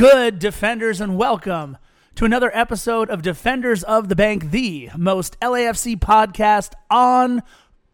good, 0.00 0.38
defenders, 0.38 0.98
and 0.98 1.18
welcome 1.18 1.76
to 2.14 2.24
another 2.24 2.50
episode 2.56 3.10
of 3.10 3.20
Defenders 3.20 3.82
of 3.82 4.08
the 4.08 4.16
Bank, 4.16 4.50
the 4.50 4.88
most 4.96 5.38
LAFC 5.40 5.98
podcast 5.98 6.72
on 6.88 7.42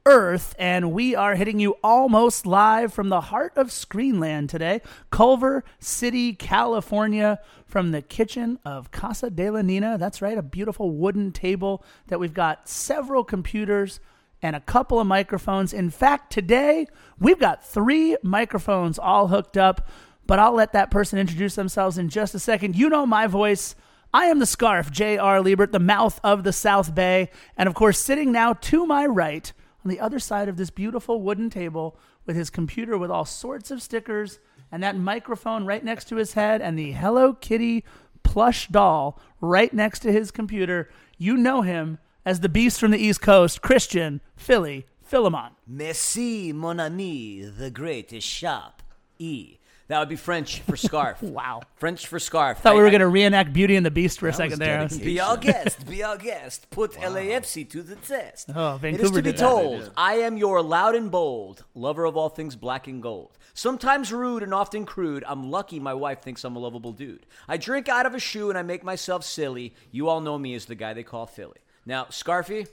earth. 0.04 0.54
And 0.56 0.92
we 0.92 1.16
are 1.16 1.34
hitting 1.34 1.58
you 1.58 1.74
almost 1.82 2.46
live 2.46 2.94
from 2.94 3.08
the 3.08 3.22
heart 3.22 3.54
of 3.56 3.70
Screenland 3.70 4.50
today, 4.50 4.82
Culver 5.10 5.64
City, 5.80 6.32
California, 6.32 7.40
from 7.64 7.90
the 7.90 8.02
kitchen 8.02 8.60
of 8.64 8.92
Casa 8.92 9.28
de 9.28 9.50
la 9.50 9.62
Nina. 9.62 9.98
That's 9.98 10.22
right, 10.22 10.38
a 10.38 10.42
beautiful 10.42 10.92
wooden 10.92 11.32
table 11.32 11.84
that 12.06 12.20
we've 12.20 12.32
got 12.32 12.68
several 12.68 13.24
computers 13.24 13.98
and 14.42 14.54
a 14.54 14.60
couple 14.60 15.00
of 15.00 15.08
microphones. 15.08 15.72
In 15.72 15.90
fact, 15.90 16.32
today 16.32 16.86
we've 17.18 17.40
got 17.40 17.66
three 17.66 18.16
microphones 18.22 18.96
all 18.96 19.26
hooked 19.26 19.56
up, 19.56 19.88
but 20.26 20.38
I'll 20.38 20.54
let 20.54 20.72
that 20.72 20.90
person 20.90 21.18
introduce 21.18 21.54
themselves 21.54 21.98
in 21.98 22.08
just 22.08 22.34
a 22.34 22.38
second. 22.38 22.76
You 22.76 22.88
know 22.88 23.06
my 23.06 23.26
voice. 23.26 23.74
I 24.12 24.26
am 24.26 24.38
the 24.38 24.46
scarf, 24.46 24.90
J.R. 24.90 25.40
Liebert, 25.40 25.72
the 25.72 25.78
mouth 25.78 26.20
of 26.24 26.42
the 26.42 26.52
South 26.52 26.94
Bay. 26.94 27.30
And 27.56 27.68
of 27.68 27.74
course, 27.74 27.98
sitting 27.98 28.32
now 28.32 28.54
to 28.54 28.86
my 28.86 29.06
right 29.06 29.52
on 29.84 29.90
the 29.90 30.00
other 30.00 30.18
side 30.18 30.48
of 30.48 30.56
this 30.56 30.70
beautiful 30.70 31.20
wooden 31.20 31.50
table 31.50 31.98
with 32.24 32.36
his 32.36 32.50
computer 32.50 32.98
with 32.98 33.10
all 33.10 33.24
sorts 33.24 33.70
of 33.70 33.82
stickers 33.82 34.38
and 34.72 34.82
that 34.82 34.96
microphone 34.96 35.64
right 35.64 35.84
next 35.84 36.08
to 36.08 36.16
his 36.16 36.32
head 36.32 36.60
and 36.60 36.78
the 36.78 36.92
Hello 36.92 37.32
Kitty 37.32 37.84
plush 38.22 38.68
doll 38.68 39.20
right 39.40 39.72
next 39.72 40.00
to 40.00 40.12
his 40.12 40.30
computer. 40.30 40.90
You 41.18 41.36
know 41.36 41.62
him 41.62 41.98
as 42.24 42.40
the 42.40 42.48
beast 42.48 42.80
from 42.80 42.90
the 42.90 42.98
East 42.98 43.20
Coast, 43.20 43.62
Christian 43.62 44.20
Philly 44.36 44.86
Philemon. 45.02 45.52
Merci, 45.66 46.52
mon 46.52 46.80
ami, 46.80 47.44
the 47.44 47.70
great 47.70 48.12
is 48.12 48.24
sharp. 48.24 48.82
E. 49.18 49.58
That 49.88 50.00
would 50.00 50.08
be 50.08 50.16
French 50.16 50.60
for 50.62 50.76
scarf. 50.76 51.22
Wow. 51.22 51.62
French 51.76 52.06
for 52.08 52.18
scarf. 52.18 52.58
Thought 52.58 52.74
we 52.74 52.82
were 52.82 52.90
going 52.90 53.00
to 53.00 53.08
reenact 53.08 53.52
Beauty 53.52 53.76
and 53.76 53.86
the 53.86 53.90
Beast 53.90 54.18
for 54.18 54.28
a 54.28 54.32
second 54.32 54.58
there. 54.58 54.78
dedication. 54.78 55.04
Be 55.04 55.20
our 55.20 55.36
guest, 55.36 55.86
be 55.88 56.02
our 56.02 56.16
guest. 56.16 56.68
Put 56.70 56.92
LAFC 56.94 57.68
to 57.70 57.82
the 57.82 57.96
test. 57.96 58.50
Oh, 58.54 58.78
Vancouver. 58.80 58.86
it 58.86 58.94
is 58.94 59.10
Vancouver 59.10 59.16
to 59.18 59.22
be 59.22 59.30
did 59.30 59.36
that. 59.36 59.40
told, 59.40 59.90
I 59.96 60.14
am 60.14 60.36
your 60.36 60.60
loud 60.62 60.94
and 60.96 61.10
bold, 61.10 61.64
lover 61.74 62.04
of 62.04 62.16
all 62.16 62.28
things 62.28 62.56
black 62.56 62.88
and 62.88 63.00
gold. 63.02 63.38
Sometimes 63.54 64.12
rude 64.12 64.42
and 64.42 64.52
often 64.52 64.84
crude, 64.84 65.24
I'm 65.26 65.50
lucky 65.50 65.78
my 65.80 65.94
wife 65.94 66.20
thinks 66.20 66.42
I'm 66.44 66.56
a 66.56 66.58
lovable 66.58 66.92
dude. 66.92 67.24
I 67.48 67.56
drink 67.56 67.88
out 67.88 68.06
of 68.06 68.14
a 68.14 68.18
shoe 68.18 68.50
and 68.50 68.58
I 68.58 68.62
make 68.62 68.82
myself 68.84 69.24
silly. 69.24 69.72
You 69.92 70.08
all 70.08 70.20
know 70.20 70.36
me 70.36 70.54
as 70.54 70.66
the 70.66 70.74
guy 70.74 70.92
they 70.94 71.04
call 71.04 71.26
Philly. 71.26 71.58
Now, 71.86 72.04
Scarfy, 72.06 72.66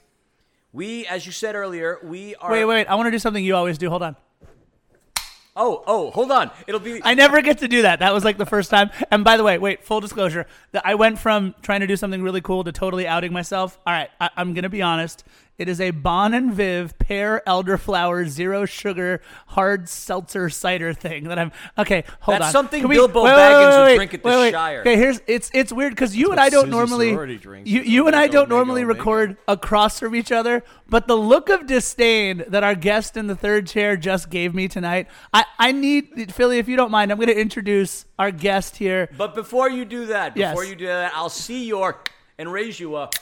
we, 0.73 1.05
as 1.05 1.25
you 1.27 1.31
said 1.31 1.53
earlier, 1.55 1.99
we 2.03 2.33
are. 2.35 2.51
Wait, 2.51 2.65
wait. 2.65 2.87
I 2.87 2.95
want 2.95 3.05
to 3.07 3.11
do 3.11 3.19
something 3.19 3.45
you 3.45 3.55
always 3.55 3.77
do. 3.77 3.89
Hold 3.89 4.01
on. 4.01 4.15
Oh, 5.55 5.83
oh, 5.85 6.09
hold 6.09 6.31
on. 6.31 6.49
It'll 6.65 6.79
be. 6.79 6.99
I 7.03 7.13
never 7.13 7.41
get 7.41 7.59
to 7.59 7.67
do 7.67 7.83
that. 7.83 7.99
That 7.99 8.13
was 8.13 8.23
like 8.23 8.37
the 8.37 8.45
first 8.45 8.71
time. 8.71 8.89
And 9.11 9.23
by 9.23 9.37
the 9.37 9.43
way, 9.43 9.59
wait, 9.59 9.83
full 9.83 9.99
disclosure. 9.99 10.47
I 10.83 10.95
went 10.95 11.19
from 11.19 11.53
trying 11.61 11.81
to 11.81 11.87
do 11.87 11.95
something 11.95 12.23
really 12.23 12.41
cool 12.41 12.63
to 12.63 12.71
totally 12.71 13.07
outing 13.07 13.31
myself. 13.31 13.79
All 13.85 13.93
right, 13.93 14.09
I, 14.19 14.29
I'm 14.35 14.53
going 14.53 14.63
to 14.63 14.69
be 14.69 14.81
honest. 14.81 15.23
It 15.59 15.69
is 15.69 15.79
a 15.79 15.91
Bon 15.91 16.33
and 16.33 16.51
Viv 16.51 16.97
pear 16.97 17.43
elderflower 17.45 18.27
zero 18.27 18.65
sugar 18.65 19.21
hard 19.47 19.87
seltzer 19.87 20.49
cider 20.49 20.93
thing 20.93 21.25
that 21.25 21.37
I'm 21.37 21.51
okay. 21.77 22.03
Hold 22.21 22.35
That's 22.39 22.45
on. 22.47 22.51
something 22.51 22.81
Can 22.81 22.89
we- 22.89 22.95
Bilbo 22.95 23.23
wait, 23.23 23.29
Baggins 23.31 23.69
wait, 23.69 23.77
would 23.77 23.85
wait, 23.85 23.95
drink 23.95 24.13
at 24.15 24.23
the. 24.23 24.51
Shire. 24.51 24.79
Okay, 24.81 24.95
here's 24.97 25.21
it's 25.27 25.51
it's 25.53 25.71
weird 25.71 25.91
because 25.93 26.15
you 26.15 26.31
and 26.31 26.39
I 26.39 26.49
don't 26.49 26.65
Susie 26.65 26.71
normally 27.11 27.37
drinks. 27.37 27.69
you 27.69 27.81
you 27.81 28.07
and 28.07 28.15
I 28.15 28.25
don't 28.27 28.45
Omega, 28.45 28.55
normally 28.55 28.81
Omega. 28.83 28.97
record 28.99 29.37
across 29.47 29.99
from 29.99 30.15
each 30.15 30.31
other, 30.31 30.63
but 30.89 31.07
the 31.07 31.15
look 31.15 31.49
of 31.49 31.67
disdain 31.67 32.43
that 32.47 32.63
our 32.63 32.75
guest 32.75 33.15
in 33.15 33.27
the 33.27 33.35
third 33.35 33.67
chair 33.67 33.95
just 33.95 34.31
gave 34.31 34.55
me 34.55 34.67
tonight, 34.67 35.07
I, 35.33 35.45
I 35.59 35.71
need 35.71 36.33
Philly, 36.33 36.57
if 36.57 36.67
you 36.67 36.75
don't 36.75 36.91
mind, 36.91 37.11
I'm 37.11 37.17
going 37.17 37.27
to 37.27 37.39
introduce 37.39 38.05
our 38.17 38.31
guest 38.31 38.77
here. 38.77 39.07
But 39.17 39.35
before 39.35 39.69
you 39.69 39.85
do 39.85 40.07
that, 40.07 40.35
Yes. 40.35 40.51
before 40.51 40.65
you 40.65 40.75
do 40.75 40.87
that, 40.87 41.11
I'll 41.15 41.29
see 41.29 41.65
your 41.65 41.99
and 42.39 42.51
raise 42.51 42.79
you 42.79 42.95
up. 42.95 43.13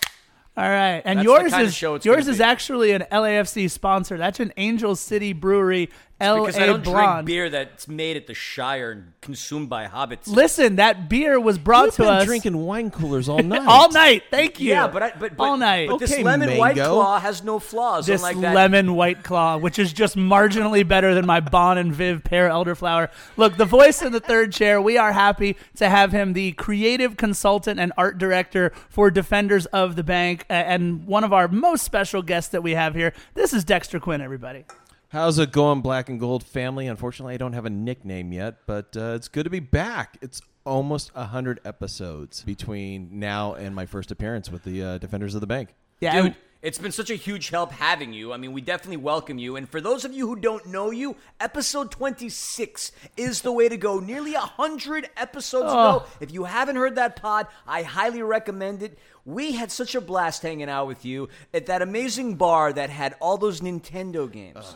All 0.61 0.69
right, 0.69 1.01
and 1.05 1.17
That's 1.17 1.25
yours 1.25 1.53
is 1.53 1.81
yours 2.05 2.27
is 2.27 2.39
actually 2.39 2.91
an 2.91 3.03
LAFC 3.11 3.67
sponsor. 3.67 4.15
That's 4.15 4.39
an 4.39 4.53
Angel 4.57 4.95
City 4.95 5.33
Brewery, 5.33 5.89
L 6.21 6.39
Because 6.41 6.57
I 6.57 6.63
A 6.63 6.65
don't 6.67 6.83
drink 6.83 7.25
beer 7.25 7.49
that's 7.49 7.87
made 7.87 8.17
at 8.17 8.27
the 8.27 8.33
Shire 8.33 8.91
and 8.91 9.13
consumed 9.21 9.69
by 9.69 9.87
hobbits. 9.87 10.27
Listen, 10.27 10.77
that 10.77 11.09
beer 11.09 11.39
was 11.39 11.57
brought 11.57 11.85
You've 11.85 11.95
to 11.95 12.01
been 12.03 12.13
us 12.13 12.25
drinking 12.25 12.57
wine 12.57 12.91
coolers 12.91 13.27
all 13.29 13.39
night. 13.43 13.65
all 13.67 13.91
night. 13.91 14.23
Thank 14.31 14.59
you. 14.59 14.69
yeah, 14.69 14.87
but 14.87 15.03
I, 15.03 15.11
but, 15.19 15.35
but 15.35 15.43
all 15.43 15.57
night. 15.57 15.89
But 15.89 15.97
this 15.99 16.13
Okay, 16.13 16.23
lemon 16.23 16.57
white 16.57 16.75
mango. 16.75 16.93
claw 16.93 17.19
has 17.19 17.43
no 17.43 17.59
flaws. 17.59 18.05
this 18.05 18.21
unlike 18.21 18.39
that. 18.41 18.55
lemon 18.55 18.95
white 18.95 19.23
claw, 19.23 19.57
which 19.57 19.77
is 19.79 19.91
just 19.93 20.15
marginally 20.15 20.87
better 20.87 21.13
than 21.13 21.25
my 21.25 21.39
Bon 21.39 21.77
and 21.77 21.93
Viv 21.93 22.23
pear 22.23 22.49
elderflower. 22.49 23.09
Look, 23.37 23.57
the 23.57 23.65
voice 23.65 24.01
in 24.01 24.11
the 24.11 24.19
third 24.19 24.51
chair. 24.53 24.81
We 24.81 24.97
are 24.97 25.11
happy 25.13 25.57
to 25.75 25.89
have 25.89 26.11
him, 26.11 26.33
the 26.33 26.51
creative 26.53 27.17
consultant 27.17 27.79
and 27.79 27.91
art 27.97 28.17
director 28.17 28.71
for 28.89 29.11
Defenders 29.11 29.65
of 29.67 29.95
the 29.95 30.03
Bank, 30.03 30.45
a- 30.49 30.53
and 30.53 31.05
one 31.05 31.23
of 31.23 31.33
our 31.33 31.47
most 31.47 31.83
special 31.83 32.21
guests 32.21 32.49
that 32.51 32.61
we 32.63 32.71
have 32.71 32.95
here. 32.95 33.13
This 33.33 33.53
is 33.53 33.63
Dexter 33.63 33.99
Quinn, 33.99 34.21
everybody. 34.21 34.65
How's 35.11 35.39
it 35.39 35.51
going, 35.51 35.81
Black 35.81 36.07
and 36.07 36.17
Gold 36.21 36.41
family? 36.41 36.87
Unfortunately, 36.87 37.33
I 37.33 37.37
don't 37.37 37.51
have 37.51 37.65
a 37.65 37.69
nickname 37.69 38.31
yet, 38.31 38.59
but 38.65 38.95
uh, 38.95 39.11
it's 39.15 39.27
good 39.27 39.43
to 39.43 39.49
be 39.49 39.59
back. 39.59 40.17
It's 40.21 40.41
almost 40.63 41.13
100 41.13 41.59
episodes 41.65 42.43
between 42.43 43.19
now 43.19 43.53
and 43.53 43.75
my 43.75 43.85
first 43.85 44.09
appearance 44.11 44.49
with 44.49 44.63
the 44.63 44.81
uh, 44.81 44.97
Defenders 44.99 45.35
of 45.35 45.41
the 45.41 45.47
Bank. 45.47 45.75
Yeah, 45.99 46.21
Dude, 46.21 46.35
it's 46.61 46.77
been 46.77 46.93
such 46.93 47.09
a 47.09 47.15
huge 47.15 47.49
help 47.49 47.73
having 47.73 48.13
you. 48.13 48.31
I 48.31 48.37
mean, 48.37 48.53
we 48.53 48.61
definitely 48.61 49.03
welcome 49.03 49.37
you. 49.37 49.57
And 49.57 49.67
for 49.67 49.81
those 49.81 50.05
of 50.05 50.13
you 50.13 50.27
who 50.27 50.37
don't 50.37 50.67
know 50.67 50.91
you, 50.91 51.17
episode 51.41 51.91
26 51.91 52.93
is 53.17 53.41
the 53.41 53.51
way 53.51 53.67
to 53.67 53.75
go. 53.75 53.99
Nearly 53.99 54.31
100 54.31 55.09
episodes 55.17 55.73
ago. 55.73 56.05
If 56.21 56.31
you 56.31 56.45
haven't 56.45 56.77
heard 56.77 56.95
that 56.95 57.17
pod, 57.17 57.47
I 57.67 57.83
highly 57.83 58.23
recommend 58.23 58.81
it. 58.81 58.97
We 59.25 59.51
had 59.51 59.73
such 59.73 59.93
a 59.93 59.99
blast 59.99 60.41
hanging 60.41 60.69
out 60.69 60.87
with 60.87 61.03
you 61.03 61.27
at 61.53 61.65
that 61.65 61.81
amazing 61.81 62.35
bar 62.35 62.71
that 62.71 62.89
had 62.89 63.15
all 63.19 63.37
those 63.37 63.59
Nintendo 63.59 64.31
games. 64.31 64.73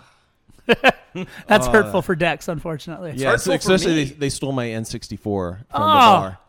that's 1.48 1.68
uh, 1.68 1.72
hurtful 1.72 2.02
for 2.02 2.16
Dex, 2.16 2.48
unfortunately. 2.48 3.14
yeah, 3.16 3.32
hurtful 3.32 3.54
for 3.54 3.58
especially 3.58 3.96
me. 3.96 4.04
they, 4.06 4.12
they 4.14 4.30
stole 4.30 4.52
my 4.52 4.66
N64 4.68 5.20
from 5.22 5.58
the 5.60 5.66
Oh. 5.74 5.80
bar. 5.80 6.40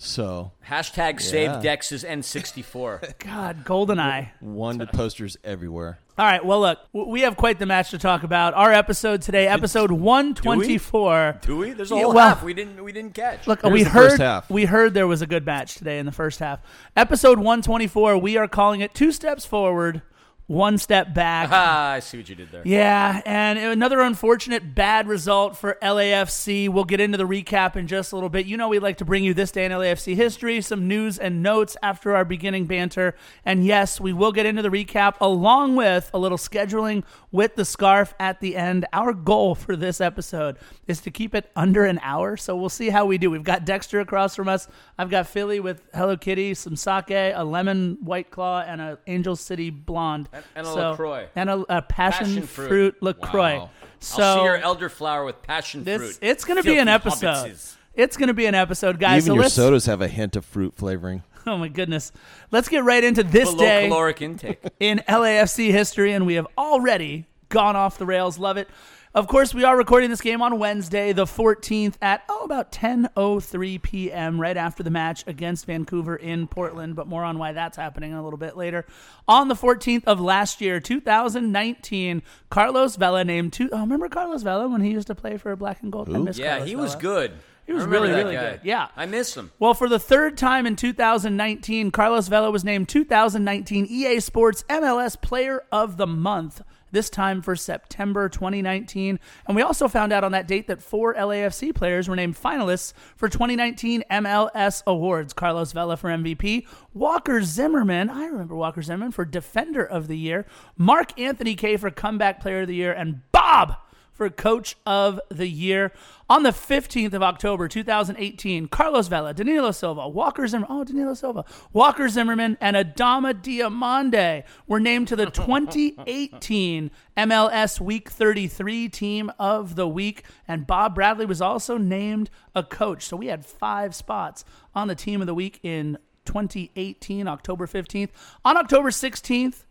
So, 0.00 0.52
Hashtag 0.68 1.20
save 1.20 1.50
Yeah. 1.50 1.60
Dex's 1.60 2.04
N64. 2.04 3.18
God, 3.24 3.64
GoldenEye. 3.64 4.28
wanted 4.40 4.90
posters 4.90 5.36
everywhere. 5.42 5.98
All 6.16 6.24
right, 6.24 6.44
well, 6.44 6.60
look, 6.60 6.78
we 6.92 7.22
have 7.22 7.36
quite 7.36 7.58
the 7.58 7.66
match 7.66 7.90
to 7.90 7.98
talk 7.98 8.22
about. 8.22 8.54
Our 8.54 8.72
episode 8.72 9.22
today, 9.22 9.48
episode 9.48 9.90
124. 9.90 11.38
Do 11.42 11.56
we? 11.56 11.72
There's 11.72 11.90
a 11.90 11.96
Yeah, 11.96 12.02
whole 12.04 12.14
well- 12.14 12.28
half 12.28 12.42
we 12.44 12.54
didn't 12.54 12.82
we 12.82 12.92
didn't 12.92 13.14
catch. 13.14 13.46
Look, 13.48 13.62
Here's 13.62 13.72
we 13.72 13.82
heard 13.82 14.10
first 14.10 14.18
half. 14.22 14.48
we 14.50 14.64
heard 14.66 14.94
there 14.94 15.06
was 15.08 15.20
a 15.22 15.26
good 15.26 15.44
match 15.44 15.74
today 15.74 15.98
in 15.98 16.06
the 16.06 16.12
first 16.12 16.38
half. 16.38 16.60
Episode 16.96 17.38
124, 17.38 18.18
we 18.18 18.36
are 18.36 18.46
calling 18.48 18.80
it 18.80 18.94
two 18.94 19.10
steps 19.12 19.44
forward, 19.44 20.02
one 20.48 20.78
step 20.78 21.12
back. 21.12 21.50
ah, 21.52 21.90
I 21.92 22.00
see 22.00 22.16
what 22.16 22.28
you 22.28 22.34
did 22.34 22.50
there. 22.50 22.62
Yeah, 22.64 23.20
and 23.26 23.58
another 23.58 24.00
unfortunate 24.00 24.74
bad 24.74 25.06
result 25.06 25.58
for 25.58 25.76
LAFC. 25.82 26.70
We'll 26.70 26.84
get 26.84 27.00
into 27.00 27.18
the 27.18 27.26
recap 27.26 27.76
in 27.76 27.86
just 27.86 28.12
a 28.12 28.16
little 28.16 28.30
bit. 28.30 28.46
You 28.46 28.56
know, 28.56 28.68
we'd 28.68 28.78
like 28.82 28.96
to 28.96 29.04
bring 29.04 29.24
you 29.24 29.34
this 29.34 29.52
day 29.52 29.66
in 29.66 29.72
LAFC 29.72 30.14
history, 30.16 30.62
some 30.62 30.88
news 30.88 31.18
and 31.18 31.42
notes 31.42 31.76
after 31.82 32.16
our 32.16 32.24
beginning 32.24 32.64
banter. 32.64 33.14
And 33.44 33.64
yes, 33.64 34.00
we 34.00 34.14
will 34.14 34.32
get 34.32 34.46
into 34.46 34.62
the 34.62 34.70
recap 34.70 35.16
along 35.20 35.76
with 35.76 36.10
a 36.14 36.18
little 36.18 36.38
scheduling 36.38 37.04
with 37.30 37.54
the 37.56 37.66
scarf 37.66 38.14
at 38.18 38.40
the 38.40 38.56
end. 38.56 38.86
Our 38.94 39.12
goal 39.12 39.54
for 39.54 39.76
this 39.76 40.00
episode 40.00 40.56
is 40.86 41.02
to 41.02 41.10
keep 41.10 41.34
it 41.34 41.50
under 41.56 41.84
an 41.84 42.00
hour. 42.02 42.38
So 42.38 42.56
we'll 42.56 42.70
see 42.70 42.88
how 42.88 43.04
we 43.04 43.18
do. 43.18 43.30
We've 43.30 43.44
got 43.44 43.66
Dexter 43.66 44.00
across 44.00 44.34
from 44.34 44.48
us. 44.48 44.66
I've 44.96 45.10
got 45.10 45.26
Philly 45.26 45.60
with 45.60 45.82
Hello 45.92 46.16
Kitty, 46.16 46.54
some 46.54 46.74
sake, 46.74 47.10
a 47.10 47.44
lemon 47.44 47.98
white 48.00 48.30
claw, 48.30 48.64
and 48.66 48.80
an 48.80 48.96
Angel 49.06 49.36
City 49.36 49.68
blonde. 49.68 50.30
And- 50.38 50.44
and 50.56 50.66
a 50.66 50.70
So- 50.70 50.90
LaCroix. 50.90 51.26
And 51.36 51.50
a, 51.50 51.64
a 51.78 51.82
passion, 51.82 52.26
Passion 52.26 52.42
fruit, 52.46 52.68
fruit. 52.68 53.02
LaCroix. 53.02 53.58
Wow. 53.58 53.70
So 54.00 54.22
I'll 54.22 54.36
see 54.38 54.44
your 54.44 54.58
elderflower 54.60 55.24
with 55.24 55.42
passion 55.42 55.84
this 55.84 55.98
fruit. 56.00 56.18
it's 56.22 56.44
going 56.44 56.56
to 56.56 56.62
be 56.62 56.78
an 56.78 56.88
episode. 56.88 57.26
hobbitses. 57.34 57.74
It's 57.94 58.16
going 58.16 58.28
to 58.28 58.34
be 58.34 58.46
an 58.46 58.54
episode, 58.54 59.00
guys. 59.00 59.26
Even 59.26 59.36
so 59.36 59.40
your 59.42 59.50
sodas 59.50 59.86
have 59.86 60.00
a 60.00 60.06
hint 60.08 60.36
of 60.36 60.44
fruit 60.44 60.74
flavoring. 60.76 61.22
Oh 61.46 61.56
my 61.56 61.68
goodness. 61.68 62.12
Let's 62.50 62.68
get 62.68 62.84
right 62.84 63.02
into 63.02 63.22
this 63.22 63.48
Below 63.50 63.64
day 63.64 63.88
caloric 63.88 64.20
intake. 64.20 64.60
in 64.80 65.02
LAFC 65.08 65.70
history, 65.70 66.12
and 66.12 66.26
we 66.26 66.34
have 66.34 66.46
already 66.58 67.26
gone 67.48 67.74
off 67.74 67.96
the 67.96 68.04
rails. 68.04 68.38
Love 68.38 68.58
it. 68.58 68.68
Of 69.14 69.26
course, 69.26 69.54
we 69.54 69.64
are 69.64 69.76
recording 69.76 70.10
this 70.10 70.20
game 70.20 70.42
on 70.42 70.58
Wednesday, 70.58 71.12
the 71.14 71.24
14th, 71.24 71.94
at 72.02 72.22
oh 72.28 72.44
about 72.44 72.70
10:03 72.70 73.80
p.m. 73.82 74.38
right 74.40 74.56
after 74.56 74.82
the 74.82 74.90
match 74.90 75.24
against 75.26 75.64
Vancouver 75.64 76.14
in 76.14 76.46
Portland. 76.46 76.94
But 76.94 77.06
more 77.08 77.24
on 77.24 77.38
why 77.38 77.52
that's 77.52 77.76
happening 77.78 78.12
a 78.12 78.22
little 78.22 78.38
bit 78.38 78.56
later. 78.56 78.84
On 79.26 79.48
the 79.48 79.54
14th 79.54 80.04
of 80.04 80.20
last 80.20 80.60
year, 80.60 80.78
2019, 80.78 82.22
Carlos 82.50 82.96
Vela 82.96 83.24
named 83.24 83.54
two. 83.54 83.70
Oh, 83.72 83.80
remember 83.80 84.08
Carlos 84.10 84.42
Vela 84.42 84.68
when 84.68 84.82
he 84.82 84.90
used 84.90 85.06
to 85.06 85.14
play 85.14 85.38
for 85.38 85.56
Black 85.56 85.82
and 85.82 85.90
Gold? 85.90 86.10
I 86.10 86.12
Who? 86.12 86.24
miss 86.24 86.38
Yeah, 86.38 86.50
Carlos 86.50 86.68
he 86.68 86.76
was 86.76 86.94
good. 86.94 87.32
He 87.66 87.72
was 87.72 87.84
really, 87.84 88.08
really 88.10 88.34
guy. 88.34 88.50
good. 88.52 88.60
Yeah. 88.64 88.88
I 88.96 89.04
miss 89.06 89.36
him. 89.36 89.52
Well, 89.58 89.74
for 89.74 89.88
the 89.90 89.98
third 89.98 90.38
time 90.38 90.66
in 90.66 90.74
2019, 90.74 91.90
Carlos 91.90 92.28
Vela 92.28 92.50
was 92.50 92.64
named 92.64 92.88
2019 92.88 93.86
EA 93.86 94.20
Sports 94.20 94.64
MLS 94.70 95.20
Player 95.20 95.64
of 95.70 95.98
the 95.98 96.06
Month, 96.06 96.62
this 96.90 97.10
time 97.10 97.42
for 97.42 97.56
September 97.56 98.28
2019. 98.28 99.18
And 99.46 99.56
we 99.56 99.62
also 99.62 99.88
found 99.88 100.12
out 100.12 100.24
on 100.24 100.32
that 100.32 100.48
date 100.48 100.66
that 100.68 100.82
four 100.82 101.14
LAFC 101.14 101.74
players 101.74 102.08
were 102.08 102.16
named 102.16 102.36
finalists 102.36 102.92
for 103.16 103.28
2019 103.28 104.04
MLS 104.10 104.82
Awards. 104.86 105.32
Carlos 105.32 105.72
Vela 105.72 105.96
for 105.96 106.10
MVP, 106.10 106.66
Walker 106.94 107.42
Zimmerman, 107.42 108.10
I 108.10 108.26
remember 108.26 108.54
Walker 108.54 108.82
Zimmerman 108.82 109.12
for 109.12 109.24
Defender 109.24 109.84
of 109.84 110.08
the 110.08 110.18
Year, 110.18 110.46
Mark 110.76 111.18
Anthony 111.18 111.54
Kaye 111.54 111.76
for 111.76 111.90
Comeback 111.90 112.40
Player 112.40 112.62
of 112.62 112.68
the 112.68 112.74
Year, 112.74 112.92
and 112.92 113.22
Bob 113.32 113.76
for 114.18 114.28
Coach 114.28 114.76
of 114.84 115.20
the 115.30 115.46
Year. 115.46 115.92
On 116.28 116.42
the 116.42 116.50
15th 116.50 117.14
of 117.14 117.22
October, 117.22 117.68
2018, 117.68 118.66
Carlos 118.68 119.08
Vela, 119.08 119.32
Danilo 119.32 119.70
Silva, 119.70 120.06
Walker 120.08 120.46
Zimmerman, 120.46 120.76
oh, 120.76 120.84
Danilo 120.84 121.14
Silva, 121.14 121.44
Walker 121.72 122.08
Zimmerman, 122.08 122.58
and 122.60 122.76
Adama 122.76 123.32
Diomande 123.32 124.42
were 124.66 124.80
named 124.80 125.08
to 125.08 125.16
the 125.16 125.26
2018 125.30 126.90
MLS 127.16 127.80
Week 127.80 128.10
33 128.10 128.88
Team 128.90 129.32
of 129.38 129.76
the 129.76 129.88
Week. 129.88 130.24
And 130.46 130.66
Bob 130.66 130.96
Bradley 130.96 131.24
was 131.24 131.40
also 131.40 131.78
named 131.78 132.28
a 132.54 132.62
coach. 132.62 133.04
So 133.04 133.16
we 133.16 133.28
had 133.28 133.46
five 133.46 133.94
spots 133.94 134.44
on 134.74 134.88
the 134.88 134.96
Team 134.96 135.20
of 135.20 135.28
the 135.28 135.34
Week 135.34 135.60
in 135.62 135.96
2018, 136.24 137.28
October 137.28 137.66
15th. 137.66 138.10
On 138.44 138.56
October 138.56 138.90
16th, 138.90 139.64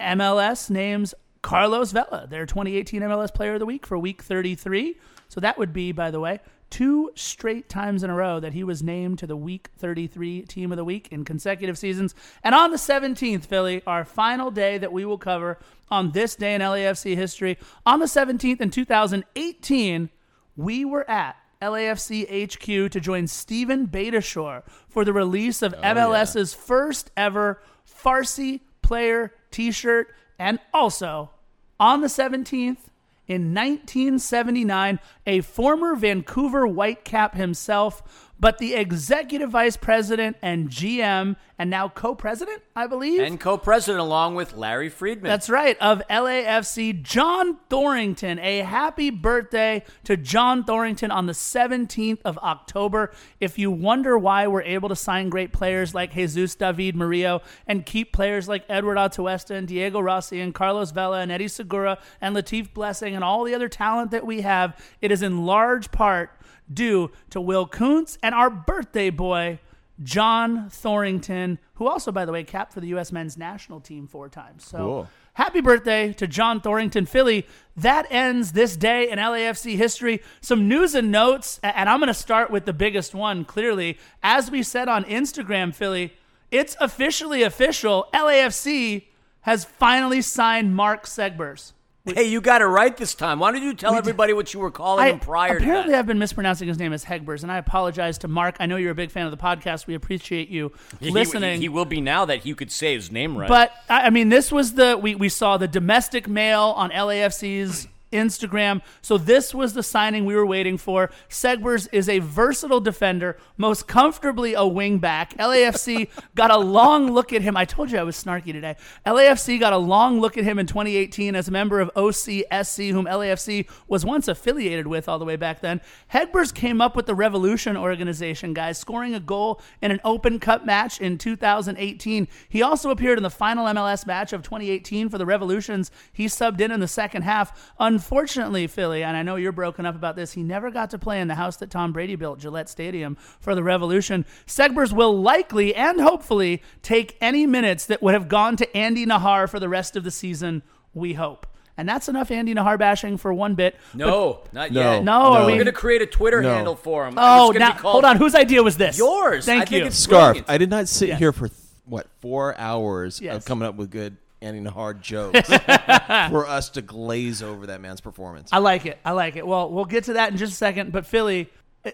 MLS 0.00 0.68
names 0.68 1.14
Carlos 1.42 1.92
Vela, 1.92 2.26
their 2.28 2.46
2018 2.46 3.02
MLS 3.02 3.34
Player 3.34 3.54
of 3.54 3.60
the 3.60 3.66
Week 3.66 3.84
for 3.84 3.98
Week 3.98 4.22
33. 4.22 4.96
So 5.28 5.40
that 5.40 5.58
would 5.58 5.72
be, 5.72 5.92
by 5.92 6.10
the 6.10 6.20
way, 6.20 6.40
two 6.70 7.10
straight 7.14 7.68
times 7.68 8.02
in 8.02 8.10
a 8.10 8.14
row 8.14 8.40
that 8.40 8.54
he 8.54 8.64
was 8.64 8.82
named 8.82 9.18
to 9.18 9.26
the 9.26 9.36
Week 9.36 9.68
33 9.76 10.42
Team 10.42 10.72
of 10.72 10.76
the 10.76 10.84
Week 10.84 11.08
in 11.10 11.24
consecutive 11.24 11.76
seasons. 11.76 12.14
And 12.42 12.54
on 12.54 12.70
the 12.70 12.76
17th, 12.76 13.44
Philly, 13.44 13.82
our 13.86 14.04
final 14.04 14.50
day 14.50 14.78
that 14.78 14.92
we 14.92 15.04
will 15.04 15.18
cover 15.18 15.58
on 15.90 16.12
this 16.12 16.36
day 16.36 16.54
in 16.54 16.62
LAFC 16.62 17.16
history, 17.16 17.58
on 17.84 18.00
the 18.00 18.06
17th 18.06 18.60
in 18.60 18.70
2018, 18.70 20.08
we 20.56 20.84
were 20.84 21.08
at 21.10 21.36
LAFC 21.60 22.50
HQ 22.50 22.90
to 22.90 23.00
join 23.00 23.26
Steven 23.26 23.86
Beitashour 23.86 24.62
for 24.88 25.04
the 25.04 25.12
release 25.12 25.60
of 25.62 25.74
oh, 25.74 25.82
MLS's 25.82 26.54
first 26.54 27.10
ever 27.16 27.62
Farsi 27.86 28.60
player 28.80 29.32
t-shirt 29.50 30.14
and 30.38 30.58
also 30.72 31.30
on 31.78 32.00
the 32.00 32.06
17th 32.06 32.78
in 33.26 33.54
1979 33.54 34.98
a 35.26 35.40
former 35.40 35.94
Vancouver 35.94 36.66
Whitecap 36.66 37.34
himself 37.34 38.31
but 38.42 38.58
the 38.58 38.74
executive 38.74 39.50
vice 39.50 39.76
president 39.76 40.36
and 40.42 40.68
GM 40.68 41.36
and 41.60 41.70
now 41.70 41.88
co-president 41.88 42.60
I 42.74 42.88
believe 42.88 43.20
And 43.20 43.38
co-president 43.38 44.00
along 44.00 44.34
with 44.34 44.54
Larry 44.54 44.88
Freedman. 44.88 45.30
that's 45.30 45.48
right, 45.48 45.78
of 45.80 46.02
LAFC, 46.10 47.02
John 47.02 47.58
Thorrington. 47.70 48.40
A 48.42 48.58
happy 48.58 49.10
birthday 49.10 49.84
to 50.02 50.16
John 50.16 50.64
Thorrington 50.64 51.12
on 51.12 51.26
the 51.26 51.34
17th 51.34 52.18
of 52.24 52.36
October. 52.38 53.12
If 53.38 53.60
you 53.60 53.70
wonder 53.70 54.18
why 54.18 54.48
we're 54.48 54.62
able 54.62 54.88
to 54.88 54.96
sign 54.96 55.28
great 55.28 55.52
players 55.52 55.94
like 55.94 56.12
Jesus 56.12 56.56
David 56.56 56.96
Murillo 56.96 57.42
and 57.68 57.86
keep 57.86 58.12
players 58.12 58.48
like 58.48 58.64
Edward 58.68 58.96
Atuesta 58.96 59.54
and 59.54 59.68
Diego 59.68 60.00
Rossi 60.00 60.40
and 60.40 60.52
Carlos 60.52 60.90
Vela 60.90 61.20
and 61.20 61.30
Eddie 61.30 61.46
Segura 61.46 61.98
and 62.20 62.34
Latif 62.34 62.74
Blessing 62.74 63.14
and 63.14 63.22
all 63.22 63.44
the 63.44 63.54
other 63.54 63.68
talent 63.68 64.10
that 64.10 64.26
we 64.26 64.40
have, 64.40 64.76
it 65.00 65.12
is 65.12 65.22
in 65.22 65.46
large 65.46 65.92
part 65.92 66.30
due 66.72 67.10
to 67.30 67.40
Will 67.40 67.66
Kuntz 67.66 68.18
and 68.22 68.34
our 68.34 68.50
birthday 68.50 69.10
boy, 69.10 69.58
John 70.02 70.68
Thorrington, 70.70 71.58
who 71.74 71.86
also, 71.88 72.10
by 72.12 72.24
the 72.24 72.32
way, 72.32 72.44
capped 72.44 72.72
for 72.72 72.80
the 72.80 72.88
U.S. 72.88 73.12
men's 73.12 73.36
national 73.36 73.80
team 73.80 74.06
four 74.06 74.28
times. 74.28 74.64
So 74.66 74.78
Cool. 74.78 75.08
happy 75.34 75.60
birthday 75.60 76.12
to 76.14 76.26
John 76.26 76.60
Thorrington, 76.60 77.06
Philly. 77.06 77.46
That 77.76 78.06
ends 78.10 78.52
this 78.52 78.76
day 78.76 79.10
in 79.10 79.18
LAFC 79.18 79.76
history. 79.76 80.20
Some 80.40 80.66
news 80.68 80.94
and 80.94 81.12
notes, 81.12 81.60
and 81.62 81.88
I'm 81.88 82.00
going 82.00 82.08
to 82.08 82.14
start 82.14 82.50
with 82.50 82.64
the 82.64 82.72
biggest 82.72 83.14
one, 83.14 83.44
clearly. 83.44 83.98
As 84.22 84.50
we 84.50 84.62
said 84.62 84.88
on 84.88 85.04
Instagram, 85.04 85.74
Philly, 85.74 86.14
it's 86.50 86.76
officially 86.80 87.42
official. 87.42 88.08
LAFC 88.12 89.04
has 89.42 89.64
finally 89.64 90.22
signed 90.22 90.74
Mark 90.74 91.04
Segbers. 91.04 91.72
Hey, 92.04 92.24
you 92.24 92.40
got 92.40 92.62
it 92.62 92.66
right 92.66 92.96
this 92.96 93.14
time. 93.14 93.38
Why 93.38 93.52
don't 93.52 93.62
you 93.62 93.74
tell 93.74 93.94
everybody 93.94 94.32
what 94.32 94.52
you 94.52 94.60
were 94.60 94.70
calling 94.70 95.06
him 95.06 95.20
prior 95.20 95.56
apparently 95.56 95.84
to 95.84 95.90
that? 95.90 95.98
I've 95.98 96.06
been 96.06 96.18
mispronouncing 96.18 96.68
his 96.68 96.78
name 96.78 96.92
as 96.92 97.04
Hegbers, 97.04 97.42
and 97.42 97.52
I 97.52 97.58
apologize 97.58 98.18
to 98.18 98.28
Mark. 98.28 98.56
I 98.60 98.66
know 98.66 98.76
you're 98.76 98.90
a 98.90 98.94
big 98.94 99.10
fan 99.10 99.26
of 99.26 99.30
the 99.30 99.36
podcast. 99.36 99.86
We 99.86 99.94
appreciate 99.94 100.48
you 100.48 100.72
He- 101.00 101.10
listening. 101.10 101.56
He, 101.56 101.62
he 101.62 101.68
will 101.68 101.84
be 101.84 102.00
now 102.00 102.24
that 102.24 102.40
he 102.40 102.54
could 102.54 102.72
say 102.72 102.94
his 102.94 103.10
name 103.10 103.36
right. 103.36 103.48
But 103.48 103.72
I 103.88 104.06
I 104.06 104.10
mean, 104.10 104.28
this 104.28 104.50
was 104.50 104.74
the 104.74 104.96
we, 104.96 105.14
we 105.14 105.28
saw 105.28 105.56
the 105.56 105.68
domestic 105.68 106.28
mail 106.28 106.74
on 106.76 106.90
LAFC's 106.90 107.88
Instagram. 108.12 108.82
So 109.00 109.18
this 109.18 109.54
was 109.54 109.74
the 109.74 109.82
signing 109.82 110.24
we 110.24 110.36
were 110.36 110.46
waiting 110.46 110.78
for. 110.78 111.10
Segbers 111.28 111.88
is 111.92 112.08
a 112.08 112.20
versatile 112.20 112.80
defender, 112.80 113.36
most 113.56 113.88
comfortably 113.88 114.54
a 114.54 114.66
wing 114.66 114.98
back. 114.98 115.36
LAFC 115.38 116.08
got 116.34 116.50
a 116.50 116.58
long 116.58 117.10
look 117.10 117.32
at 117.32 117.42
him. 117.42 117.56
I 117.56 117.64
told 117.64 117.90
you 117.90 117.98
I 117.98 118.02
was 118.02 118.22
snarky 118.22 118.52
today. 118.52 118.76
LAFC 119.06 119.58
got 119.58 119.72
a 119.72 119.78
long 119.78 120.20
look 120.20 120.38
at 120.38 120.44
him 120.44 120.58
in 120.58 120.66
2018 120.66 121.34
as 121.34 121.48
a 121.48 121.50
member 121.50 121.80
of 121.80 121.90
OCSC, 121.94 122.92
whom 122.92 123.06
LAFC 123.06 123.68
was 123.88 124.04
once 124.04 124.28
affiliated 124.28 124.86
with 124.86 125.08
all 125.08 125.18
the 125.18 125.24
way 125.24 125.36
back 125.36 125.60
then. 125.60 125.80
Hegbers 126.12 126.54
came 126.54 126.80
up 126.80 126.94
with 126.94 127.06
the 127.06 127.14
Revolution 127.14 127.76
organization, 127.76 128.52
guys, 128.52 128.78
scoring 128.78 129.14
a 129.14 129.20
goal 129.20 129.60
in 129.80 129.90
an 129.90 130.00
Open 130.04 130.38
Cup 130.38 130.64
match 130.64 131.00
in 131.00 131.18
2018. 131.18 132.28
He 132.48 132.62
also 132.62 132.90
appeared 132.90 133.18
in 133.18 133.22
the 133.22 133.30
final 133.30 133.66
MLS 133.66 134.06
match 134.06 134.32
of 134.32 134.42
2018 134.42 135.08
for 135.08 135.18
the 135.18 135.26
Revolutions. 135.26 135.90
He 136.12 136.26
subbed 136.26 136.60
in 136.60 136.70
in 136.70 136.80
the 136.80 136.88
second 136.88 137.22
half. 137.22 137.72
Unfortunately, 138.02 138.66
Philly, 138.66 139.04
and 139.04 139.16
I 139.16 139.22
know 139.22 139.36
you're 139.36 139.52
broken 139.52 139.86
up 139.86 139.94
about 139.94 140.16
this, 140.16 140.32
he 140.32 140.42
never 140.42 140.72
got 140.72 140.90
to 140.90 140.98
play 140.98 141.20
in 141.20 141.28
the 141.28 141.36
house 141.36 141.56
that 141.58 141.70
Tom 141.70 141.92
Brady 141.92 142.16
built, 142.16 142.40
Gillette 142.40 142.68
Stadium, 142.68 143.16
for 143.38 143.54
the 143.54 143.62
Revolution. 143.62 144.26
Segbers 144.44 144.92
will 144.92 145.22
likely 145.22 145.72
and 145.72 146.00
hopefully 146.00 146.62
take 146.82 147.16
any 147.20 147.46
minutes 147.46 147.86
that 147.86 148.02
would 148.02 148.14
have 148.14 148.28
gone 148.28 148.56
to 148.56 148.76
Andy 148.76 149.06
Najar 149.06 149.48
for 149.48 149.60
the 149.60 149.68
rest 149.68 149.94
of 149.94 150.02
the 150.02 150.10
season, 150.10 150.62
we 150.94 151.12
hope. 151.12 151.46
And 151.76 151.88
that's 151.88 152.08
enough 152.08 152.32
Andy 152.32 152.54
Najar 152.56 152.76
bashing 152.76 153.16
for 153.18 153.32
one 153.32 153.54
bit. 153.54 153.76
no, 153.94 154.40
not 154.52 154.72
yet. 154.72 155.04
No, 155.04 155.12
are 155.12 155.38
No. 155.38 155.46
we- 155.46 155.52
We're 155.52 155.58
going 155.58 155.66
to 155.66 155.72
create 155.72 156.02
a 156.02 156.06
Twitter 156.06 156.42
No. 156.42 156.52
handle 156.52 156.74
for 156.76 157.06
him. 157.06 157.14
Oh, 157.16 157.50
It's 157.50 157.58
gonna 157.58 157.70
now 157.70 157.72
be 157.76 157.78
called 157.78 157.92
hold 157.92 158.04
on. 158.04 158.16
Whose 158.16 158.34
idea 158.34 158.64
was 158.64 158.76
this? 158.76 158.98
Yours. 158.98 159.46
Thank 159.46 159.62
I 159.62 159.64
think 159.66 159.80
you. 159.82 159.86
it's 159.86 159.96
Scarf. 159.96 160.24
brilliant. 160.32 160.50
I 160.50 160.58
did 160.58 160.70
not 160.70 160.88
sit 160.88 161.08
Yes. 161.10 161.18
here 161.20 161.32
for 161.32 161.46
th- 161.48 161.60
what 161.84 162.08
four 162.20 162.58
hours 162.58 163.20
Yes. 163.20 163.36
of 163.36 163.44
coming 163.44 163.66
up 163.68 163.76
with 163.76 163.90
good 163.92 164.16
Andy 164.42 164.68
hard 164.68 165.02
jokes 165.02 165.48
for 165.48 166.46
us 166.46 166.70
to 166.70 166.82
glaze 166.82 167.42
over 167.42 167.66
that 167.68 167.80
man's 167.80 168.00
performance. 168.00 168.48
I 168.52 168.58
like 168.58 168.86
it. 168.86 168.98
I 169.04 169.12
like 169.12 169.36
it. 169.36 169.46
Well, 169.46 169.70
we'll 169.70 169.84
get 169.84 170.04
to 170.04 170.14
that 170.14 170.32
in 170.32 170.36
just 170.38 170.52
a 170.52 170.56
second. 170.56 170.92
But 170.92 171.06
Philly, 171.06 171.48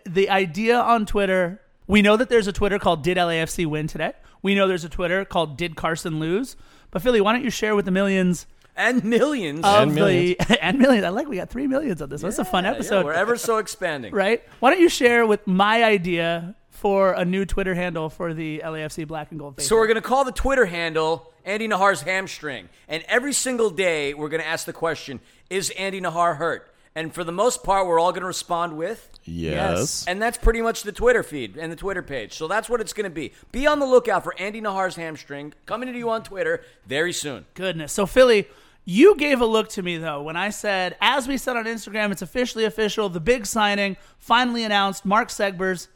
the 0.06 0.30
idea 0.30 0.78
on 0.78 1.06
Twitter, 1.06 1.60
we 1.86 2.02
know 2.02 2.16
that 2.16 2.28
there's 2.28 2.46
a 2.46 2.52
Twitter 2.52 2.78
called 2.78 3.02
Did 3.02 3.16
LAFC 3.16 3.66
win 3.66 3.86
today? 3.86 4.12
We 4.42 4.54
know 4.54 4.66
there's 4.68 4.84
a 4.84 4.88
Twitter 4.88 5.24
called 5.24 5.56
Did 5.56 5.76
Carson 5.76 6.20
lose? 6.20 6.56
But 6.90 7.02
Philly, 7.02 7.20
why 7.20 7.32
don't 7.32 7.44
you 7.44 7.50
share 7.50 7.74
with 7.76 7.84
the 7.84 7.90
millions 7.90 8.46
and 8.76 9.02
millions. 9.04 9.64
of 9.64 9.82
And 9.82 9.94
millions. 9.94 10.36
the 10.46 10.64
and 10.64 10.78
millions? 10.78 11.04
I 11.04 11.08
like 11.10 11.28
we 11.28 11.36
got 11.36 11.50
three 11.50 11.66
millions 11.66 12.00
on 12.00 12.08
this. 12.08 12.22
That's 12.22 12.38
a 12.38 12.44
fun 12.44 12.64
Yeah, 12.64 12.70
yeah, 12.70 12.76
episode, 12.76 13.04
we're 13.04 13.12
ever 13.12 13.36
so 13.36 13.58
expanding. 13.58 14.14
right? 14.14 14.42
Why 14.60 14.70
don't 14.70 14.80
you 14.80 14.88
share 14.88 15.26
with 15.26 15.46
my 15.46 15.82
idea 15.84 16.54
for 16.78 17.12
a 17.12 17.24
new 17.24 17.44
Twitter 17.44 17.74
handle 17.74 18.08
for 18.08 18.32
the 18.32 18.60
LAFC 18.64 19.06
Black 19.06 19.30
and 19.30 19.38
Gold? 19.40 19.60
So 19.60 19.76
we're 19.76 19.86
going 19.86 19.96
to 19.96 20.00
call 20.00 20.24
the 20.24 20.32
Twitter 20.32 20.66
handle 20.66 21.32
Andy 21.44 21.68
Najar's 21.68 22.02
hamstring. 22.02 22.68
And 22.88 23.02
every 23.08 23.32
single 23.32 23.70
day, 23.70 24.14
we're 24.14 24.28
going 24.28 24.42
to 24.42 24.46
ask 24.46 24.64
the 24.64 24.72
question 24.72 25.20
Is 25.50 25.70
Andy 25.70 26.00
Najar 26.00 26.36
hurt? 26.36 26.72
And 26.94 27.14
for 27.14 27.22
the 27.22 27.32
most 27.32 27.62
part, 27.62 27.86
we're 27.86 28.00
all 28.00 28.10
going 28.12 28.22
to 28.22 28.26
respond 28.26 28.76
with. 28.76 29.10
yes. 29.24 30.04
And 30.08 30.20
that's 30.20 30.36
pretty 30.38 30.62
much 30.62 30.82
the 30.82 30.90
Twitter 30.90 31.22
feed 31.22 31.56
and 31.56 31.70
the 31.70 31.76
Twitter 31.76 32.02
page. 32.02 32.32
So 32.32 32.48
that's 32.48 32.68
what 32.68 32.80
it's 32.80 32.92
going 32.92 33.04
to 33.04 33.10
be. 33.10 33.32
Be 33.52 33.66
on 33.68 33.78
the 33.78 33.86
lookout 33.86 34.24
for 34.24 34.34
Andy 34.38 34.60
Najar's 34.60 34.96
hamstring 34.96 35.52
coming 35.66 35.92
to 35.92 35.96
you 35.96 36.10
on 36.10 36.22
Twitter 36.24 36.62
very 36.86 37.12
soon. 37.12 37.44
Goodness. 37.54 37.92
So 37.92 38.04
Philly, 38.06 38.48
you 38.84 39.16
gave 39.16 39.40
a 39.40 39.46
look 39.46 39.68
to 39.70 39.82
me 39.82 39.98
though 39.98 40.22
when 40.22 40.36
I 40.36 40.50
said, 40.50 40.96
as 41.00 41.28
we 41.28 41.36
said 41.36 41.56
on 41.56 41.66
Instagram, 41.66 42.10
it's 42.10 42.22
officially 42.22 42.64
official. 42.64 43.08
The 43.08 43.20
big 43.20 43.46
signing 43.46 43.96
finally 44.18 44.64
announced. 44.64 45.04
Mark 45.04 45.28
Segbers. 45.28 45.88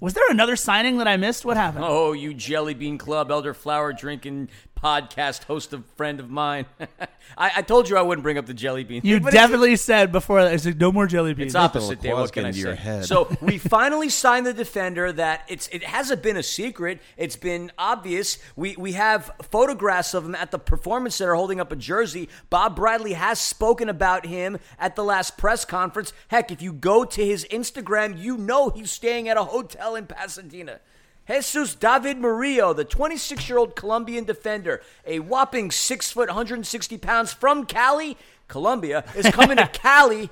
Was 0.00 0.14
there 0.14 0.30
another 0.30 0.54
signing 0.54 0.98
that 0.98 1.08
I 1.08 1.16
missed? 1.16 1.44
What 1.44 1.56
happened? 1.56 1.84
Oh, 1.86 2.12
you 2.12 2.32
Jelly 2.32 2.74
Bean 2.74 2.98
Club, 2.98 3.30
elderflower 3.30 3.96
drinking 3.96 4.48
podcast 4.80 5.44
host, 5.44 5.72
of 5.72 5.84
friend 5.96 6.20
of 6.20 6.30
mine. 6.30 6.66
I, 7.36 7.50
I 7.56 7.62
told 7.62 7.88
you 7.88 7.96
I 7.96 8.02
wouldn't 8.02 8.22
bring 8.22 8.38
up 8.38 8.46
the 8.46 8.54
jelly 8.54 8.84
bean. 8.84 9.02
You 9.04 9.18
thing, 9.20 9.32
definitely 9.32 9.76
said 9.76 10.12
before 10.12 10.42
that, 10.42 10.54
it's 10.54 10.64
like, 10.64 10.76
no 10.76 10.92
more 10.92 11.06
jelly 11.06 11.34
beans. 11.34 11.48
It's 11.48 11.54
opposite 11.56 12.00
the 12.00 12.08
day. 12.08 12.08
What 12.10 12.16
claws 12.16 12.30
can 12.30 12.42
get 12.42 12.46
I 12.46 12.48
into 12.50 12.60
say? 12.60 12.66
your 12.68 12.76
head. 12.76 13.04
So 13.04 13.36
we 13.40 13.58
finally 13.58 14.08
signed 14.08 14.46
the 14.46 14.54
defender. 14.54 15.12
That 15.12 15.42
it's 15.48 15.68
it 15.68 15.82
hasn't 15.82 16.22
been 16.22 16.36
a 16.36 16.42
secret. 16.42 17.00
It's 17.16 17.36
been 17.36 17.72
obvious. 17.76 18.38
We 18.56 18.76
we 18.76 18.92
have 18.92 19.30
photographs 19.42 20.14
of 20.14 20.24
him 20.24 20.34
at 20.34 20.50
the 20.50 20.58
performance 20.58 21.16
center 21.16 21.34
holding 21.34 21.60
up 21.60 21.72
a 21.72 21.76
jersey. 21.76 22.28
Bob 22.50 22.76
Bradley 22.76 23.14
has 23.14 23.40
spoken 23.40 23.88
about 23.88 24.26
him 24.26 24.58
at 24.78 24.96
the 24.96 25.04
last 25.04 25.36
press 25.36 25.64
conference. 25.64 26.12
Heck, 26.28 26.50
if 26.50 26.62
you 26.62 26.72
go 26.72 27.04
to 27.04 27.24
his 27.24 27.44
Instagram, 27.50 28.18
you 28.18 28.36
know 28.36 28.70
he's 28.70 28.90
staying 28.90 29.28
at 29.28 29.36
a 29.36 29.44
hotel 29.44 29.87
in 29.94 30.06
Pasadena. 30.06 30.80
Jesus 31.28 31.74
David 31.74 32.18
Murillo, 32.18 32.72
the 32.72 32.84
26 32.84 33.48
year 33.48 33.58
old 33.58 33.76
Colombian 33.76 34.24
defender, 34.24 34.80
a 35.06 35.18
whopping 35.18 35.70
6 35.70 36.10
foot, 36.10 36.28
160 36.28 36.96
pounds 36.98 37.32
from 37.32 37.66
Cali, 37.66 38.16
Colombia, 38.48 39.04
is 39.14 39.26
coming 39.30 39.58
to 39.58 39.66
Cali 39.72 40.30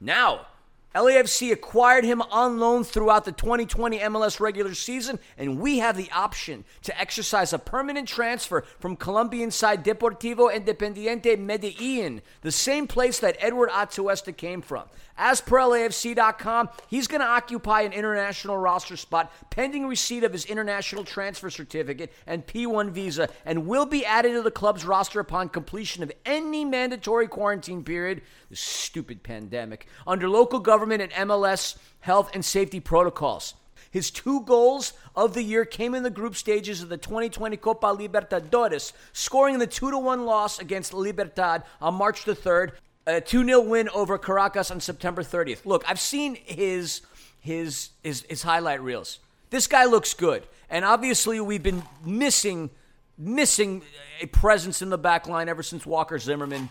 now. 0.00 0.46
LAFC 0.94 1.50
acquired 1.50 2.04
him 2.04 2.22
on 2.22 2.60
loan 2.60 2.84
throughout 2.84 3.24
the 3.24 3.32
2020 3.32 3.98
MLS 3.98 4.38
regular 4.38 4.74
season, 4.74 5.18
and 5.36 5.58
we 5.58 5.78
have 5.78 5.96
the 5.96 6.10
option 6.12 6.64
to 6.82 7.00
exercise 7.00 7.52
a 7.52 7.58
permanent 7.58 8.06
transfer 8.06 8.62
from 8.78 8.94
Colombian 8.94 9.50
side 9.50 9.84
Deportivo 9.84 10.54
Independiente 10.54 11.36
Medellin, 11.36 12.22
the 12.42 12.52
same 12.52 12.86
place 12.86 13.18
that 13.18 13.36
Edward 13.40 13.70
Atuesta 13.70 14.36
came 14.36 14.62
from. 14.62 14.84
As 15.16 15.40
per 15.40 15.58
LAFC.com, 15.58 16.68
he's 16.88 17.06
going 17.06 17.20
to 17.20 17.26
occupy 17.26 17.82
an 17.82 17.92
international 17.92 18.56
roster 18.56 18.96
spot 18.96 19.32
pending 19.50 19.86
receipt 19.86 20.24
of 20.24 20.32
his 20.32 20.44
international 20.44 21.04
transfer 21.04 21.50
certificate 21.50 22.12
and 22.26 22.46
P1 22.46 22.90
visa, 22.90 23.28
and 23.44 23.66
will 23.66 23.86
be 23.86 24.04
added 24.04 24.32
to 24.34 24.42
the 24.42 24.50
club's 24.50 24.84
roster 24.84 25.18
upon 25.18 25.48
completion 25.48 26.02
of 26.02 26.12
any 26.24 26.64
mandatory 26.64 27.26
quarantine 27.26 27.82
period, 27.82 28.22
the 28.50 28.56
stupid 28.56 29.22
pandemic, 29.22 29.88
under 30.06 30.28
local 30.28 30.60
government 30.60 30.83
and 30.92 31.12
MLS 31.12 31.76
health 32.00 32.30
and 32.34 32.44
safety 32.44 32.80
protocols. 32.80 33.54
His 33.90 34.10
two 34.10 34.40
goals 34.40 34.92
of 35.14 35.34
the 35.34 35.42
year 35.42 35.64
came 35.64 35.94
in 35.94 36.02
the 36.02 36.10
group 36.10 36.34
stages 36.34 36.82
of 36.82 36.88
the 36.88 36.96
2020 36.96 37.56
Copa 37.58 37.86
Libertadores, 37.86 38.92
scoring 39.12 39.54
in 39.54 39.60
the 39.60 39.68
2 39.68 39.96
1 39.96 40.26
loss 40.26 40.58
against 40.58 40.92
Libertad 40.92 41.62
on 41.80 41.94
March 41.94 42.24
the 42.24 42.34
3rd, 42.34 42.72
a 43.06 43.20
2 43.20 43.44
0 43.44 43.60
win 43.60 43.88
over 43.90 44.18
Caracas 44.18 44.70
on 44.70 44.80
September 44.80 45.22
30th. 45.22 45.64
Look, 45.64 45.84
I've 45.88 46.00
seen 46.00 46.34
his, 46.34 47.02
his, 47.40 47.90
his, 48.02 48.22
his 48.28 48.42
highlight 48.42 48.82
reels. 48.82 49.20
This 49.50 49.68
guy 49.68 49.84
looks 49.84 50.12
good. 50.12 50.42
And 50.68 50.84
obviously, 50.84 51.38
we've 51.40 51.62
been 51.62 51.84
missing, 52.04 52.70
missing 53.16 53.82
a 54.20 54.26
presence 54.26 54.82
in 54.82 54.90
the 54.90 54.98
back 54.98 55.28
line 55.28 55.48
ever 55.48 55.62
since 55.62 55.86
Walker 55.86 56.18
Zimmerman 56.18 56.68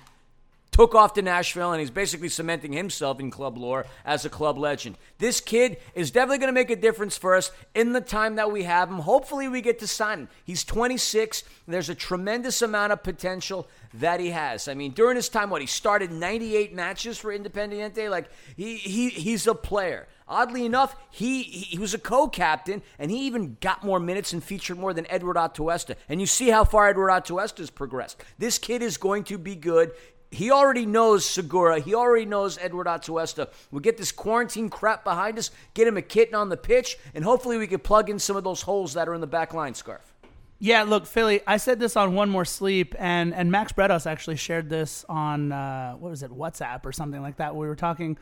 took 0.74 0.96
off 0.96 1.13
to 1.13 1.22
Nashville 1.22 1.72
and 1.72 1.80
he's 1.80 1.92
basically 1.92 2.27
cementing 2.27 2.74
himself 2.74 3.20
in 3.20 3.32
club 3.32 3.58
lore 3.58 3.86
as 4.03 4.25
a 4.25 4.30
club 4.30 4.58
legend. 4.58 4.98
This 5.20 5.39
kid 5.39 5.77
is 5.94 6.12
definitely 6.12 6.39
going 6.39 6.50
to 6.50 6.53
make 6.53 6.72
a 6.72 6.75
difference 6.75 7.15
for 7.15 7.36
us 7.36 7.51
in 7.74 7.94
the 7.94 8.01
time 8.01 8.36
that 8.36 8.51
we 8.51 8.63
have 8.63 8.89
him. 8.89 9.00
Hopefully, 9.00 9.48
we 9.48 9.62
get 9.62 9.80
to 9.80 9.88
sign 9.88 10.22
him. 10.22 10.30
He's 10.44 10.63
26. 10.63 11.44
There's 11.68 11.89
a 11.89 11.96
tremendous 11.96 12.62
amount 12.62 12.92
of 12.92 13.03
potential 13.03 13.68
that 13.94 14.20
he 14.20 14.32
has. 14.32 14.68
I 14.68 14.74
mean, 14.74 14.92
during 14.92 15.15
his 15.15 15.30
time, 15.30 15.50
what 15.50 15.62
he 15.62 15.68
started 15.68 16.12
98 16.12 16.74
matches 16.74 17.18
for 17.18 17.32
Independiente. 17.32 18.10
Like 18.10 18.30
he 18.58 18.77
he 18.77 19.10
he's 19.10 19.48
a 19.48 19.56
player. 19.56 20.08
Oddly 20.27 20.65
enough, 20.65 20.96
he, 21.10 21.44
he 21.44 21.77
was 21.77 21.94
a 21.94 22.00
co-captain, 22.00 22.82
and 22.98 23.12
he 23.12 23.27
even 23.27 23.58
got 23.60 23.84
more 23.84 24.00
minutes 24.00 24.32
and 24.32 24.44
featured 24.44 24.77
more 24.77 24.94
than 24.94 25.06
Edward 25.10 25.36
Atuesta. 25.36 25.96
And 26.08 26.22
you 26.22 26.27
see 26.27 26.50
how 26.50 26.63
far 26.63 26.88
Edward 26.88 27.10
Atuesta 27.10 27.60
has 27.60 27.70
progressed. 27.70 28.24
This 28.38 28.58
kid 28.58 28.82
is 28.82 28.98
going 28.98 29.25
to 29.25 29.38
be 29.38 29.56
good. 29.56 29.92
He 30.33 30.49
already 30.49 30.85
knows 30.85 31.25
Segura. 31.25 31.79
He 31.79 31.93
already 31.93 32.25
knows 32.25 32.57
Edward 32.59 32.87
Atuesta. 32.87 33.49
We 33.71 33.81
get 33.81 33.97
this 33.97 34.11
quarantine 34.11 34.69
crap 34.69 35.03
behind 35.03 35.37
us, 35.37 35.51
get 35.75 35.87
him 35.87 35.95
a 35.95 36.01
kitten 36.01 36.33
on 36.33 36.49
the 36.49 36.57
pitch, 36.57 36.97
and 37.13 37.23
hopefully 37.23 37.57
we 37.57 37.67
can 37.67 37.79
plug 37.79 38.09
in 38.09 38.17
some 38.17 38.35
of 38.35 38.43
those 38.43 38.63
holes 38.63 38.93
that 38.95 39.07
are 39.07 39.13
in 39.13 39.21
the 39.21 39.27
back 39.27 39.53
line, 39.53 39.75
Scarf. 39.75 40.13
Yeah, 40.57 40.83
look, 40.83 41.05
Philly. 41.05 41.41
I 41.45 41.57
said 41.57 41.79
this 41.79 41.95
on 41.95 42.15
One 42.15 42.29
More 42.29 42.45
Sleep, 42.45 42.95
and 42.97 43.33
and 43.33 43.51
Max 43.51 43.73
Bredos 43.73 44.07
actually 44.07 44.37
shared 44.37 44.69
this 44.69 45.05
on 45.09 45.51
uh, 45.51 45.93
what 45.93 46.09
was 46.09 46.23
it, 46.23 46.31
WhatsApp 46.31 46.85
or 46.85 46.91
something 46.91 47.21
like 47.21 47.37
that. 47.37 47.55
We 47.55 47.67
were 47.67 47.75
talking. 47.75 48.17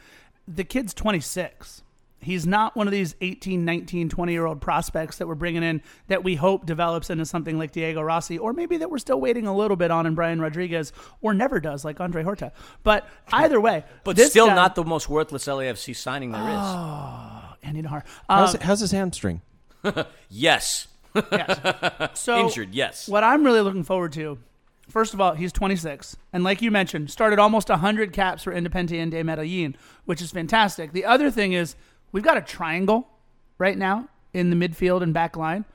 The 0.48 0.64
kid's 0.64 0.94
26. 0.94 1.84
He's 2.22 2.46
not 2.46 2.76
one 2.76 2.88
of 2.88 2.92
these 2.92 3.16
18, 3.22 3.66
19, 3.66 4.10
20 4.10 4.32
year 4.32 4.46
old 4.46 4.62
prospects 4.62 5.18
that 5.18 5.28
we're 5.28 5.36
bringing 5.36 5.64
in 5.64 5.82
that 6.08 6.24
we 6.24 6.36
hope 6.36 6.66
develops 6.66 7.10
into 7.10 7.26
something 7.26 7.58
like 7.58 7.72
Diego 7.72 8.02
Rossi, 8.02 8.38
or 8.38 8.54
maybe 8.54 8.78
that 8.78 8.90
we're 8.92 9.00
still 9.00 9.20
waiting 9.20 9.48
a 9.48 9.56
little 9.56 9.76
bit 9.78 9.90
on 9.92 10.06
in 10.06 10.14
Brian 10.16 10.40
Rodriguez, 10.40 10.94
or 11.22 11.34
never 11.34 11.60
does 11.60 11.84
like 11.84 12.00
Andre 12.00 12.24
Horta. 12.24 12.52
But 12.84 13.08
either 13.34 13.60
way, 13.60 13.84
But 14.04 14.16
this 14.16 14.30
still 14.30 14.48
guy- 14.48 14.56
not 14.56 14.76
the 14.76 14.84
most 14.84 15.10
worthless 15.10 15.46
LAFC 15.48 15.96
signing 15.96 16.32
there 16.32 16.42
is. 16.42 17.58
Andy 17.64 17.82
Najar. 17.82 18.04
how's, 18.30 18.56
Um, 18.56 18.62
how's 18.62 18.80
his 18.80 18.92
hamstring? 18.92 19.42
yes. 20.30 20.88
so 22.14 22.40
Injured, 22.40 22.74
yes. 22.74 23.08
What 23.08 23.24
I'm 23.24 23.44
really 23.44 23.62
looking 23.62 23.84
forward 23.84 24.14
to, 24.14 24.38
first 24.90 25.14
of 25.14 25.22
all, 25.22 25.34
he's 25.34 25.52
26, 25.52 26.16
and 26.34 26.44
like 26.44 26.62
you 26.62 26.72
mentioned, 26.72 27.10
started 27.12 27.40
almost 27.40 27.70
100 27.70 28.14
caps 28.14 28.44
for 28.44 28.54
Independiente 28.54 29.24
Medellin, 29.26 29.76
which 30.06 30.22
is 30.22 30.32
fantastic. 30.32 30.92
The 30.94 31.06
other 31.06 31.30
thing 31.32 31.54
is 31.54 31.76
we've 32.12 32.24
got 32.24 32.38
a 32.38 32.42
triangle 32.42 33.08
right 33.58 33.78
now 33.78 34.08
in 34.34 34.50
the 34.50 34.56
midfield 34.56 35.02
and 35.02 35.14
back 35.14 35.36
line. 35.36 35.66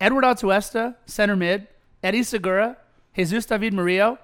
Edward 0.00 0.24
Atuesta, 0.24 0.96
center 1.06 1.36
mid, 1.36 1.68
Eddie 2.02 2.22
Segura, 2.22 2.76
Jesus 3.14 3.46
David 3.46 3.72
Murillo, 3.72 4.18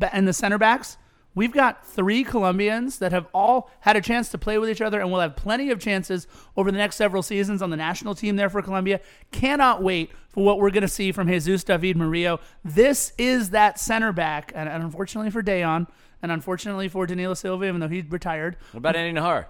and 0.00 0.26
the 0.26 0.32
center 0.32 0.58
backs. 0.58 0.96
We've 1.34 1.52
got 1.52 1.86
three 1.86 2.24
Colombians 2.24 2.98
that 2.98 3.12
have 3.12 3.28
all 3.32 3.70
had 3.80 3.96
a 3.96 4.00
chance 4.00 4.28
to 4.30 4.38
play 4.38 4.58
with 4.58 4.70
each 4.70 4.80
other 4.80 5.00
and 5.00 5.12
will 5.12 5.20
have 5.20 5.36
plenty 5.36 5.70
of 5.70 5.78
chances 5.78 6.26
over 6.56 6.72
the 6.72 6.78
next 6.78 6.96
several 6.96 7.22
seasons 7.22 7.62
on 7.62 7.70
the 7.70 7.76
national 7.76 8.16
team 8.16 8.34
there 8.34 8.50
for 8.50 8.60
Colombia. 8.60 9.00
Cannot 9.30 9.82
wait 9.82 10.10
for 10.30 10.42
what 10.42 10.58
we're 10.58 10.70
going 10.70 10.82
to 10.82 10.88
see 10.88 11.12
from 11.12 11.28
Jesus 11.28 11.62
David 11.62 11.96
Murillo. 11.96 12.40
This 12.64 13.12
is 13.18 13.50
that 13.50 13.78
center 13.78 14.12
back, 14.12 14.50
and, 14.54 14.68
and 14.68 14.82
unfortunately 14.82 15.30
for 15.30 15.42
Dejan, 15.42 15.86
and 16.22 16.32
unfortunately 16.32 16.88
for 16.88 17.06
Danilo 17.06 17.34
Silva, 17.34 17.66
even 17.66 17.80
though 17.80 17.88
he 17.88 18.00
retired. 18.00 18.56
What 18.72 18.78
about 18.78 18.96
Andy 18.96 19.20
Najar? 19.20 19.46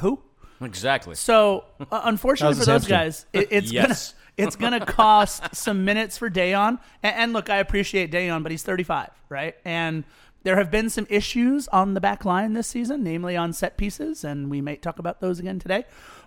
Who? 0.00 0.20
Exactly. 0.60 1.14
So 1.14 1.64
uh, 1.90 2.02
unfortunately 2.04 2.54
for 2.54 2.64
those 2.66 2.86
hamstring? 2.86 2.98
guys, 2.98 3.26
it, 3.32 3.48
it's 3.50 3.72
Yes. 3.72 4.12
gonna 4.12 4.20
it's 4.48 4.56
gonna 4.56 4.84
cost 4.86 5.54
some 5.54 5.84
minutes 5.84 6.18
for 6.18 6.28
Dejan. 6.30 6.78
And, 7.02 7.16
and 7.16 7.32
look, 7.32 7.48
I 7.50 7.56
appreciate 7.56 8.10
Dejan, 8.12 8.42
but 8.42 8.52
he's 8.52 8.62
35, 8.62 9.10
right? 9.28 9.54
And 9.64 10.04
there 10.42 10.56
have 10.56 10.70
been 10.70 10.88
some 10.88 11.06
issues 11.10 11.68
on 11.68 11.94
the 11.94 12.00
back 12.00 12.24
line 12.24 12.54
this 12.54 12.66
season, 12.66 13.02
namely 13.02 13.36
on 13.36 13.52
set 13.52 13.76
pieces, 13.76 14.24
and 14.24 14.50
we 14.50 14.60
may 14.62 14.76
talk 14.76 14.98
about 14.98 15.20
those 15.20 15.38
again 15.38 15.58
today. 15.58 15.84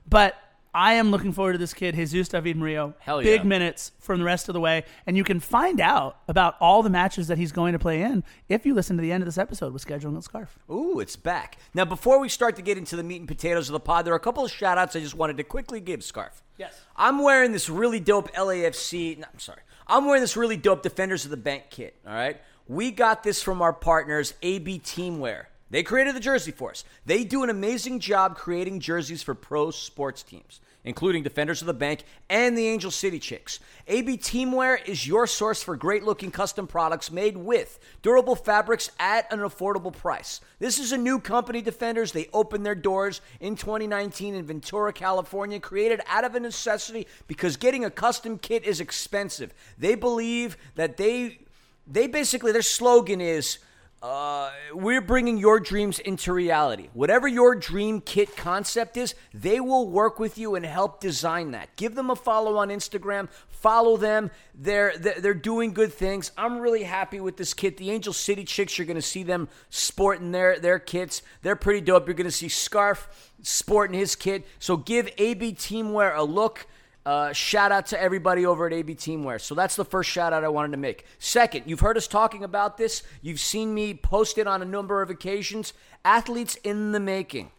But 0.07 0.35
I 0.74 0.94
am 0.94 1.12
looking 1.12 1.32
forward 1.32 1.53
to 1.53 1.58
this 1.60 1.74
kid, 1.74 1.96
Jesus 1.96 2.27
David 2.30 2.58
Murillo. 2.58 2.96
Hell 3.00 3.22
yeah. 3.22 3.38
Big 3.38 3.46
minutes 3.46 3.92
from 4.00 4.20
the 4.20 4.25
rest 4.25 4.50
of 4.50 4.53
the 4.53 4.60
way. 4.60 4.86
And 5.06 5.15
you 5.15 5.24
can 5.24 5.39
find 5.39 5.80
out 5.80 6.18
about 6.27 6.56
all 6.60 6.82
the 6.82 6.89
matches 6.89 7.27
that 7.27 7.38
he's 7.38 7.51
going 7.51 7.74
to 7.74 7.80
play 7.80 8.01
in 8.01 8.24
if 8.50 8.65
you 8.65 8.74
listen 8.74 8.96
to 8.98 9.01
the 9.01 9.12
end 9.12 9.22
of 9.22 9.25
this 9.25 9.38
episode 9.38 9.72
with 9.72 9.86
Scheduling 9.86 10.15
with 10.15 10.24
Scarf. 10.24 10.58
Ooh, 10.72 11.00
it's 11.00 11.15
back. 11.15 11.58
Now, 11.74 11.86
before 11.86 12.20
we 12.20 12.27
start 12.27 12.56
to 12.56 12.62
get 12.62 12.77
into 12.77 12.96
the 12.96 13.03
meat 13.03 13.20
and 13.20 13.27
potatoes 13.27 13.70
of 13.70 13.74
the 13.74 13.80
pod, 13.80 14.06
there 14.06 14.13
are 14.13 14.18
a 14.18 14.20
couple 14.22 14.44
of 14.44 14.51
shout 14.51 14.77
outs 14.77 14.96
I 14.96 15.00
just 15.00 15.15
wanted 15.15 15.38
to 15.38 15.44
quickly 15.44 15.80
give, 15.80 16.03
Scarf. 16.03 16.42
Yes. 16.58 16.80
I'm 16.96 17.22
wearing 17.22 17.51
this 17.51 17.70
really 17.70 18.00
dope 18.00 18.32
LAFC. 18.34 19.20
No, 19.20 19.27
I'm 19.32 19.39
sorry. 19.39 19.62
I'm 19.86 20.06
wearing 20.06 20.22
this 20.22 20.36
really 20.36 20.58
dope 20.58 20.82
Defenders 20.82 21.25
of 21.25 21.32
the 21.32 21.38
Bank 21.38 21.65
kit, 21.70 21.96
all 22.08 22.13
right? 22.13 22.42
We 22.68 22.92
got 22.92 23.24
this 23.24 23.44
from 23.44 23.62
our 23.62 23.74
partners, 23.74 24.34
AB 24.42 24.80
Teamwear. 24.80 25.46
They 25.74 25.82
created 25.82 26.15
the 26.15 26.20
jersey 26.20 26.51
for 26.51 26.70
us. 26.70 26.84
They 27.08 27.24
do 27.24 27.44
an 27.44 27.50
amazing 27.50 28.00
job 28.00 28.38
creating 28.38 28.80
jerseys 28.80 29.24
for 29.24 29.34
pro 29.34 29.72
sports 29.72 30.22
teams, 30.22 30.62
including 30.84 31.24
Defenders 31.24 31.62
of 31.62 31.65
the 31.65 31.74
Bank 31.74 32.03
and 32.30 32.56
the 32.56 32.68
Angel 32.68 32.92
City 32.92 33.18
Chicks. 33.18 33.60
AB 33.88 34.20
Teamwear 34.20 34.88
is 34.88 35.08
your 35.08 35.25
source 35.25 35.63
for 35.63 35.75
great 35.75 36.03
looking 36.03 36.30
custom 36.30 36.68
products 36.68 37.12
made 37.12 37.36
with 37.36 37.80
durable 38.03 38.36
fabrics 38.36 38.92
at 39.00 39.34
an 39.34 39.39
affordable 39.39 39.92
price. 39.92 40.42
This 40.60 40.77
is 40.77 40.92
a 40.92 40.98
new 40.98 41.20
company, 41.20 41.60
Defenders. 41.60 42.12
They 42.12 42.30
opened 42.34 42.68
their 42.68 42.75
doors 42.75 43.22
in 43.39 43.56
2019 43.56 44.36
in 44.36 44.46
Ventura, 44.46 44.94
California, 44.94 45.60
created 45.60 46.01
out 46.08 46.24
of 46.24 46.36
a 46.36 46.39
necessity 46.39 47.08
because 47.25 47.58
getting 47.58 47.84
a 47.84 47.89
custom 47.89 48.38
kit 48.38 48.63
is 48.63 48.80
expensive. 48.80 49.56
They 49.80 49.96
believe 49.96 50.56
that 50.75 50.98
they 50.98 51.39
they 51.88 52.06
basically 52.06 52.51
their 52.51 52.62
slogan 52.62 53.20
is 53.20 53.58
uh, 54.03 54.51
we're 54.74 55.00
bringing 55.00 55.38
your 55.38 55.62
dreams 55.62 55.98
into 55.98 56.33
reality. 56.33 56.89
Whatever 56.91 57.25
your 57.25 57.55
dream 57.55 58.01
kit 58.01 58.36
concept 58.36 58.98
is, 58.98 59.15
they 59.33 59.62
will 59.62 59.88
work 59.88 60.19
with 60.19 60.38
you 60.38 60.55
and 60.55 60.65
help 60.65 61.00
design 61.00 61.51
that. 61.51 61.74
Give 61.77 61.95
them 61.95 62.10
a 62.10 62.15
follow 62.17 62.57
on 62.57 62.67
Instagram. 62.67 63.29
Follow 63.48 63.95
them. 63.95 64.29
They're 64.53 64.98
they're 64.98 65.33
doing 65.33 65.72
good 65.72 65.93
things. 65.93 66.33
I'm 66.38 66.60
really 66.60 66.83
happy 66.83 67.22
with 67.22 67.38
this 67.38 67.53
kit. 67.53 67.77
The 67.77 67.91
Angel 67.91 68.12
City 68.12 68.43
Chicks, 68.43 68.77
you're 68.77 68.86
going 68.86 68.95
to 68.95 69.01
see 69.01 69.24
them 69.24 69.48
sporting 69.69 70.33
their 70.33 70.60
their 70.60 70.79
kits. 70.79 71.22
They're 71.41 71.55
pretty 71.55 71.79
dope. 71.79 72.05
You're 72.05 72.13
going 72.13 72.25
to 72.25 72.31
see 72.31 72.50
Scarf 72.50 73.31
sporting 73.41 73.98
his 73.98 74.17
kit. 74.17 74.45
So 74.60 74.75
give 74.75 75.10
AB 75.17 75.53
Teamwear 75.53 76.13
a 76.13 76.24
look. 76.24 76.67
Uh, 77.05 77.33
shout 77.33 77.72
out 77.72 77.88
to 77.88 78.01
everybody 78.01 78.45
over 78.45 78.65
at 78.65 78.74
AB 78.74 78.95
Teamwear. 78.95 79.39
So 79.39 79.55
that's 79.55 79.75
the 79.75 79.83
first 79.83 80.10
shout 80.10 80.31
out 80.31 80.43
I 80.43 80.50
wanted 80.50 80.72
to 80.72 80.77
make. 80.77 81.05
Second, 81.19 81.63
you've 81.65 81.81
heard 81.81 81.98
us 81.98 82.07
talking 82.07 82.43
about 82.43 82.77
this. 82.77 83.03
You've 83.22 83.41
seen 83.41 83.74
me 83.74 83.93
post 83.93 84.38
it 84.38 84.48
on 84.48 84.62
a 84.62 84.65
number 84.65 85.01
of 85.01 85.10
occasions. 85.10 85.74
Athletes 86.05 86.55
in 86.63 86.93
the 86.93 87.00
making. 87.00 87.51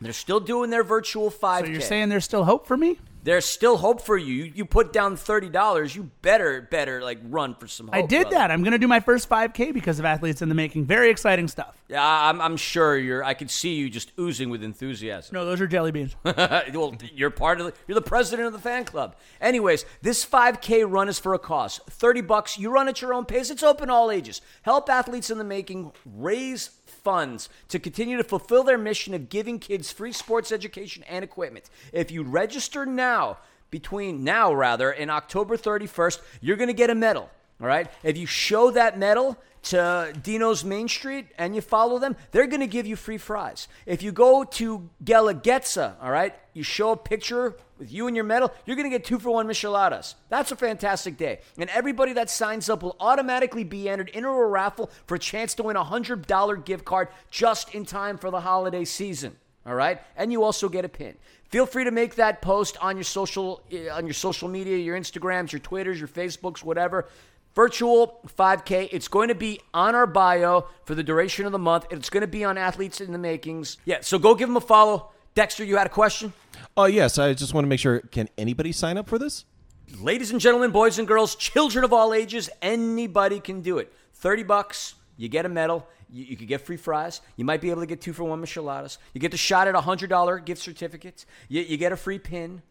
They're 0.00 0.12
still 0.12 0.40
doing 0.40 0.70
their 0.70 0.82
virtual 0.82 1.30
5K. 1.30 1.60
So 1.60 1.66
you're 1.66 1.80
saying 1.80 2.08
there's 2.08 2.24
still 2.24 2.44
hope 2.44 2.66
for 2.66 2.76
me? 2.76 2.98
There's 3.22 3.44
still 3.44 3.76
hope 3.76 4.00
for 4.00 4.16
you. 4.16 4.30
You, 4.30 4.52
you 4.54 4.64
put 4.64 4.92
down 4.92 5.16
thirty 5.16 5.48
dollars. 5.48 5.94
You 5.94 6.10
better 6.22 6.62
better 6.62 7.02
like 7.02 7.18
run 7.24 7.54
for 7.54 7.66
some 7.66 7.86
hope. 7.86 7.94
I 7.94 8.02
did 8.02 8.22
brother. 8.22 8.36
that. 8.36 8.50
I'm 8.50 8.62
going 8.62 8.72
to 8.72 8.78
do 8.78 8.88
my 8.88 9.00
first 9.00 9.28
5K 9.28 9.74
because 9.74 9.98
of 9.98 10.04
athletes 10.04 10.42
in 10.42 10.48
the 10.48 10.54
making. 10.54 10.86
Very 10.86 11.10
exciting 11.10 11.48
stuff. 11.48 11.76
Yeah, 11.88 12.02
I'm, 12.02 12.40
I'm 12.40 12.56
sure 12.56 12.96
you're. 12.96 13.22
I 13.22 13.34
could 13.34 13.50
see 13.50 13.74
you 13.74 13.90
just 13.90 14.12
oozing 14.18 14.48
with 14.48 14.62
enthusiasm. 14.62 15.34
No, 15.34 15.44
those 15.44 15.60
are 15.60 15.66
jelly 15.66 15.90
beans. 15.90 16.16
well, 16.24 16.94
you're 17.14 17.30
part 17.30 17.60
of 17.60 17.66
the, 17.66 17.72
you're 17.86 17.94
the 17.94 18.02
president 18.02 18.46
of 18.46 18.52
the 18.52 18.58
fan 18.58 18.84
club. 18.84 19.16
Anyways, 19.40 19.84
this 20.02 20.24
5K 20.24 20.90
run 20.90 21.08
is 21.08 21.18
for 21.18 21.34
a 21.34 21.38
cause. 21.38 21.80
30 21.90 22.22
bucks. 22.22 22.58
You 22.58 22.70
run 22.70 22.88
at 22.88 23.02
your 23.02 23.12
own 23.12 23.24
pace. 23.24 23.50
It's 23.50 23.62
open 23.62 23.90
all 23.90 24.10
ages. 24.10 24.40
Help 24.62 24.88
athletes 24.88 25.30
in 25.30 25.38
the 25.38 25.44
making 25.44 25.92
raise 26.04 26.70
funds 27.02 27.48
to 27.68 27.78
continue 27.78 28.16
to 28.16 28.24
fulfill 28.24 28.62
their 28.62 28.78
mission 28.78 29.14
of 29.14 29.28
giving 29.28 29.58
kids 29.58 29.92
free 29.92 30.12
sports 30.12 30.52
education 30.52 31.04
and 31.08 31.24
equipment. 31.24 31.70
If 31.92 32.10
you 32.10 32.22
register 32.22 32.86
now, 32.86 33.38
between 33.70 34.24
now 34.24 34.52
rather, 34.52 34.90
and 34.90 35.10
October 35.10 35.56
31st, 35.56 36.20
you're 36.40 36.56
going 36.56 36.68
to 36.68 36.74
get 36.74 36.90
a 36.90 36.94
medal. 36.94 37.30
All 37.60 37.66
right. 37.66 37.88
If 38.02 38.16
you 38.16 38.26
show 38.26 38.70
that 38.70 38.98
medal 38.98 39.36
to 39.62 40.12
Dino's 40.22 40.64
Main 40.64 40.88
Street 40.88 41.28
and 41.38 41.54
you 41.54 41.60
follow 41.60 41.98
them, 41.98 42.16
they're 42.30 42.46
going 42.46 42.60
to 42.60 42.66
give 42.66 42.86
you 42.86 42.96
free 42.96 43.18
fries. 43.18 43.68
If 43.86 44.02
you 44.02 44.12
go 44.12 44.44
to 44.44 44.88
Guelaguetza, 45.04 45.94
all 46.02 46.10
right, 46.10 46.34
you 46.54 46.62
show 46.62 46.92
a 46.92 46.96
picture 46.96 47.56
with 47.78 47.92
you 47.92 48.06
and 48.06 48.16
your 48.16 48.24
medal, 48.24 48.52
you're 48.66 48.76
going 48.76 48.90
to 48.90 48.96
get 48.96 49.04
two 49.04 49.18
for 49.18 49.30
one 49.30 49.46
micheladas. 49.46 50.14
That's 50.28 50.52
a 50.52 50.56
fantastic 50.56 51.16
day. 51.16 51.40
And 51.58 51.70
everybody 51.70 52.12
that 52.14 52.30
signs 52.30 52.68
up 52.68 52.82
will 52.82 52.96
automatically 53.00 53.64
be 53.64 53.88
entered 53.88 54.08
into 54.10 54.28
a 54.28 54.46
raffle 54.46 54.90
for 55.06 55.14
a 55.14 55.18
chance 55.18 55.54
to 55.54 55.62
win 55.62 55.76
a 55.76 55.84
$100 55.84 56.64
gift 56.64 56.84
card 56.84 57.08
just 57.30 57.74
in 57.74 57.84
time 57.84 58.18
for 58.18 58.30
the 58.30 58.40
holiday 58.40 58.84
season. 58.84 59.36
All 59.66 59.74
right? 59.74 60.00
And 60.16 60.32
you 60.32 60.42
also 60.42 60.68
get 60.68 60.84
a 60.84 60.88
pin. 60.88 61.16
Feel 61.50 61.66
free 61.66 61.84
to 61.84 61.90
make 61.90 62.14
that 62.14 62.42
post 62.42 62.76
on 62.80 62.96
your 62.96 63.04
social 63.04 63.60
uh, 63.72 63.92
on 63.92 64.06
your 64.06 64.14
social 64.14 64.48
media, 64.48 64.76
your 64.76 64.96
Instagrams, 64.96 65.50
your 65.50 65.58
Twitters, 65.58 65.98
your 65.98 66.08
Facebooks, 66.08 66.62
whatever. 66.62 67.08
Virtual 67.54 68.20
5K. 68.38 68.88
It's 68.92 69.08
going 69.08 69.28
to 69.28 69.34
be 69.34 69.60
on 69.74 69.94
our 69.94 70.06
bio 70.06 70.66
for 70.84 70.94
the 70.94 71.02
duration 71.02 71.46
of 71.46 71.52
the 71.52 71.58
month. 71.58 71.86
It's 71.90 72.10
going 72.10 72.22
to 72.22 72.28
be 72.28 72.44
on 72.44 72.56
Athletes 72.56 73.00
in 73.00 73.12
the 73.12 73.18
Makings. 73.18 73.78
Yeah, 73.84 73.98
so 74.02 74.18
go 74.18 74.34
give 74.34 74.48
them 74.48 74.56
a 74.56 74.60
follow. 74.60 75.10
Dexter, 75.34 75.64
you 75.64 75.76
had 75.76 75.86
a 75.86 75.90
question? 75.90 76.32
Oh 76.76 76.86
yes, 76.86 77.18
I 77.18 77.34
just 77.34 77.54
want 77.54 77.64
to 77.64 77.68
make 77.68 77.80
sure. 77.80 78.00
Can 78.00 78.28
anybody 78.36 78.72
sign 78.72 78.96
up 78.96 79.08
for 79.08 79.18
this? 79.18 79.44
Ladies 79.98 80.30
and 80.30 80.40
gentlemen, 80.40 80.70
boys 80.70 80.98
and 80.98 81.08
girls, 81.08 81.34
children 81.34 81.84
of 81.84 81.92
all 81.92 82.14
ages, 82.14 82.48
anybody 82.62 83.40
can 83.40 83.60
do 83.60 83.78
it. 83.78 83.92
30 84.14 84.44
bucks, 84.44 84.94
you 85.16 85.28
get 85.28 85.44
a 85.44 85.48
medal. 85.48 85.86
You, 86.08 86.24
you 86.24 86.36
could 86.36 86.48
get 86.48 86.60
free 86.60 86.76
fries. 86.76 87.20
You 87.36 87.44
might 87.44 87.60
be 87.60 87.70
able 87.70 87.80
to 87.80 87.86
get 87.86 88.00
two 88.00 88.12
for 88.12 88.24
one 88.24 88.40
micheladas. 88.40 88.98
You 89.14 89.20
get 89.20 89.30
the 89.30 89.36
shot 89.36 89.68
at 89.68 89.74
a 89.74 89.80
$100 89.80 90.44
gift 90.44 90.62
certificate. 90.62 91.24
You, 91.48 91.62
you 91.62 91.76
get 91.76 91.92
a 91.92 91.96
free 91.96 92.18
pin. 92.18 92.62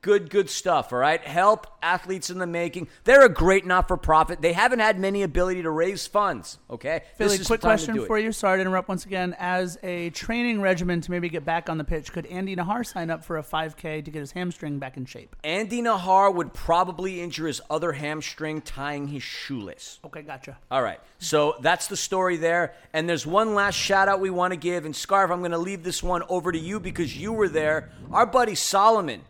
Good, 0.00 0.30
good 0.30 0.48
stuff, 0.48 0.92
all 0.92 0.98
right? 1.00 1.20
Help 1.20 1.66
athletes 1.82 2.30
in 2.30 2.38
the 2.38 2.46
making. 2.46 2.88
They're 3.02 3.24
a 3.24 3.28
great 3.28 3.66
not 3.66 3.88
for 3.88 3.96
profit. 3.96 4.40
They 4.40 4.52
haven't 4.52 4.78
had 4.78 4.98
many 4.98 5.22
ability 5.22 5.62
to 5.62 5.70
raise 5.70 6.06
funds, 6.06 6.58
okay? 6.70 7.02
Philly, 7.16 7.30
This 7.30 7.40
is 7.40 7.46
quick 7.48 7.60
the 7.60 7.68
time 7.68 7.78
to 7.78 7.86
do 7.86 7.92
question 7.92 8.06
for 8.06 8.18
you. 8.18 8.30
Sorry 8.30 8.58
to 8.58 8.60
interrupt 8.60 8.88
once 8.88 9.04
again. 9.06 9.34
As 9.38 9.76
a 9.82 10.10
training 10.10 10.60
regimen 10.60 11.00
to 11.00 11.10
maybe 11.10 11.28
get 11.28 11.44
back 11.44 11.68
on 11.68 11.78
the 11.78 11.84
pitch, 11.84 12.12
could 12.12 12.26
Andy 12.26 12.54
Najar 12.54 12.86
sign 12.86 13.10
up 13.10 13.24
for 13.24 13.38
a 13.38 13.42
5K 13.42 14.04
to 14.04 14.10
get 14.10 14.20
his 14.20 14.30
hamstring 14.32 14.78
back 14.78 14.96
in 14.96 15.04
shape? 15.04 15.34
Andy 15.42 15.82
Najar 15.82 16.32
would 16.32 16.54
probably 16.54 17.20
injure 17.20 17.48
his 17.48 17.60
other 17.68 17.92
hamstring 17.92 18.60
tying 18.60 19.08
his 19.08 19.24
shoelace. 19.24 19.98
Okay, 20.04 20.22
gotcha. 20.22 20.58
All 20.70 20.82
right. 20.82 21.00
So 21.18 21.56
that's 21.60 21.88
the 21.88 21.96
story 21.96 22.36
there. 22.36 22.74
And 22.92 23.08
there's 23.08 23.26
one 23.26 23.54
last 23.54 23.74
shout 23.74 24.08
out 24.08 24.20
we 24.20 24.30
want 24.30 24.52
to 24.52 24.56
give. 24.56 24.84
And 24.84 24.94
Scarf, 24.94 25.32
I'm 25.32 25.40
going 25.40 25.50
to 25.50 25.58
leave 25.58 25.82
this 25.82 26.04
one 26.04 26.22
over 26.28 26.52
to 26.52 26.58
you 26.58 26.78
because 26.78 27.16
you 27.16 27.32
were 27.32 27.48
there. 27.48 27.90
Our 28.12 28.26
buddy 28.26 28.54
Solomon, 28.54 29.22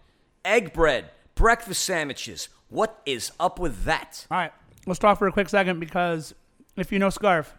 egg 0.48 0.72
bread, 0.72 1.10
breakfast 1.34 1.84
sandwiches. 1.84 2.48
What 2.70 3.00
is 3.06 3.30
up 3.38 3.58
with 3.58 3.84
that? 3.84 4.26
All 4.30 4.38
right, 4.38 4.52
let's 4.86 4.98
talk 4.98 5.18
for 5.18 5.28
a 5.28 5.32
quick 5.32 5.48
second 5.48 5.78
because 5.78 6.34
if 6.76 6.90
you 6.90 6.98
know 6.98 7.10
Scarf, 7.10 7.54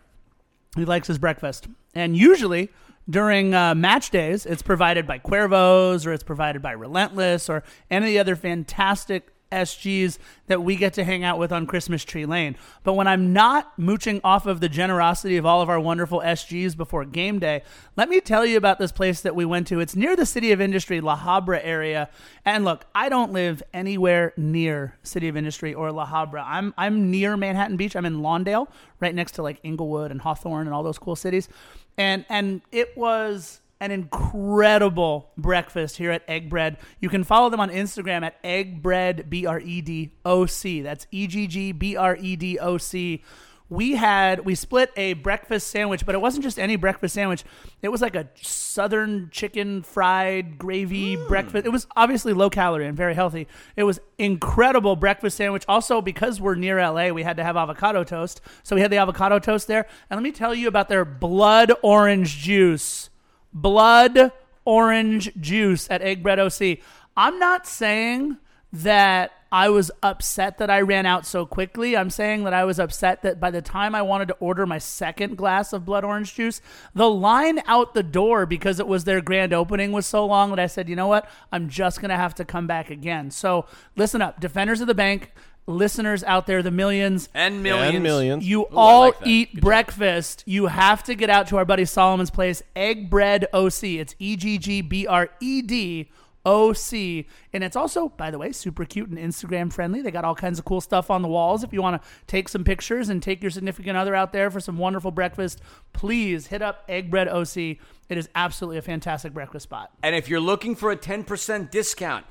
he 0.75 0.85
likes 0.85 1.07
his 1.07 1.17
breakfast. 1.17 1.67
And 1.93 2.17
usually 2.17 2.69
during 3.09 3.53
uh, 3.53 3.75
match 3.75 4.09
days, 4.09 4.45
it's 4.45 4.61
provided 4.61 5.07
by 5.07 5.19
Cuervos 5.19 6.05
or 6.05 6.13
it's 6.13 6.23
provided 6.23 6.61
by 6.61 6.71
Relentless 6.71 7.49
or 7.49 7.63
any 7.89 8.05
of 8.07 8.11
the 8.11 8.19
other 8.19 8.35
fantastic 8.35 9.33
SGs 9.51 10.17
that 10.47 10.61
we 10.63 10.75
get 10.75 10.93
to 10.93 11.03
hang 11.03 11.23
out 11.23 11.39
with 11.39 11.51
on 11.51 11.65
Christmas 11.65 12.03
Tree 12.03 12.25
Lane. 12.25 12.55
But 12.83 12.93
when 12.93 13.07
I'm 13.07 13.33
not 13.33 13.77
mooching 13.77 14.21
off 14.23 14.45
of 14.45 14.59
the 14.59 14.69
generosity 14.69 15.37
of 15.37 15.45
all 15.45 15.61
of 15.61 15.69
our 15.69 15.79
wonderful 15.79 16.21
SGs 16.21 16.77
before 16.77 17.05
game 17.05 17.39
day, 17.39 17.63
let 17.95 18.09
me 18.09 18.19
tell 18.19 18.45
you 18.45 18.57
about 18.57 18.79
this 18.79 18.91
place 18.91 19.21
that 19.21 19.35
we 19.35 19.45
went 19.45 19.67
to. 19.67 19.79
It's 19.79 19.95
near 19.95 20.15
the 20.15 20.25
City 20.25 20.51
of 20.51 20.61
Industry, 20.61 21.01
La 21.01 21.17
Habra 21.17 21.59
area. 21.63 22.09
And 22.45 22.65
look, 22.65 22.85
I 22.93 23.09
don't 23.09 23.31
live 23.31 23.63
anywhere 23.73 24.33
near 24.37 24.95
City 25.03 25.27
of 25.27 25.37
Industry 25.37 25.73
or 25.73 25.91
La 25.91 26.07
Habra. 26.07 26.43
I'm 26.45 26.73
I'm 26.77 27.11
near 27.11 27.37
Manhattan 27.37 27.77
Beach. 27.77 27.95
I'm 27.95 28.05
in 28.05 28.17
Lawndale, 28.17 28.67
right 28.99 29.13
next 29.15 29.33
to 29.33 29.43
like 29.43 29.59
Inglewood 29.63 30.11
and 30.11 30.21
Hawthorne 30.21 30.67
and 30.67 30.73
all 30.73 30.83
those 30.83 30.99
cool 30.99 31.15
cities. 31.15 31.49
And 31.97 32.25
and 32.29 32.61
it 32.71 32.95
was 32.97 33.61
an 33.81 33.91
incredible 33.91 35.31
breakfast 35.37 35.97
here 35.97 36.11
at 36.11 36.23
Egg 36.27 36.49
Bread. 36.49 36.77
You 36.99 37.09
can 37.09 37.23
follow 37.23 37.49
them 37.49 37.59
on 37.59 37.69
Instagram 37.69 38.23
at 38.23 38.35
Egg 38.43 38.81
Bread 38.81 39.29
B 39.29 39.45
R 39.45 39.59
E 39.59 39.81
D 39.81 40.11
O 40.25 40.45
C. 40.45 40.81
That's 40.81 41.07
E 41.11 41.27
G 41.27 41.47
G 41.47 41.71
B 41.71 41.95
R 41.95 42.17
E 42.19 42.35
D 42.35 42.59
O 42.59 42.77
C. 42.77 43.23
We 43.69 43.91
had 43.91 44.45
we 44.45 44.55
split 44.55 44.91
a 44.97 45.13
breakfast 45.13 45.67
sandwich, 45.67 46.03
but 46.03 46.15
it 46.15 46.17
wasn't 46.17 46.43
just 46.43 46.57
any 46.57 46.75
breakfast 46.75 47.13
sandwich. 47.13 47.43
It 47.83 47.89
was 47.89 48.01
like 48.01 48.15
a 48.15 48.27
southern 48.41 49.29
chicken 49.29 49.83
fried 49.83 50.57
gravy 50.57 51.15
mm. 51.15 51.27
breakfast. 51.27 51.67
It 51.67 51.69
was 51.69 51.85
obviously 51.95 52.33
low 52.33 52.49
calorie 52.49 52.87
and 52.87 52.97
very 52.97 53.13
healthy. 53.13 53.47
It 53.75 53.83
was 53.83 53.99
incredible 54.17 54.95
breakfast 54.95 55.37
sandwich. 55.37 55.65
Also, 55.67 56.01
because 56.01 56.41
we're 56.41 56.55
near 56.55 56.81
LA, 56.81 57.09
we 57.09 57.21
had 57.21 57.37
to 57.37 57.43
have 57.43 57.55
avocado 57.55 58.03
toast. 58.03 58.41
So 58.63 58.75
we 58.75 58.81
had 58.81 58.91
the 58.91 58.97
avocado 58.97 59.37
toast 59.37 59.67
there. 59.67 59.87
And 60.09 60.17
let 60.17 60.23
me 60.23 60.31
tell 60.31 60.55
you 60.55 60.67
about 60.67 60.89
their 60.89 61.05
blood 61.05 61.71
orange 61.83 62.39
juice 62.39 63.11
blood 63.53 64.31
orange 64.65 65.31
juice 65.39 65.87
at 65.89 66.01
Egg 66.01 66.23
Bread 66.23 66.39
OC. 66.39 66.79
I'm 67.17 67.39
not 67.39 67.67
saying 67.67 68.37
that 68.71 69.31
I 69.51 69.69
was 69.69 69.89
upset 70.03 70.59
that 70.59 70.69
I 70.69 70.81
ran 70.81 71.07
out 71.07 71.25
so 71.25 71.45
quickly. 71.45 71.97
I'm 71.97 72.11
saying 72.11 72.43
that 72.43 72.53
I 72.53 72.65
was 72.65 72.79
upset 72.79 73.23
that 73.23 73.39
by 73.39 73.49
the 73.49 73.63
time 73.63 73.95
I 73.95 74.03
wanted 74.03 74.27
to 74.27 74.35
order 74.35 74.65
my 74.67 74.77
second 74.77 75.37
glass 75.37 75.73
of 75.73 75.85
blood 75.85 76.03
orange 76.03 76.35
juice, 76.35 76.61
the 76.93 77.09
line 77.09 77.61
out 77.65 77.95
the 77.95 78.03
door 78.03 78.45
because 78.45 78.79
it 78.79 78.87
was 78.87 79.05
their 79.05 79.21
grand 79.21 79.51
opening 79.51 79.91
was 79.91 80.05
so 80.05 80.23
long 80.25 80.51
that 80.51 80.59
I 80.59 80.67
said, 80.67 80.87
you 80.87 80.95
know 80.95 81.07
what? 81.07 81.27
I'm 81.51 81.67
just 81.67 81.99
going 81.99 82.09
to 82.09 82.15
have 82.15 82.35
to 82.35 82.45
come 82.45 82.67
back 82.67 82.91
again. 82.91 83.31
So 83.31 83.65
listen 83.95 84.21
up, 84.21 84.39
Defenders 84.39 84.81
of 84.81 84.87
the 84.87 84.93
Bank. 84.93 85.31
Listeners 85.69 86.23
out 86.23 86.47
there, 86.47 86.61
the 86.63 86.71
millions, 86.71 87.29
And 87.33 87.61
millions. 87.63 87.93
And 87.95 88.03
millions. 88.03 88.47
you 88.47 88.61
Ooh, 88.61 88.69
all 88.75 89.01
like 89.01 89.15
eat 89.25 89.49
Good 89.51 89.55
job. 89.57 89.63
breakfast. 89.63 90.43
You 90.45 90.65
have 90.67 91.03
to 91.03 91.15
get 91.15 91.29
out 91.29 91.47
to 91.47 91.57
our 91.57 91.65
buddy 91.65 91.85
Solomon's 91.85 92.31
place, 92.31 92.61
Egg 92.75 93.09
Bread 93.09 93.45
OC. 93.53 93.83
It's 93.83 94.15
E 94.19 94.35
G 94.35 94.57
G 94.57 94.81
B 94.81 95.05
R 95.07 95.29
E 95.39 95.61
D 95.61 96.09
O 96.45 96.73
C. 96.73 97.27
And 97.53 97.63
it's 97.63 97.75
also, 97.75 98.09
by 98.09 98.31
the 98.31 98.37
way, 98.39 98.51
super 98.51 98.83
cute 98.85 99.09
and 99.09 99.17
Instagram 99.19 99.71
friendly. 99.71 100.01
They 100.01 100.09
got 100.09 100.25
all 100.25 100.35
kinds 100.35 100.57
of 100.57 100.65
cool 100.65 100.81
stuff 100.81 101.11
on 101.11 101.21
the 101.21 101.27
walls. 101.27 101.63
If 101.63 101.71
you 101.73 101.81
want 101.81 102.01
to 102.01 102.07
take 102.27 102.49
some 102.49 102.63
pictures 102.63 103.09
and 103.09 103.21
take 103.21 103.43
your 103.43 103.51
significant 103.51 103.95
other 103.97 104.15
out 104.15 104.33
there 104.33 104.49
for 104.49 104.59
some 104.59 104.77
wonderful 104.77 105.11
breakfast, 105.11 105.61
please 105.93 106.47
hit 106.47 106.61
up 106.61 106.83
Egg 106.89 107.11
Bread 107.11 107.27
OC. 107.27 107.57
It 107.57 108.17
is 108.17 108.27
absolutely 108.33 108.77
a 108.79 108.81
fantastic 108.81 109.33
breakfast 109.33 109.63
spot. 109.63 109.91
And 110.01 110.15
if 110.15 110.29
you're 110.29 110.39
looking 110.39 110.75
for 110.75 110.89
a 110.91 110.97
10% 110.97 111.69
discount, 111.69 112.25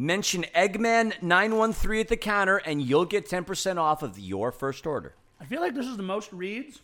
mention 0.00 0.46
Eggman913 0.54 2.00
at 2.00 2.08
the 2.08 2.16
counter 2.16 2.56
and 2.56 2.80
you'll 2.80 3.04
get 3.04 3.28
10% 3.28 3.76
off 3.76 4.02
of 4.02 4.18
your 4.18 4.50
first 4.50 4.86
order. 4.86 5.14
I 5.38 5.44
feel 5.44 5.60
like 5.60 5.74
this 5.74 5.86
is 5.86 5.98
the 5.98 6.02
most 6.02 6.32
reads 6.32 6.80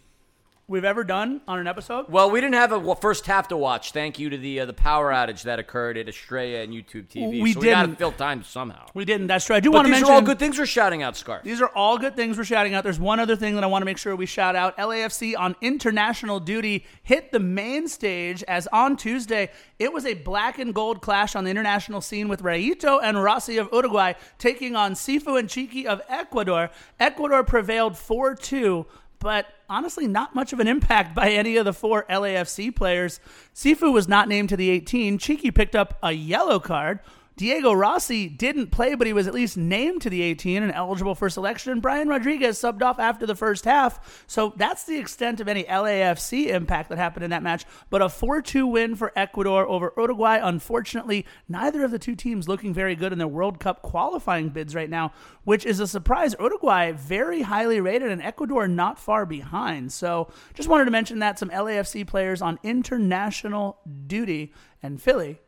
we've 0.68 0.84
ever 0.84 1.04
done 1.04 1.40
on 1.46 1.58
an 1.58 1.66
episode. 1.66 2.08
Well, 2.08 2.30
we 2.30 2.40
didn't 2.40 2.54
have 2.54 2.72
a 2.72 2.96
first 2.96 3.26
half 3.26 3.48
to 3.48 3.56
watch. 3.56 3.92
Thank 3.92 4.18
you 4.18 4.30
to 4.30 4.36
the 4.36 4.60
uh, 4.60 4.66
the 4.66 4.72
power 4.72 5.12
outage 5.12 5.42
that 5.42 5.58
occurred 5.58 5.96
at 5.96 6.08
Estrella 6.08 6.58
and 6.58 6.72
YouTube 6.72 7.08
TV. 7.08 7.42
We 7.42 7.52
so 7.52 7.60
we 7.60 7.66
got 7.66 7.82
to 7.82 7.86
didn't. 7.88 7.98
fill 7.98 8.12
time 8.12 8.42
somehow. 8.42 8.86
We 8.94 9.04
didn't. 9.04 9.28
That's 9.28 9.44
true. 9.44 9.56
I 9.56 9.60
do 9.60 9.70
want 9.70 9.86
to 9.86 9.90
mention. 9.90 10.04
these 10.04 10.10
are 10.10 10.14
all 10.14 10.22
good 10.22 10.38
things 10.38 10.58
we're 10.58 10.66
shouting 10.66 11.02
out, 11.02 11.16
Scar. 11.16 11.40
These 11.44 11.60
are 11.60 11.68
all 11.68 11.98
good 11.98 12.16
things 12.16 12.36
we're 12.36 12.44
shouting 12.44 12.74
out. 12.74 12.84
There's 12.84 13.00
one 13.00 13.20
other 13.20 13.36
thing 13.36 13.54
that 13.54 13.64
I 13.64 13.66
want 13.66 13.82
to 13.82 13.86
make 13.86 13.98
sure 13.98 14.14
we 14.16 14.26
shout 14.26 14.56
out. 14.56 14.76
LAFC 14.76 15.38
on 15.38 15.56
international 15.60 16.40
duty 16.40 16.84
hit 17.02 17.32
the 17.32 17.40
main 17.40 17.88
stage 17.88 18.42
as 18.44 18.66
on 18.68 18.96
Tuesday 18.96 19.50
it 19.78 19.92
was 19.92 20.06
a 20.06 20.14
black 20.14 20.58
and 20.58 20.74
gold 20.74 21.02
clash 21.02 21.36
on 21.36 21.44
the 21.44 21.50
international 21.50 22.00
scene 22.00 22.28
with 22.28 22.42
Rayito 22.42 22.98
and 23.02 23.22
Rossi 23.22 23.58
of 23.58 23.68
Uruguay 23.72 24.14
taking 24.38 24.74
on 24.74 24.94
Cifu 24.94 25.38
and 25.38 25.48
Chiqui 25.48 25.84
of 25.84 26.00
Ecuador. 26.08 26.70
Ecuador 26.98 27.44
prevailed 27.44 27.92
4-2 27.92 28.86
but 29.26 29.46
honestly, 29.68 30.06
not 30.06 30.36
much 30.36 30.52
of 30.52 30.60
an 30.60 30.68
impact 30.68 31.12
by 31.12 31.30
any 31.30 31.56
of 31.56 31.64
the 31.64 31.72
four 31.72 32.06
LAFC 32.08 32.72
players. 32.76 33.18
Cifu 33.52 33.92
was 33.92 34.06
not 34.06 34.28
named 34.28 34.50
to 34.50 34.56
the 34.56 34.70
18. 34.70 35.18
Cheeky 35.18 35.50
picked 35.50 35.74
up 35.74 35.98
a 36.00 36.12
yellow 36.12 36.60
card. 36.60 37.00
Diego 37.36 37.74
Rossi 37.74 38.28
didn't 38.28 38.68
play, 38.70 38.94
but 38.94 39.06
he 39.06 39.12
was 39.12 39.26
at 39.26 39.34
least 39.34 39.58
named 39.58 40.00
to 40.00 40.08
the 40.08 40.22
18 40.22 40.62
and 40.62 40.72
eligible 40.72 41.14
for 41.14 41.28
selection. 41.28 41.70
And 41.70 41.82
Brian 41.82 42.08
Rodriguez 42.08 42.58
subbed 42.58 42.80
off 42.80 42.98
after 42.98 43.26
the 43.26 43.34
first 43.34 43.66
half. 43.66 44.24
So 44.26 44.54
that's 44.56 44.84
the 44.84 44.96
extent 44.96 45.38
of 45.40 45.46
any 45.46 45.64
LAFC 45.64 46.46
impact 46.46 46.88
that 46.88 46.96
happened 46.96 47.24
in 47.24 47.30
that 47.30 47.42
match. 47.42 47.66
But 47.90 48.00
a 48.00 48.08
4 48.08 48.40
2 48.40 48.66
win 48.66 48.94
for 48.94 49.12
Ecuador 49.14 49.68
over 49.68 49.92
Uruguay. 49.98 50.38
Unfortunately, 50.42 51.26
neither 51.46 51.84
of 51.84 51.90
the 51.90 51.98
two 51.98 52.14
teams 52.14 52.48
looking 52.48 52.72
very 52.72 52.94
good 52.94 53.12
in 53.12 53.18
their 53.18 53.28
World 53.28 53.60
Cup 53.60 53.82
qualifying 53.82 54.48
bids 54.48 54.74
right 54.74 54.88
now, 54.88 55.12
which 55.44 55.66
is 55.66 55.78
a 55.78 55.86
surprise. 55.86 56.34
Uruguay 56.40 56.92
very 56.92 57.42
highly 57.42 57.82
rated 57.82 58.10
and 58.10 58.22
Ecuador 58.22 58.66
not 58.66 58.98
far 58.98 59.26
behind. 59.26 59.92
So 59.92 60.32
just 60.54 60.70
wanted 60.70 60.86
to 60.86 60.90
mention 60.90 61.18
that 61.18 61.38
some 61.38 61.50
LAFC 61.50 62.06
players 62.06 62.40
on 62.40 62.58
international 62.62 63.78
duty 64.06 64.54
and 64.82 65.02
Philly. 65.02 65.40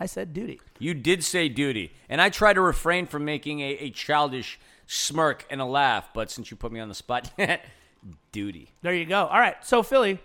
I 0.00 0.06
said 0.06 0.32
duty. 0.32 0.60
You 0.78 0.94
did 0.94 1.24
say 1.24 1.48
duty, 1.48 1.92
and 2.08 2.20
I 2.20 2.30
try 2.30 2.52
to 2.52 2.60
refrain 2.60 3.06
from 3.06 3.24
making 3.24 3.60
a, 3.60 3.70
a 3.78 3.90
childish 3.90 4.58
smirk 4.86 5.46
and 5.50 5.60
a 5.60 5.64
laugh, 5.64 6.10
but 6.14 6.30
since 6.30 6.50
you 6.50 6.56
put 6.56 6.72
me 6.72 6.80
on 6.80 6.88
the 6.88 6.94
spot, 6.94 7.30
duty. 8.32 8.72
There 8.82 8.94
you 8.94 9.06
go. 9.06 9.26
All 9.26 9.40
right. 9.40 9.56
So, 9.64 9.82
Philly, 9.82 10.18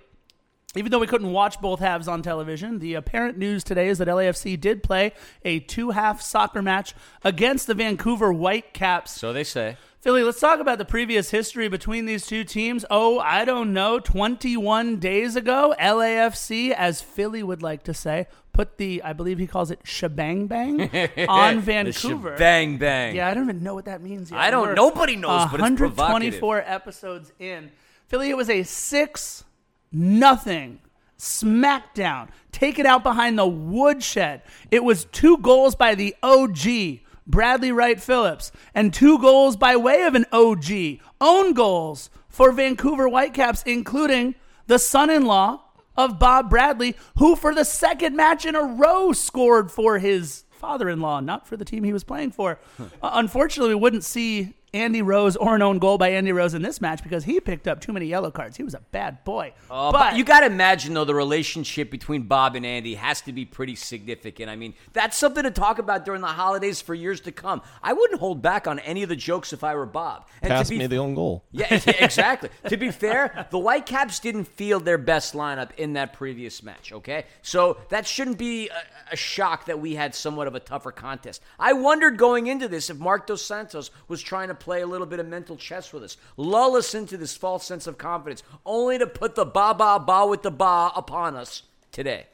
even 0.76 0.92
though 0.92 1.00
we 1.00 1.08
couldn't 1.08 1.32
watch 1.32 1.62
both 1.62 1.80
halves 1.80 2.08
on 2.08 2.22
television, 2.22 2.80
the 2.80 2.96
apparent 2.96 3.38
news 3.38 3.64
today 3.64 3.90
is 3.90 4.00
that 4.00 4.08
LAFC 4.08 4.60
did 4.60 4.82
play 4.82 5.12
a 5.44 5.60
two 5.60 5.92
half 5.92 6.22
soccer 6.22 6.62
match 6.62 6.96
against 7.24 7.68
the 7.68 7.74
Vancouver 7.76 8.32
Whitecaps. 8.32 9.12
So 9.12 9.34
they 9.34 9.44
say. 9.44 9.78
Philly, 10.02 10.24
let's 10.24 10.40
talk 10.42 10.60
about 10.60 10.80
the 10.80 10.86
previous 10.86 11.30
history 11.30 11.70
between 11.70 12.06
these 12.06 12.28
two 12.28 12.44
teams. 12.44 12.84
Oh, 12.90 13.20
I 13.20 13.46
don't 13.46 13.72
know, 13.72 14.00
21 14.00 14.98
days 14.98 15.38
ago, 15.38 15.74
LAFC, 15.80 16.72
as 16.72 17.02
Philly 17.02 17.42
would 17.42 17.64
like 17.64 17.84
to 17.84 17.94
say, 17.94 18.28
put 18.54 18.78
the, 18.78 19.02
I 19.04 19.13
believe 19.13 19.39
he 19.39 19.48
calls 19.48 19.72
it 19.72 19.80
shebang 19.84 20.48
bang, 20.48 20.82
on 21.28 21.60
Vancouver. 21.60 22.36
Bang 22.38 22.78
bang. 22.78 23.16
Yeah, 23.16 23.28
I 23.28 23.34
don't 23.34 23.44
even 23.50 23.63
know 23.63 23.74
what 23.74 23.86
that 23.86 24.02
means 24.02 24.32
yet. 24.32 24.39
I 24.39 24.50
don't- 24.52 24.68
We're 24.70 24.76
nobody 24.76 25.16
knows, 25.16 25.46
but 25.52 25.56
it's 25.56 25.62
124 25.62 26.63
episodes 26.66 27.32
in. 27.39 27.72
Philly, 28.08 28.30
it 28.30 28.38
was 28.38 28.50
a 28.50 28.63
6 28.63 29.44
nothing 29.92 30.80
smackdown. 31.18 32.30
Take 32.52 32.80
it 32.80 32.86
out 32.86 33.04
behind 33.04 33.38
the 33.38 33.48
woodshed. 33.48 34.42
It 34.72 34.84
was 34.84 35.06
two 35.06 35.38
goals 35.39 35.76
by 35.76 35.96
the 35.96 36.16
OG, 36.22 37.00
Bradley 37.26 37.72
Wright 37.72 38.00
Phillips, 38.02 38.52
and 38.76 38.94
two 38.94 39.18
goals 39.20 39.56
by 39.56 39.76
way 39.76 40.04
of 40.04 40.16
an 40.16 40.26
OG. 40.32 41.00
Own 41.22 41.54
goals 41.54 42.10
for 42.30 42.52
Vancouver 42.52 43.08
Whitecaps, 43.08 43.63
including 43.63 44.36
the 44.68 44.80
son 44.80 45.10
in 45.10 45.26
law 45.26 45.62
of 45.95 46.19
Bob 46.19 46.49
Bradley, 46.49 46.95
who 47.17 47.36
for 47.36 47.53
the 47.53 47.65
second 47.65 48.15
match 48.15 48.45
in 48.45 48.56
a 48.56 48.63
row 48.63 49.12
scored 49.13 49.71
for 49.71 49.99
his 49.99 50.45
father 50.51 50.89
in 50.89 51.01
law, 51.01 51.19
not 51.19 51.47
for 51.47 51.58
the 51.58 51.65
team 51.65 51.84
he 51.84 51.93
was 51.93 52.03
playing 52.03 52.32
for. 52.32 52.60
Uh, 52.79 53.12
unfortunately, 53.13 53.75
we 53.75 53.82
wouldn't 53.82 54.03
see 54.03 54.53
Andy 54.74 55.02
Rose 55.02 55.36
or 55.36 55.56
an 55.56 55.62
own 55.62 55.78
goal 55.78 55.98
by 55.98 56.10
Andy 56.10 56.32
Rose 56.32 56.54
in 56.54 56.64
this 56.64 56.82
match 56.82 57.04
because 57.04 57.24
he 57.24 57.40
picked 57.40 57.68
up 57.68 57.80
too 57.80 57.94
many 57.94 58.08
yellow 58.08 58.32
cards. 58.32 58.58
He 58.58 58.64
was 58.64 58.74
a 58.74 58.80
bad 58.92 59.24
boy. 59.24 59.54
Uh, 59.70 59.92
but 59.92 60.16
you 60.18 60.24
got 60.24 60.40
to 60.40 60.48
imagine, 60.48 60.94
though, 60.96 61.06
the 61.06 61.14
relationship 61.14 61.92
between 61.92 62.24
Bob 62.24 62.56
and 62.56 62.66
Andy 62.66 62.96
has 62.96 63.22
to 63.22 63.32
be 63.32 63.46
pretty 63.46 63.76
significant. 63.76 64.50
I 64.50 64.56
mean, 64.56 64.74
that's 64.92 65.16
something 65.18 65.44
to 65.44 65.52
talk 65.52 65.78
about 65.78 66.06
during 66.06 66.22
the 66.22 66.28
holidays 66.28 66.82
for 66.82 66.96
years 66.96 67.22
to 67.22 67.32
come. 67.32 67.62
I 67.84 67.94
wouldn't 67.94 68.20
hold 68.20 68.42
back 68.42 68.68
on 68.68 68.80
any 68.80 69.04
of 69.04 69.10
the 69.10 69.16
jokes 69.16 69.54
if 69.54 69.64
I 69.64 69.76
were 69.76 69.86
Bob. 69.86 70.28
And 70.42 70.50
Pass 70.50 70.68
to 70.68 70.74
be 70.74 70.80
me 70.80 70.88
the 70.88 70.98
own 70.98 71.14
goal. 71.14 71.44
Yeah, 71.54 71.68
exactly. 72.00 72.50
to 72.68 72.78
be 72.78 72.90
fair, 72.90 73.48
the 73.52 73.60
Whitecaps 73.60 74.20
didn't 74.20 74.46
field 74.46 74.86
their 74.86 74.98
best 74.98 75.36
lineup 75.36 75.70
in 75.78 75.94
that 75.94 76.14
previous 76.14 76.64
match, 76.64 76.92
okay? 76.92 77.26
So 77.44 77.78
that 77.90 78.08
shouldn't 78.08 78.40
be 78.40 78.70
a, 78.70 78.84
a 79.12 79.16
shock 79.16 79.66
that 79.66 79.80
we 79.80 79.94
had 79.94 80.16
somewhat 80.16 80.48
of 80.48 80.56
a 80.56 80.60
tougher 80.60 80.92
contest. 80.92 81.44
I 81.60 81.74
wondered 81.74 82.18
going 82.18 82.48
into 82.48 82.68
this 82.68 82.90
if 82.90 82.98
Marc 82.98 83.28
Dos 83.28 83.44
Santos 83.44 83.92
was 84.08 84.22
trying 84.22 84.48
to 84.48 84.56
play 84.63 84.82
a 84.82 84.88
little 84.88 85.06
bit 85.06 85.19
of 85.19 85.28
mental 85.28 85.58
chess 85.58 85.91
with 85.91 86.04
us, 86.04 86.15
lull 86.38 86.78
us 86.78 86.95
into 86.95 87.17
this 87.17 87.36
false 87.36 87.65
sense 87.65 87.86
of 87.86 87.97
confidence, 87.97 88.43
only 88.65 88.97
to 88.97 89.06
put 89.06 89.36
the 89.36 89.45
ba 89.45 89.76
ba 89.78 89.99
ba 89.99 90.26
with 90.26 90.41
the 90.41 90.52
ba 90.52 90.91
upon 90.95 91.36
us 91.36 91.63
today. 91.91 92.28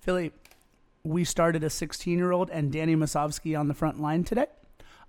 Philly, 0.00 0.32
we 1.04 1.22
started 1.22 1.62
a 1.62 1.70
16 1.70 2.18
year 2.18 2.32
old 2.32 2.50
and 2.50 2.72
Danny 2.72 2.96
Musovski 2.96 3.58
on 3.58 3.68
the 3.68 3.74
front 3.74 4.00
line 4.00 4.24
today. 4.24 4.46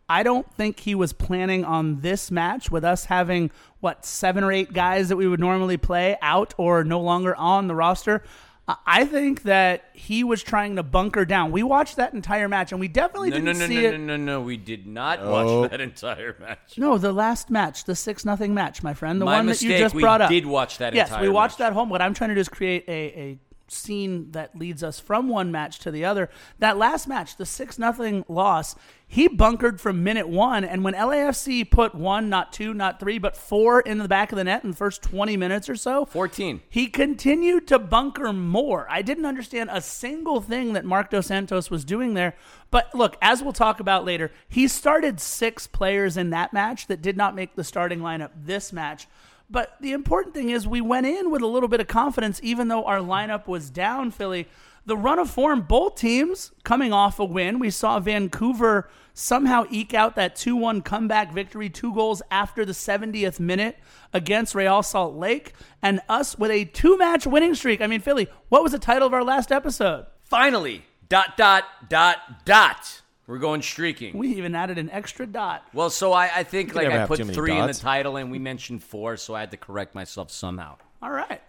I 0.07 0.21
don't 0.21 0.51
think 0.53 0.81
he 0.81 0.93
was 0.93 1.13
planning 1.13 1.65
on 1.65 2.01
this 2.01 2.29
match 2.29 2.69
with 2.69 2.83
us 2.83 3.05
having, 3.05 3.49
what, 3.79 4.05
seven 4.05 4.43
or 4.43 4.51
eight 4.51 4.73
guys 4.73 5.09
that 5.09 5.15
we 5.15 5.27
would 5.27 5.39
normally 5.39 5.77
play 5.77 6.17
out 6.21 6.53
or 6.57 6.83
no 6.83 6.99
longer 6.99 7.35
on 7.35 7.67
the 7.67 7.73
roster. 7.73 8.21
I- 8.67 8.75
I 8.85 9.05
think 9.05 9.43
that 9.43 9.83
he 9.93 10.23
was 10.23 10.41
trying 10.41 10.77
to 10.77 10.83
bunker 10.83 11.25
down. 11.25 11.51
We 11.51 11.63
watched 11.63 11.97
that 11.97 12.13
entire 12.13 12.47
match 12.47 12.71
and 12.71 12.79
we 12.79 12.87
definitely 12.87 13.29
No, 13.31 13.35
didn't 13.37 13.45
no, 13.57 13.59
no, 13.59 13.67
see 13.67 13.81
no, 13.81 13.89
it. 13.89 13.91
no, 13.97 13.97
no, 13.97 14.17
no. 14.17 14.41
We 14.41 14.55
did 14.55 14.87
not 14.87 15.19
Oh. 15.21 15.31
watch 15.63 15.71
that 15.71 15.81
entire 15.81 16.35
match. 16.39 16.77
No, 16.77 16.97
the 16.97 17.11
last 17.11 17.49
match, 17.49 17.83
the 17.83 17.95
six 17.95 18.23
nothing 18.23 18.53
match, 18.53 18.81
my 18.81 18.93
friend, 18.93 19.19
the 19.19 19.25
My 19.25 19.37
one 19.37 19.47
that 19.47 19.61
you 19.61 19.77
just 19.77 19.93
brought 19.95 20.21
up. 20.21 20.29
We 20.29 20.39
did 20.39 20.45
watch 20.45 20.77
that 20.77 20.93
Yes, 20.93 21.09
entire 21.09 21.23
we 21.23 21.29
watched 21.29 21.59
match. 21.59 21.67
that 21.69 21.73
home. 21.73 21.89
What 21.89 22.01
I'm 22.01 22.13
trying 22.13 22.29
to 22.29 22.35
do 22.35 22.39
is 22.41 22.47
create 22.47 22.85
a, 22.87 22.91
a 23.19 23.37
scene 23.73 24.31
that 24.31 24.57
leads 24.57 24.83
us 24.83 24.99
from 24.99 25.29
one 25.29 25.51
match 25.51 25.79
to 25.79 25.91
the 25.91 26.05
other. 26.05 26.29
That 26.59 26.77
last 26.77 27.07
match, 27.07 27.37
the 27.37 27.45
six 27.45 27.77
nothing 27.77 28.25
loss, 28.27 28.75
he 29.13 29.27
bunkered 29.27 29.79
from 29.79 30.03
minute 30.03 30.27
one, 30.27 30.63
and 30.63 30.83
when 30.83 30.95
LAFC 30.95 31.69
put 31.69 31.93
one, 31.93 32.29
not 32.29 32.51
two, 32.51 32.73
not 32.73 32.99
three, 32.99 33.19
but 33.19 33.37
four 33.37 33.79
in 33.79 33.99
the 33.99 34.07
back 34.07 34.31
of 34.31 34.37
the 34.37 34.43
net 34.43 34.63
in 34.63 34.71
the 34.71 34.75
first 34.75 35.03
20 35.03 35.37
minutes 35.37 35.69
or 35.69 35.75
so, 35.75 36.05
14. 36.05 36.61
he 36.67 36.87
continued 36.87 37.67
to 37.67 37.77
bunker 37.77 38.33
more. 38.33 38.87
I 38.89 39.03
didn't 39.03 39.27
understand 39.27 39.69
a 39.71 39.81
single 39.81 40.41
thing 40.41 40.73
that 40.73 40.83
Marc 40.83 41.11
Dos 41.11 41.27
Santos 41.27 41.69
was 41.69 41.85
doing 41.85 42.15
there. 42.15 42.35
But 42.71 42.95
look, 42.95 43.15
as 43.21 43.43
we'll 43.43 43.53
talk 43.53 43.79
about 43.79 44.03
later, 44.03 44.31
he 44.49 44.67
started 44.67 45.19
six 45.19 45.67
players 45.67 46.17
in 46.17 46.31
that 46.31 46.51
match 46.51 46.87
that 46.87 47.03
did 47.03 47.15
not 47.15 47.35
make 47.35 47.55
the 47.55 47.63
starting 47.63 47.99
lineup 47.99 48.31
this 48.35 48.73
match. 48.73 49.07
But 49.49 49.75
the 49.81 49.91
important 49.91 50.33
thing 50.33 50.49
is 50.49 50.67
we 50.67 50.81
went 50.81 51.05
in 51.05 51.29
with 51.31 51.41
a 51.41 51.47
little 51.47 51.69
bit 51.69 51.79
of 51.79 51.87
confidence, 51.87 52.39
even 52.43 52.67
though 52.67 52.85
our 52.85 52.99
lineup 52.99 53.47
was 53.47 53.69
down, 53.69 54.11
Philly. 54.11 54.47
The 54.85 54.97
run 54.97 55.19
of 55.19 55.29
form, 55.29 55.61
both 55.61 55.95
teams 55.95 56.51
coming 56.63 56.91
off 56.91 57.19
a 57.19 57.25
win. 57.25 57.59
We 57.59 57.69
saw 57.69 57.99
Vancouver 57.99 58.89
somehow 59.13 59.65
eke 59.69 59.93
out 59.93 60.15
that 60.15 60.35
2 60.35 60.55
1 60.55 60.81
comeback 60.81 61.31
victory, 61.31 61.69
two 61.69 61.93
goals 61.93 62.21
after 62.29 62.65
the 62.65 62.73
70th 62.73 63.39
minute 63.39 63.77
against 64.11 64.55
Real 64.55 64.83
Salt 64.83 65.15
Lake, 65.15 65.53
and 65.81 66.01
us 66.09 66.37
with 66.37 66.51
a 66.51 66.65
two 66.65 66.97
match 66.97 67.25
winning 67.25 67.55
streak. 67.55 67.79
I 67.79 67.87
mean, 67.87 68.01
Philly, 68.01 68.27
what 68.49 68.63
was 68.63 68.73
the 68.73 68.79
title 68.79 69.07
of 69.07 69.13
our 69.13 69.23
last 69.23 69.51
episode? 69.51 70.07
Finally, 70.23 70.83
dot, 71.07 71.37
dot, 71.37 71.63
dot, 71.89 72.43
dot. 72.43 73.02
We're 73.25 73.37
going 73.37 73.61
streaking. 73.61 74.17
We 74.17 74.35
even 74.35 74.53
added 74.53 74.77
an 74.77 74.89
extra 74.89 75.25
dot. 75.25 75.63
Well, 75.73 75.89
so 75.89 76.11
I, 76.11 76.29
I 76.39 76.43
think 76.43 76.75
like 76.75 76.83
never 76.83 76.95
I 76.95 76.99
have 76.99 77.07
put 77.07 77.17
too 77.19 77.25
many 77.25 77.35
three 77.35 77.51
in 77.53 77.61
the 77.61 77.67
dots. 77.67 77.79
title 77.79 78.17
and 78.17 78.29
we 78.31 78.39
mentioned 78.39 78.83
four, 78.83 79.15
so 79.17 79.33
I 79.33 79.39
had 79.41 79.51
to 79.51 79.57
correct 79.57 79.95
myself 79.95 80.29
somehow. 80.31 80.75
All 81.01 81.11
right. 81.11 81.41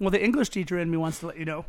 Well, 0.00 0.10
the 0.10 0.22
English 0.22 0.48
teacher 0.50 0.78
in 0.78 0.90
me 0.90 0.96
wants 0.96 1.20
to 1.20 1.26
let 1.26 1.38
you 1.38 1.44
know 1.44 1.64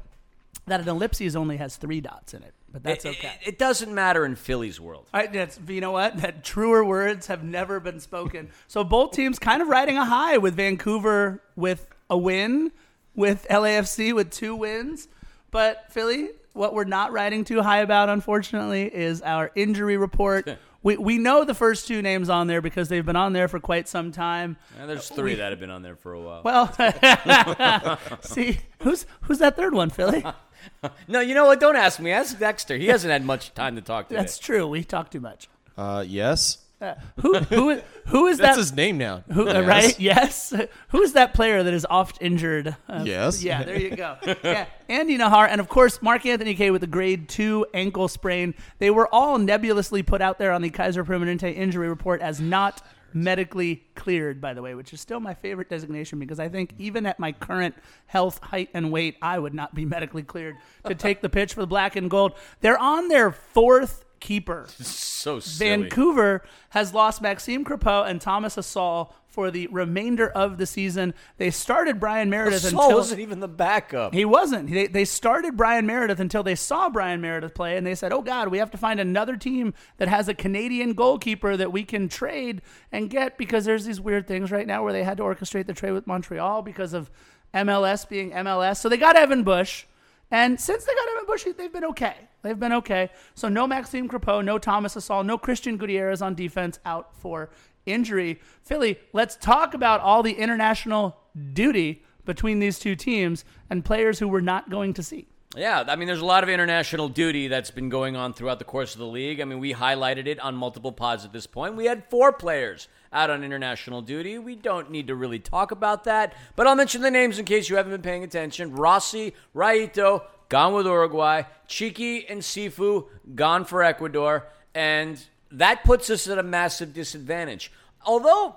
that 0.67 0.80
an 0.82 0.88
ellipses 0.88 1.36
only 1.36 1.58
has 1.58 1.76
three 1.78 2.00
dots 2.00 2.34
in 2.34 2.43
it, 2.43 2.54
but 2.72 2.84
that's 2.84 3.04
It- 3.04 3.10
okay. 3.17 3.34
It, 3.41 3.50
it 3.50 3.58
doesn't 3.60 3.93
matter 3.93 4.24
in 4.26 4.36
Philly's 4.36 4.80
world. 4.80 5.08
All 5.13 5.19
right, 5.19 5.32
that's 5.34 5.60
you 5.67 5.82
know 5.82 5.91
what? 5.91 6.17
That 6.17 6.43
truer 6.43 6.86
words 6.86 7.28
have 7.28 7.43
never 7.43 7.80
been 7.80 8.00
spoken. 8.00 8.52
So 8.67 8.84
both 8.84 9.12
teams 9.12 9.39
kind 9.39 9.62
of 9.62 9.67
riding 9.67 9.98
a 9.98 10.06
high 10.06 10.38
with 10.38 10.56
Vancouver 10.56 11.41
with 11.56 11.88
a 12.10 12.17
win, 12.17 12.72
with 13.15 13.45
LAFC 13.50 14.13
with 14.13 14.30
two 14.32 14.56
wins. 14.56 15.08
But 15.52 15.91
Philly, 15.91 16.30
what 16.60 16.74
we're 16.74 16.84
not 16.84 17.13
riding 17.13 17.45
too 17.45 17.62
high 17.62 17.80
about, 17.80 18.10
unfortunately, 18.10 18.84
is 18.93 19.22
our 19.22 19.50
injury 19.56 19.95
report. 19.95 20.58
we 20.84 20.98
we 20.98 21.17
know 21.17 21.45
the 21.45 21.54
first 21.54 21.88
two 21.88 22.02
names 22.02 22.30
on 22.30 22.48
there 22.48 22.62
because 22.62 22.89
they've 22.89 23.06
been 23.06 23.15
on 23.15 23.32
there 23.32 23.48
for 23.48 23.62
quite 23.62 23.88
some 23.88 24.12
time. 24.12 24.58
And 24.78 24.89
there's 24.89 25.08
three 25.08 25.36
that 25.36 25.52
have 25.52 25.60
been 25.62 25.69
on 25.69 25.84
there 25.84 25.95
for 25.95 26.12
a 26.12 26.19
while. 26.19 26.41
Well, 26.43 26.67
see 28.22 28.60
who's 28.82 29.06
who's 29.22 29.39
that 29.39 29.56
third 29.56 29.74
one, 29.74 29.89
Philly? 29.89 30.24
no, 31.08 31.22
you 31.22 31.34
know 31.34 31.45
what? 31.45 31.62
Don't 31.62 31.78
ask 31.78 31.98
me. 32.02 32.12
Ask 32.12 32.38
Dexter. 32.38 32.78
He 32.78 32.88
hasn't 32.88 33.12
had 33.12 33.24
much 33.24 33.54
time 33.54 33.76
to 33.78 33.82
talk 33.82 34.10
to 34.10 34.15
That's 34.15 34.38
true. 34.38 34.67
We 34.67 34.84
talk 34.84 35.10
too 35.10 35.22
much. 35.22 35.48
Uh, 35.78 36.04
yes. 36.06 36.58
Uh, 36.82 36.96
who 37.22 37.38
who 37.39 37.82
who 38.06 38.28
is 38.28 38.38
That's 38.38 38.56
that? 38.56 38.62
his 38.62 38.74
name 38.74 38.98
now. 38.98 39.24
Who, 39.34 39.48
uh, 39.50 39.54
Yes. 39.54 39.68
Right? 39.68 40.00
Yes. 40.00 40.54
Who 40.89 41.02
is 41.02 41.13
that 41.13 41.34
player 41.34 41.62
that 41.62 41.74
is 41.74 41.86
oft 41.89 42.18
injured? 42.22 42.76
Uh, 42.88 43.04
Yes. 43.06 43.44
Yeah, 43.44 43.63
there 43.63 43.78
you 43.80 43.96
go. 43.96 44.15
Yeah, 44.44 44.65
Andy 44.88 45.18
Najar, 45.18 45.48
and 45.50 45.60
of 45.60 45.68
course 45.68 46.02
Mark 46.02 46.26
Anthony 46.26 46.56
Kaye 46.56 46.72
with 46.72 46.84
a 46.84 46.88
grade 46.88 47.28
two 47.28 47.65
ankle 47.74 48.08
sprain. 48.08 48.54
They 48.78 48.89
were 48.92 49.08
all 49.13 49.38
nebulously 49.38 50.04
put 50.04 50.22
out 50.22 50.39
there 50.39 50.52
on 50.54 50.62
the 50.62 50.70
Kaiser 50.70 51.04
Permanente 51.04 51.54
injury 51.54 51.89
report 51.89 52.22
as 52.22 52.39
not 52.39 52.82
medically 53.13 53.84
cleared. 53.96 54.39
By 54.39 54.54
the 54.54 54.62
way, 54.62 54.76
which 54.76 54.94
is 54.94 55.02
still 55.02 55.20
my 55.20 55.34
favorite 55.34 55.68
designation 55.70 56.20
because 56.20 56.39
I 56.39 56.48
think 56.48 56.74
even 56.78 57.06
at 57.06 57.20
my 57.20 57.32
current 57.34 57.76
health, 58.06 58.39
height, 58.42 58.70
and 58.74 58.92
weight, 58.92 59.18
I 59.22 59.38
would 59.39 59.54
not 59.54 59.76
be 59.76 59.84
medically 59.84 60.24
cleared 60.24 60.56
to 60.86 60.96
take 60.96 61.22
the 61.22 61.30
pitch 61.30 61.54
for 61.56 61.62
the 61.62 61.68
black 61.68 61.96
and 61.96 62.10
gold. 62.10 62.34
They're 62.62 62.78
on 62.80 63.08
their 63.10 63.32
fourth 63.32 64.06
keeper. 64.19 64.67
So 65.19 65.41
silly. 65.41 65.82
Vancouver 65.82 66.43
has 66.69 66.93
lost 66.93 67.21
Maxime 67.21 67.65
Crepeau 67.65 68.08
and 68.10 68.21
Thomas 68.21 68.55
Hasal 68.55 69.12
for 69.27 69.51
the 69.51 69.67
remainder 69.67 70.29
of 70.29 70.58
the 70.58 70.65
season. 70.65 71.13
They 71.38 71.51
started 71.51 71.99
Bryan 71.99 72.29
Meredith 72.29 72.62
Saul 72.62 72.84
until 72.84 72.97
wasn't 72.97 73.19
even 73.19 73.41
the 73.41 73.49
backup. 73.49 74.13
he 74.13 74.23
wasn't. 74.23 74.71
They, 74.71 74.88
they 74.88 75.03
started 75.03 75.58
Bryan 75.58 75.86
Meredith 75.86 76.21
until 76.21 76.41
they 76.41 76.55
saw 76.55 76.89
Bryan 76.89 77.19
Meredith 77.19 77.53
play, 77.53 77.75
and 77.75 77.86
they 77.86 77.95
said, 77.95 78.13
"Oh 78.13 78.21
God, 78.21 78.47
we 78.47 78.60
have 78.60 78.71
to 78.71 78.77
find 78.77 78.99
another 79.01 79.36
team 79.36 79.73
that 79.97 80.08
has 80.08 80.29
a 80.29 80.34
Canadian 80.34 80.93
goalkeeper 80.93 81.58
that 81.58 81.73
we 81.73 81.84
can 81.84 82.08
trade 82.08 82.62
and 82.93 83.10
get." 83.10 83.38
Because 83.38 83.65
there's 83.65 83.84
these 83.84 83.99
weird 83.99 84.25
things 84.25 84.51
right 84.51 84.65
now 84.65 84.82
where 84.84 84.93
they 84.93 85.03
had 85.03 85.17
to 85.17 85.23
orchestrate 85.23 85.67
the 85.67 85.73
trade 85.73 85.91
with 85.91 86.08
Montreal 86.08 86.62
because 86.62 86.93
of 86.93 87.12
MLS 87.53 88.08
being 88.08 88.32
MLS. 88.32 88.77
So 88.77 88.88
they 88.89 88.97
got 88.97 89.15
Evan 89.17 89.43
Bush, 89.43 89.86
and 90.32 90.60
since 90.60 90.86
they 90.86 90.94
got 90.94 91.08
Evan 91.10 91.26
Bush, 91.26 91.46
they've 91.58 91.74
been 91.74 91.86
okay. 91.86 92.15
They've 92.42 92.60
been 92.60 92.74
okay. 92.74 93.10
So 93.36 93.50
no 93.50 93.68
Maxime 93.68 94.08
Crepeau, 94.08 94.44
no 94.44 94.58
Thomas 94.58 94.96
Hasal, 94.96 95.26
no 95.26 95.38
Christian 95.38 95.78
Gutierrez 95.78 96.22
on 96.22 96.36
defense 96.36 96.80
out 96.86 97.15
for 97.15 97.50
injury. 97.86 98.39
Philly, 98.63 99.00
let's 99.13 99.36
talk 99.36 99.74
about 99.74 100.02
all 100.02 100.24
the 100.24 100.34
international 100.34 101.18
duty 101.54 102.04
between 102.26 102.60
these 102.60 102.78
two 102.78 102.96
teams 102.96 103.44
and 103.70 103.84
players 103.84 104.20
who 104.20 104.28
we're 104.28 104.39
not 104.39 104.70
going 104.70 104.94
to 104.94 105.04
see. 105.04 105.28
Yeah, 105.56 105.84
I 105.88 105.96
mean, 105.96 106.08
there's 106.08 106.22
a 106.22 106.26
lot 106.26 106.44
of 106.44 106.50
international 106.50 107.10
duty 107.10 107.48
that's 107.48 107.72
been 107.72 107.89
going 107.89 108.15
on 108.15 108.34
throughout 108.34 108.60
the 108.60 108.65
course 108.65 108.94
of 108.94 109.00
the 109.00 109.08
league. 109.08 109.42
I 109.42 109.46
mean, 109.46 109.60
we 109.60 109.74
highlighted 109.74 110.28
it 110.28 110.39
on 110.39 110.56
multiple 110.56 110.92
pods 110.92 111.26
at 111.26 111.34
this 111.34 111.48
point. 111.48 111.76
We 111.76 111.86
had 111.86 112.08
four 112.08 112.32
players 112.32 112.88
out 113.12 113.30
on 113.30 113.43
international 113.43 114.02
duty. 114.02 114.38
We 114.38 114.56
don't 114.56 114.91
need 114.91 115.08
to 115.08 115.15
really 115.15 115.39
talk 115.39 115.72
about 115.72 116.04
that, 116.06 116.34
but 116.56 116.67
I'll 116.67 116.76
mention 116.76 117.02
the 117.02 117.12
names 117.12 117.39
in 117.39 117.45
case 117.45 117.69
you 117.69 117.76
haven't 117.76 117.91
been 117.91 118.02
paying 118.02 118.24
attention. 118.24 118.76
Rossi, 118.76 119.34
Rayito, 119.56 120.24
gone 120.50 120.74
with 120.74 120.86
Uruguay. 120.86 121.43
Chiki 121.67 122.26
and 122.30 122.41
Cifu, 122.41 123.08
gone 123.36 123.65
for 123.65 123.84
Ecuador. 123.84 124.48
And 124.74 125.24
that 125.52 125.84
puts 125.84 126.10
us 126.10 126.28
at 126.28 126.38
a 126.38 126.43
massive 126.43 126.93
disadvantage. 126.93 127.72
Although 128.06 128.56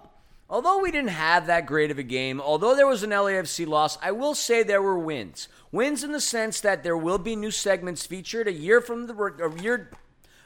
Although 0.52 0.80
we 0.80 0.90
didn't 0.90 1.08
have 1.08 1.46
that 1.46 1.64
great 1.64 1.90
of 1.90 1.98
a 1.98 2.02
game, 2.02 2.38
although 2.38 2.76
there 2.76 2.86
was 2.86 3.02
an 3.02 3.08
LAFC 3.08 3.66
loss, 3.66 3.96
I 4.02 4.12
will 4.12 4.34
say 4.34 4.62
there 4.62 4.82
were 4.82 4.98
wins. 4.98 5.48
Wins 5.70 6.04
in 6.04 6.12
the 6.12 6.20
sense 6.20 6.60
that 6.60 6.82
there 6.82 6.96
will 6.96 7.16
be 7.16 7.34
new 7.34 7.50
segments 7.50 8.04
featured 8.04 8.46
a 8.46 8.52
year 8.52 8.82
from 8.82 9.06
the 9.06 9.14
a 9.14 9.62
year 9.62 9.90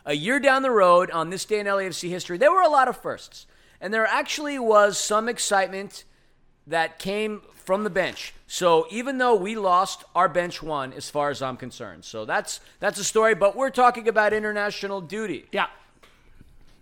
a 0.05 0.15
year 0.15 0.39
down 0.39 0.63
the 0.63 0.71
road 0.71 1.11
on 1.11 1.31
this 1.31 1.45
day 1.45 1.59
in 1.59 1.67
LAFC 1.67 2.09
history. 2.09 2.39
There 2.39 2.53
were 2.53 2.63
a 2.63 2.69
lot 2.69 2.87
of 2.87 2.97
firsts, 2.97 3.47
and 3.81 3.93
there 3.93 4.07
actually 4.07 4.59
was 4.59 4.99
some 4.99 5.29
excitement 5.29 6.05
that 6.67 6.99
came 6.99 7.43
from 7.53 7.85
the 7.85 7.91
bench. 7.91 8.33
So 8.47 8.87
even 8.91 9.19
though 9.19 9.35
we 9.35 9.57
lost, 9.57 10.05
our 10.15 10.29
bench 10.29 10.63
won, 10.63 10.93
as 10.93 11.11
far 11.11 11.31
as 11.31 11.43
I'm 11.43 11.57
concerned. 11.57 12.05
So 12.05 12.25
that's 12.25 12.61
that's 12.81 12.99
a 12.99 13.05
story. 13.05 13.35
But 13.35 13.57
we're 13.57 13.71
talking 13.71 14.09
about 14.09 14.33
international 14.33 15.01
duty. 15.01 15.47
Yeah, 15.53 15.67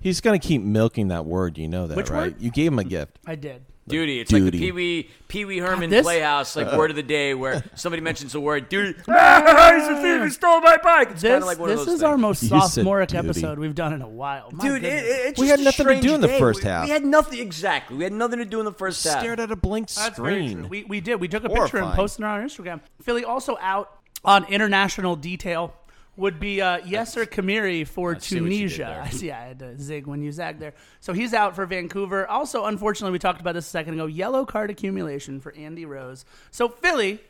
He's 0.05 0.21
going 0.21 0.39
to 0.39 0.47
keep 0.47 0.61
milking 0.61 1.09
that 1.09 1.25
word. 1.25 1.57
You 1.57 1.67
know 1.67 1.87
that, 1.87 1.97
Which 1.97 2.11
right? 2.11 2.33
word? 2.33 2.37
You 2.39 2.51
gave 2.51 2.73
him 2.73 2.79
a 2.79 2.85
gift. 2.85 3.19
I 3.27 3.37
did. 3.37 3.63
Duty. 3.87 4.19
It's 4.21 4.33
like 4.33 4.45
the 4.45 4.51
Pee 4.51 4.73
Wee 4.73 5.11
Pee 5.29 5.45
Wee 5.45 5.59
Herman 5.59 5.91
this- 5.91 6.05
Playhouse, 6.05 6.57
like 6.57 6.73
word 6.75 6.89
of 6.89 6.97
the 6.97 7.03
day, 7.03 7.35
where 7.35 7.63
somebody 7.75 8.01
mentions 8.01 8.33
the 8.33 8.41
word 8.41 8.71
duty. 8.71 8.99
Ah, 9.09 9.73
he's 9.75 9.89
a 9.89 10.01
thief. 10.01 10.23
He 10.25 10.31
stole 10.31 10.61
my 10.63 10.79
bike. 10.79 11.11
It's 11.11 11.23
kind 11.23 11.35
This, 11.35 11.43
of 11.43 11.47
like 11.47 11.59
one 11.59 11.71
of 11.71 11.77
this 11.77 11.87
those 11.87 11.95
is 11.97 12.03
our 12.03 12.17
most 12.17 12.43
You 12.45 12.49
said 12.49 12.61
sophomoric 12.61 13.11
duty. 13.11 13.19
episode 13.29 13.59
we've 13.59 13.75
done 13.75 13.93
in 13.93 14.01
a 14.01 14.09
while. 14.09 14.49
My 14.53 14.65
Dude, 14.65 14.77
it, 14.77 14.81
goodness. 14.91 15.03
it- 15.05 15.27
it's 15.29 15.41
We 15.41 15.47
just 15.49 15.51
had 15.51 15.61
a 15.61 15.65
nothing 15.65 15.87
to 16.01 16.09
do 16.09 16.15
in 16.15 16.21
the 16.23 16.29
day. 16.29 16.39
first 16.39 16.63
We- 16.63 16.69
half. 16.71 16.85
We 16.85 16.91
had 16.93 17.05
nothing 17.05 17.39
exactly. 17.41 17.97
We 17.99 18.05
had 18.05 18.13
nothing 18.15 18.39
to 18.39 18.45
do 18.47 18.59
in 18.59 18.65
the 18.65 18.73
first 18.73 19.05
half. 19.05 19.21
Stared 19.21 19.39
at 19.41 19.51
a 19.51 19.57
blank 19.57 19.91
That's 19.91 20.17
very 20.19 20.49
screen. 20.49 20.69
We, 20.71 20.85
we 20.85 21.01
did. 21.01 21.21
We 21.21 21.29
took 21.29 21.45
a 21.45 21.49
picture 21.49 21.61
and 21.77 21.87
Horrifying. 21.87 21.97
posted 21.97 22.21
it 22.23 22.27
on 22.27 22.41
our 22.41 22.43
Instagram. 22.47 22.81
Philly 23.03 23.25
also 23.25 23.59
out 23.61 23.99
on 24.25 24.45
international 24.47 25.15
detail 25.17 25.75
would 26.17 26.39
be 26.39 26.61
uh, 26.63 26.79
Yasser 26.81 27.27
Kamiri 27.27 27.87
for 27.87 28.19
see 28.21 28.41
what 28.41 28.45
you 28.45 28.51
did 28.51 28.57
Tunisia. 28.57 28.85
there. 28.85 29.03
I 29.03 29.11
see. 29.11 29.31
I 29.33 29.49
had 29.49 29.59
to 29.59 29.79
zig 29.79 30.07
when 30.07 30.23
you 30.23 30.31
zagged 30.33 30.61
there. 30.61 30.75
So 31.01 31.13
he's 31.13 31.35
out 31.35 31.55
for 31.57 31.67
Vancouver. 31.67 32.27
Also, 32.27 32.65
unfortunately, 32.67 33.13
we 33.13 33.19
talked 33.19 33.41
about 33.41 33.55
this 33.55 33.67
a 33.67 33.71
second 33.71 33.95
ago. 33.95 34.07
Yellow 34.07 34.45
card 34.45 34.71
accumulation 34.71 35.41
for 35.41 35.53
Andy 35.55 35.85
Rose. 35.85 36.25
So 36.51 36.69
Philly, 36.69 37.21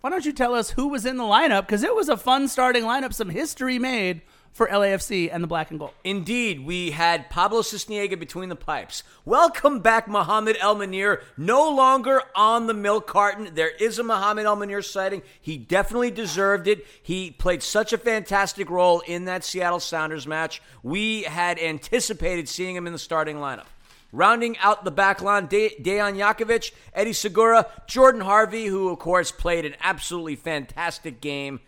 why 0.00 0.10
don't 0.10 0.24
you 0.24 0.32
tell 0.32 0.54
us 0.54 0.70
who 0.70 0.88
was 0.88 1.06
in 1.06 1.16
the 1.16 1.24
lineup? 1.24 1.62
Because 1.62 1.82
it 1.82 1.94
was 1.94 2.08
a 2.08 2.16
fun 2.16 2.48
starting 2.48 2.84
lineup. 2.84 3.12
Some 3.12 3.28
history 3.28 3.78
made 3.78 4.22
for 4.52 4.68
LAFC 4.68 5.30
and 5.32 5.42
the 5.42 5.48
black 5.48 5.70
and 5.70 5.80
gold. 5.80 5.92
Indeed, 6.04 6.64
we 6.64 6.90
had 6.90 7.30
Pablo 7.30 7.62
Sisniega 7.62 8.18
between 8.18 8.50
the 8.50 8.56
pipes. 8.56 9.02
Welcome 9.24 9.80
back, 9.80 10.06
Mohamed 10.06 10.56
El 10.60 10.76
Munir. 10.76 11.22
No 11.36 11.70
longer 11.70 12.22
on 12.36 12.66
the 12.66 12.74
milk 12.74 13.06
carton. 13.06 13.54
There 13.54 13.70
is 13.70 13.98
a 13.98 14.02
Mohamed 14.02 14.44
El 14.44 14.56
Munir 14.56 14.84
sighting. 14.84 15.22
He 15.40 15.56
definitely 15.56 16.10
deserved 16.10 16.68
it. 16.68 16.86
He 17.02 17.30
played 17.30 17.62
such 17.62 17.92
a 17.92 17.98
fantastic 17.98 18.68
role 18.68 19.00
in 19.00 19.24
that 19.24 19.44
Seattle 19.44 19.80
Sounders 19.80 20.26
match. 20.26 20.60
We 20.82 21.22
had 21.22 21.58
anticipated 21.58 22.48
seeing 22.48 22.76
him 22.76 22.86
in 22.86 22.92
the 22.92 22.98
starting 22.98 23.36
lineup. 23.36 23.66
Rounding 24.14 24.58
out 24.58 24.84
the 24.84 24.90
back 24.90 25.22
line, 25.22 25.46
De- 25.46 25.74
Dejan 25.80 26.18
Jakovic, 26.18 26.72
Eddie 26.92 27.14
Segura, 27.14 27.66
Jordan 27.86 28.20
Harvey, 28.20 28.66
who, 28.66 28.90
of 28.90 28.98
course, 28.98 29.32
played 29.32 29.64
an 29.64 29.74
absolutely 29.80 30.36
fantastic 30.36 31.22
game 31.22 31.60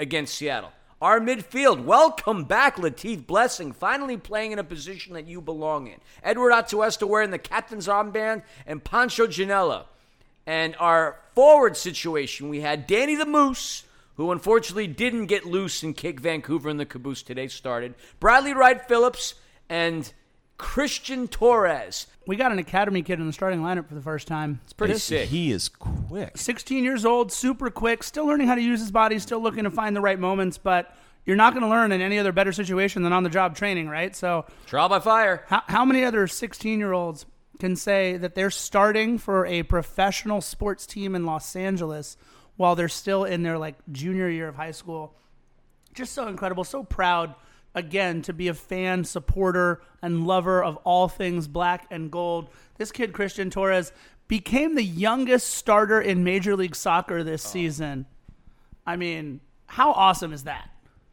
against 0.00 0.34
Seattle. 0.34 0.72
Our 1.02 1.20
midfield, 1.20 1.84
welcome 1.84 2.44
back, 2.44 2.76
Latif 2.76 3.26
Blessing, 3.26 3.72
finally 3.72 4.16
playing 4.16 4.52
in 4.52 4.58
a 4.58 4.64
position 4.64 5.12
that 5.12 5.28
you 5.28 5.42
belong 5.42 5.88
in. 5.88 5.96
Edward 6.22 6.52
Atuesta 6.52 7.06
wearing 7.06 7.30
the 7.30 7.38
captain's 7.38 7.86
armband, 7.86 8.44
and 8.66 8.82
Pancho 8.82 9.26
Ginella. 9.26 9.84
And 10.46 10.74
our 10.78 11.18
forward 11.34 11.76
situation, 11.76 12.48
we 12.48 12.62
had 12.62 12.86
Danny 12.86 13.14
the 13.14 13.26
Moose, 13.26 13.84
who 14.16 14.32
unfortunately 14.32 14.86
didn't 14.86 15.26
get 15.26 15.44
loose 15.44 15.82
and 15.82 15.94
kick 15.94 16.18
Vancouver 16.18 16.70
in 16.70 16.78
the 16.78 16.86
caboose 16.86 17.22
today, 17.22 17.48
started. 17.48 17.94
Bradley 18.18 18.54
Wright 18.54 18.80
Phillips, 18.88 19.34
and 19.68 20.10
Christian 20.58 21.28
Torres. 21.28 22.06
We 22.26 22.36
got 22.36 22.50
an 22.52 22.58
academy 22.58 23.02
kid 23.02 23.20
in 23.20 23.26
the 23.26 23.32
starting 23.32 23.60
lineup 23.60 23.88
for 23.88 23.94
the 23.94 24.00
first 24.00 24.26
time. 24.26 24.60
It's 24.64 24.72
Pretty 24.72 24.94
This- 24.94 25.04
sick. 25.04 25.28
He 25.28 25.52
is 25.52 25.68
quick. 25.68 26.36
16 26.36 26.82
years 26.82 27.04
old, 27.04 27.30
super 27.30 27.70
quick, 27.70 28.02
still 28.02 28.26
learning 28.26 28.46
how 28.48 28.54
to 28.54 28.62
use 28.62 28.80
his 28.80 28.90
body, 28.90 29.18
still 29.18 29.40
looking 29.40 29.64
to 29.64 29.70
find 29.70 29.94
the 29.94 30.00
right 30.00 30.18
moments, 30.18 30.58
but 30.58 30.94
you're 31.24 31.36
not 31.36 31.52
going 31.52 31.62
to 31.62 31.68
learn 31.68 31.92
in 31.92 32.00
any 32.00 32.18
other 32.18 32.32
better 32.32 32.52
situation 32.52 33.02
than 33.02 33.12
on 33.12 33.22
the 33.22 33.30
job 33.30 33.54
training, 33.56 33.88
right? 33.88 34.14
So, 34.16 34.44
Trial 34.66 34.88
by 34.88 35.00
fire. 35.00 35.44
how, 35.48 35.62
how 35.66 35.84
many 35.84 36.04
other 36.04 36.26
16 36.26 36.78
year 36.78 36.92
olds 36.92 37.26
can 37.58 37.76
say 37.76 38.16
that 38.16 38.34
they're 38.34 38.50
starting 38.50 39.18
for 39.18 39.44
a 39.46 39.62
professional 39.62 40.40
sports 40.40 40.86
team 40.86 41.14
in 41.14 41.24
Los 41.26 41.54
Angeles 41.56 42.16
while 42.56 42.74
they're 42.74 42.88
still 42.88 43.24
in 43.24 43.42
their 43.42 43.58
like 43.58 43.74
junior 43.92 44.28
year 44.28 44.48
of 44.48 44.56
high 44.56 44.70
school? 44.72 45.14
Just 45.94 46.12
so 46.12 46.28
incredible, 46.28 46.64
so 46.64 46.82
proud 46.84 47.34
again 47.76 48.22
to 48.22 48.32
be 48.32 48.48
a 48.48 48.54
fan, 48.54 49.04
supporter, 49.04 49.80
and 50.02 50.26
lover 50.26 50.64
of 50.64 50.76
all 50.78 51.06
things 51.06 51.46
black 51.46 51.86
and 51.90 52.10
gold. 52.10 52.48
This 52.78 52.90
kid, 52.90 53.12
Christian 53.12 53.50
Torres, 53.50 53.92
became 54.26 54.74
the 54.74 54.82
youngest 54.82 55.50
starter 55.50 56.00
in 56.00 56.24
Major 56.24 56.56
League 56.56 56.74
Soccer 56.74 57.22
this 57.22 57.46
oh. 57.46 57.50
season. 57.50 58.06
I 58.84 58.96
mean, 58.96 59.40
how 59.66 59.92
awesome 59.92 60.32
is 60.32 60.44
that? 60.44 60.70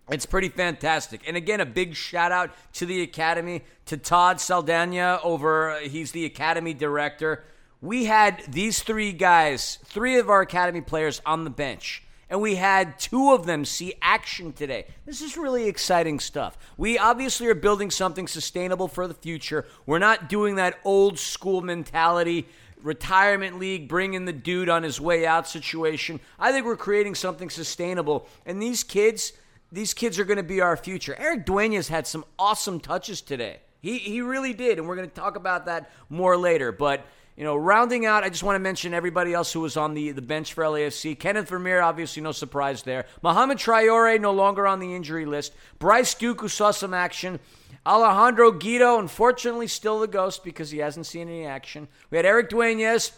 It's 0.10 0.26
pretty 0.26 0.50
fantastic. 0.50 1.22
And 1.28 1.38
again, 1.38 1.62
a 1.62 1.66
big 1.66 1.96
shout 1.96 2.32
out 2.32 2.52
to 2.74 2.86
the 2.86 3.02
Academy, 3.02 3.64
to 3.86 3.98
Todd 3.98 4.42
Saldana 4.42 5.20
over, 5.24 5.72
uh, 5.72 5.80
he's 5.80 6.12
the 6.12 6.26
Academy 6.26 6.74
director. 6.74 7.44
We 7.82 8.06
had 8.06 8.44
these 8.48 8.82
three 8.84 9.14
guys, 9.14 9.80
three 9.86 10.18
of 10.18 10.30
our 10.30 10.42
Academy 10.42 10.82
players 10.82 11.22
on 11.26 11.46
the 11.46 11.50
bench, 11.50 12.03
and 12.30 12.42
we 12.42 12.56
had 12.56 13.00
two 13.00 13.34
of 13.34 13.46
them 13.46 13.66
see 13.66 13.94
action 14.02 14.54
today. 14.54 14.86
This 15.06 15.22
is 15.22 15.38
really 15.38 15.68
exciting 15.68 16.20
stuff. 16.20 16.58
We 16.78 16.98
obviously 16.98 17.48
are 17.48 17.56
building 17.56 17.92
something 17.92 18.28
sustainable 18.28 18.88
for 18.88 19.08
the 19.08 19.14
future. 19.14 19.66
We're 19.86 20.00
not 20.00 20.30
doing 20.30 20.56
that 20.56 20.80
old 20.84 21.20
school 21.20 21.62
mentality 21.62 22.48
retirement 22.82 23.60
league, 23.60 23.88
bringing 23.88 24.26
the 24.26 24.34
dude 24.34 24.70
on 24.70 24.84
his 24.84 25.00
way 25.00 25.26
out 25.26 25.48
situation. 25.48 26.20
I 26.38 26.52
think 26.52 26.66
we're 26.66 26.78
creating 26.78 27.16
something 27.16 27.50
sustainable. 27.50 28.28
And 28.46 28.62
these 28.62 28.84
kids, 28.84 29.34
these 29.72 29.94
kids 29.94 30.20
are 30.20 30.26
going 30.26 30.38
to 30.38 30.44
be 30.44 30.62
our 30.62 30.78
future. 30.78 31.16
Eric 31.18 31.46
Duenas 31.46 31.88
had 31.88 32.06
some 32.06 32.26
awesome 32.38 32.80
touches 32.80 33.22
today. 33.22 33.60
He 33.80 33.98
he 33.98 34.22
really 34.22 34.54
did, 34.54 34.78
and 34.78 34.88
we're 34.88 34.96
going 34.96 35.10
to 35.10 35.16
talk 35.16 35.36
about 35.36 35.66
that 35.66 35.92
more 36.10 36.38
later. 36.38 36.72
But 36.72 37.06
you 37.36 37.44
know, 37.44 37.56
rounding 37.56 38.06
out, 38.06 38.24
I 38.24 38.30
just 38.30 38.44
want 38.44 38.56
to 38.56 38.60
mention 38.60 38.94
everybody 38.94 39.34
else 39.34 39.52
who 39.52 39.62
was 39.62 39.76
on 39.76 39.96
the, 39.96 40.12
the 40.12 40.22
bench 40.22 40.54
for 40.54 40.64
LAFC. 40.64 41.18
Kenneth 41.18 41.50
Vermeer, 41.50 41.82
obviously 41.82 42.22
no 42.22 42.32
surprise 42.32 42.84
there. 42.84 43.06
Mohamed 43.24 43.58
Traore, 43.58 44.22
no 44.22 44.32
longer 44.32 44.68
on 44.68 44.80
the 44.80 44.94
injury 44.94 45.26
list. 45.26 45.54
Bryce 45.80 46.14
Duke, 46.14 46.42
who 46.42 46.48
saw 46.48 46.70
some 46.70 46.94
action. 46.94 47.40
Alejandro 47.86 48.52
Guido, 48.52 49.00
unfortunately, 49.00 49.68
still 49.68 50.00
the 50.00 50.08
ghost 50.08 50.44
because 50.44 50.70
he 50.70 50.78
hasn't 50.78 51.08
seen 51.08 51.28
any 51.28 51.46
action. 51.46 51.88
We 52.12 52.18
had 52.18 52.26
Eric 52.26 52.50
Duenas, 52.50 53.14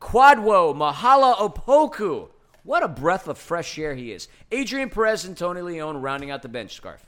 Kwadwo, 0.00 0.74
Mahala 0.74 1.36
Opoku. 1.36 2.28
What 2.64 2.82
a 2.82 2.88
breath 2.88 3.28
of 3.28 3.38
fresh 3.38 3.78
air 3.78 3.94
he 3.94 4.12
is. 4.12 4.26
Adrian 4.50 4.90
Perez 4.90 5.24
and 5.24 5.36
Tony 5.36 5.60
Leone 5.60 5.98
rounding 5.98 6.30
out 6.30 6.42
the 6.42 6.48
bench 6.48 6.74
scarf. 6.74 7.04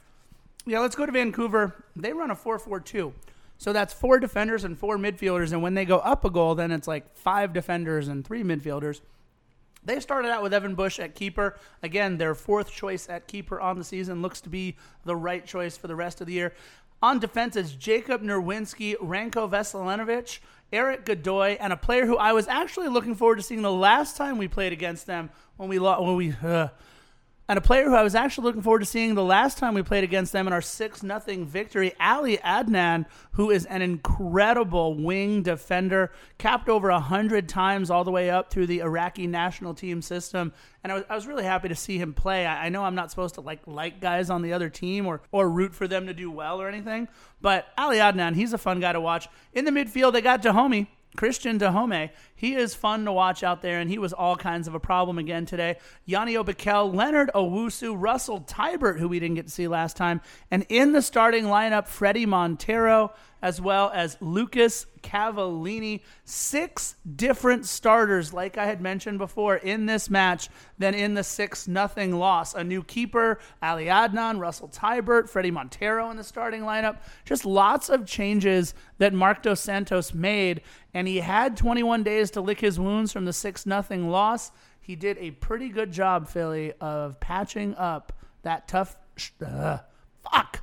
Yeah, 0.65 0.81
let's 0.81 0.97
go 0.97 1.07
to 1.07 1.13
Vancouver. 1.13 1.75
They 1.97 2.13
run 2.13 2.31
a 2.31 2.37
4 2.37 2.59
4 2.59 2.81
2. 2.81 3.13
So 3.59 3.73
that's 3.73 3.95
four 3.95 4.19
defenders 4.19 4.65
and 4.65 4.79
four 4.79 4.99
midfielders. 4.99 5.53
And 5.53 5.63
when 5.63 5.75
they 5.75 5.85
go 5.85 5.99
up 5.99 6.25
a 6.25 6.31
goal, 6.31 6.55
then 6.55 6.71
it's 6.71 6.89
like 6.89 7.17
five 7.17 7.53
defenders 7.53 8.09
and 8.09 8.25
three 8.25 8.43
midfielders. 8.43 9.01
They 9.85 10.01
started 10.01 10.31
out 10.31 10.43
with 10.43 10.53
Evan 10.53 10.75
Bush 10.75 10.99
at 10.99 11.15
keeper. 11.15 11.57
Again, 11.83 12.19
their 12.19 12.35
fourth 12.35 12.71
choice 12.71 13.09
at 13.09 13.29
keeper 13.29 13.61
on 13.61 13.79
the 13.79 13.85
season 13.85 14.21
looks 14.21 14.41
to 14.43 14.49
be 14.49 14.77
the 15.05 15.15
right 15.17 15.47
choice 15.47 15.77
for 15.77 15.87
the 15.87 15.95
rest 15.95 16.21
of 16.21 16.27
the 16.27 16.33
year. 16.33 16.53
On 17.03 17.19
defense 17.19 17.57
is 17.57 17.73
Jacob 17.73 18.23
Nerwinski, 18.23 18.97
Ranko 18.97 19.49
Veselinovic, 19.49 20.41
Eric 20.73 21.05
Godoy, 21.05 21.57
and 21.61 21.73
a 21.73 21.77
player 21.77 22.07
who 22.07 22.17
I 22.17 22.33
was 22.33 22.49
actually 22.49 22.89
looking 22.89 23.15
forward 23.15 23.37
to 23.37 23.43
seeing 23.43 23.63
the 23.63 23.71
last 23.71 24.17
time 24.17 24.39
we 24.39 24.49
played 24.49 24.73
against 24.73 25.07
them 25.07 25.31
when 25.57 25.69
we 25.69 25.79
lost. 25.79 26.03
when 26.03 26.17
we 26.17 26.35
uh, 26.43 26.69
and 27.49 27.59
a 27.59 27.63
player 27.63 27.85
who 27.85 27.95
I 27.95 28.03
was 28.03 28.15
actually 28.15 28.45
looking 28.45 28.63
forward 28.63 28.81
to 28.81 28.85
seeing 28.87 29.15
the 29.15 29.23
last 29.23 29.59
time 29.59 29.75
we 29.75 29.83
played 29.83 30.03
against 30.03 30.33
them 30.33 30.47
in 30.47 30.53
our 30.53 30.61
6 30.61 31.03
nothing 31.05 31.47
victory, 31.47 31.93
Ali 32.01 32.39
Adnan, 32.39 33.07
who 33.33 33.51
is 33.51 33.67
an 33.67 33.83
incredible 33.83 34.95
wing 34.95 35.43
defender, 35.43 36.11
capped 36.39 36.69
over 36.69 36.91
100 36.91 37.49
times 37.49 37.91
all 37.91 38.03
the 38.03 38.11
way 38.11 38.31
up 38.31 38.51
through 38.51 38.67
the 38.67 38.81
Iraqi 38.81 39.29
national 39.29 39.75
team 39.75 40.03
system. 40.03 40.53
And 40.83 40.91
I 40.91 40.95
was, 40.97 41.05
I 41.09 41.15
was 41.15 41.27
really 41.27 41.45
happy 41.45 41.69
to 41.69 41.77
see 41.77 41.99
him 41.99 42.15
play. 42.15 42.47
I, 42.47 42.67
I 42.67 42.69
know 42.69 42.85
I'm 42.85 42.97
not 42.97 43.11
supposed 43.11 43.37
to 43.37 43.41
like 43.41 43.61
like 43.67 44.01
guys 44.01 44.29
on 44.29 44.43
the 44.43 44.53
other 44.53 44.69
team 44.69 45.07
or, 45.07 45.21
or 45.31 45.49
root 45.49 45.75
for 45.75 45.87
them 45.87 46.07
to 46.07 46.15
do 46.15 46.31
well 46.31 46.61
or 46.61 46.69
anything, 46.69 47.09
but 47.41 47.69
Ali 47.79 47.99
Adnan, 47.99 48.35
he's 48.35 48.53
a 48.53 48.59
fun 48.59 48.81
guy 48.81 48.93
to 48.93 49.01
watch. 49.01 49.29
In 49.53 49.65
the 49.65 49.71
midfield, 49.71 50.13
they 50.13 50.21
got 50.21 50.43
Dajome. 50.43 50.89
Christian 51.17 51.59
Dajome, 51.59 52.11
he 52.37 52.55
is 52.55 52.75
fun 52.75 53.05
to 53.07 53.13
watch 53.13 53.43
out 53.43 53.63
there, 53.63 53.81
and 53.81 53.91
he 53.91 53.99
was 53.99 54.13
all 54.13 54.37
kinds 54.37 54.69
of 54.69 54.75
a 54.75 54.81
problem 54.81 55.19
again 55.19 55.47
today. 55.47 55.77
Janio 56.07 56.45
Bikel, 56.45 56.95
Leonard 56.95 57.31
Owusu, 57.35 57.95
Russell 57.99 58.43
Teibert, 58.43 58.99
who 58.99 59.09
we 59.09 59.19
didn't 59.19 59.37
get 59.37 59.47
to 59.47 59.53
see 59.53 59.67
last 59.67 59.97
time, 59.97 60.21
and 60.51 60.65
in 60.69 60.93
the 60.93 61.03
starting 61.03 61.45
lineup, 61.47 61.89
Fredy 61.89 62.27
Montero, 62.27 63.13
as 63.43 63.61
well 63.61 63.91
as 63.95 64.17
Lucas 64.21 64.87
Cavallini. 65.03 66.01
Six 66.25 66.97
different 67.15 67.67
starters, 67.67 68.33
like 68.33 68.59
I 68.59 68.67
had 68.67 68.81
mentioned 68.81 69.19
before, 69.19 69.57
in 69.57 69.87
this 69.87 70.11
match 70.11 70.49
than 70.79 70.95
in 70.95 71.15
the 71.15 71.23
6 71.23 71.69
nothing 71.69 72.19
loss. 72.19 72.55
A 72.55 72.65
new 72.65 72.83
keeper, 72.83 73.39
Ali 73.63 73.85
Adnan, 73.85 74.41
Russell 74.41 74.69
Teibert, 74.69 75.31
Fredy 75.31 75.53
Montero 75.53 76.11
in 76.11 76.17
the 76.17 76.25
starting 76.25 76.63
lineup. 76.63 76.99
Just 77.25 77.45
lots 77.45 77.89
of 77.89 78.07
changes 78.07 78.75
that 78.99 79.13
Marc 79.13 79.43
Dos 79.43 79.61
Santos 79.61 80.13
made, 80.13 80.63
and 80.93 81.07
he 81.07 81.19
had 81.19 81.57
21 81.57 82.03
days 82.03 82.26
to 82.33 82.41
lick 82.41 82.61
his 82.61 82.79
wounds 82.79 83.13
from 83.13 83.25
the 83.25 83.33
6 83.33 83.67
nothing 83.67 84.09
loss. 84.09 84.51
He 84.81 84.97
did 84.97 85.19
a 85.19 85.33
pretty 85.33 85.69
good 85.69 85.93
job, 85.93 86.29
Philly, 86.29 86.73
of 86.81 87.19
patching 87.21 87.75
up 87.77 88.13
that 88.43 88.69
tough. 88.69 88.97
Uh, 89.45 89.79
fuck 90.23 90.63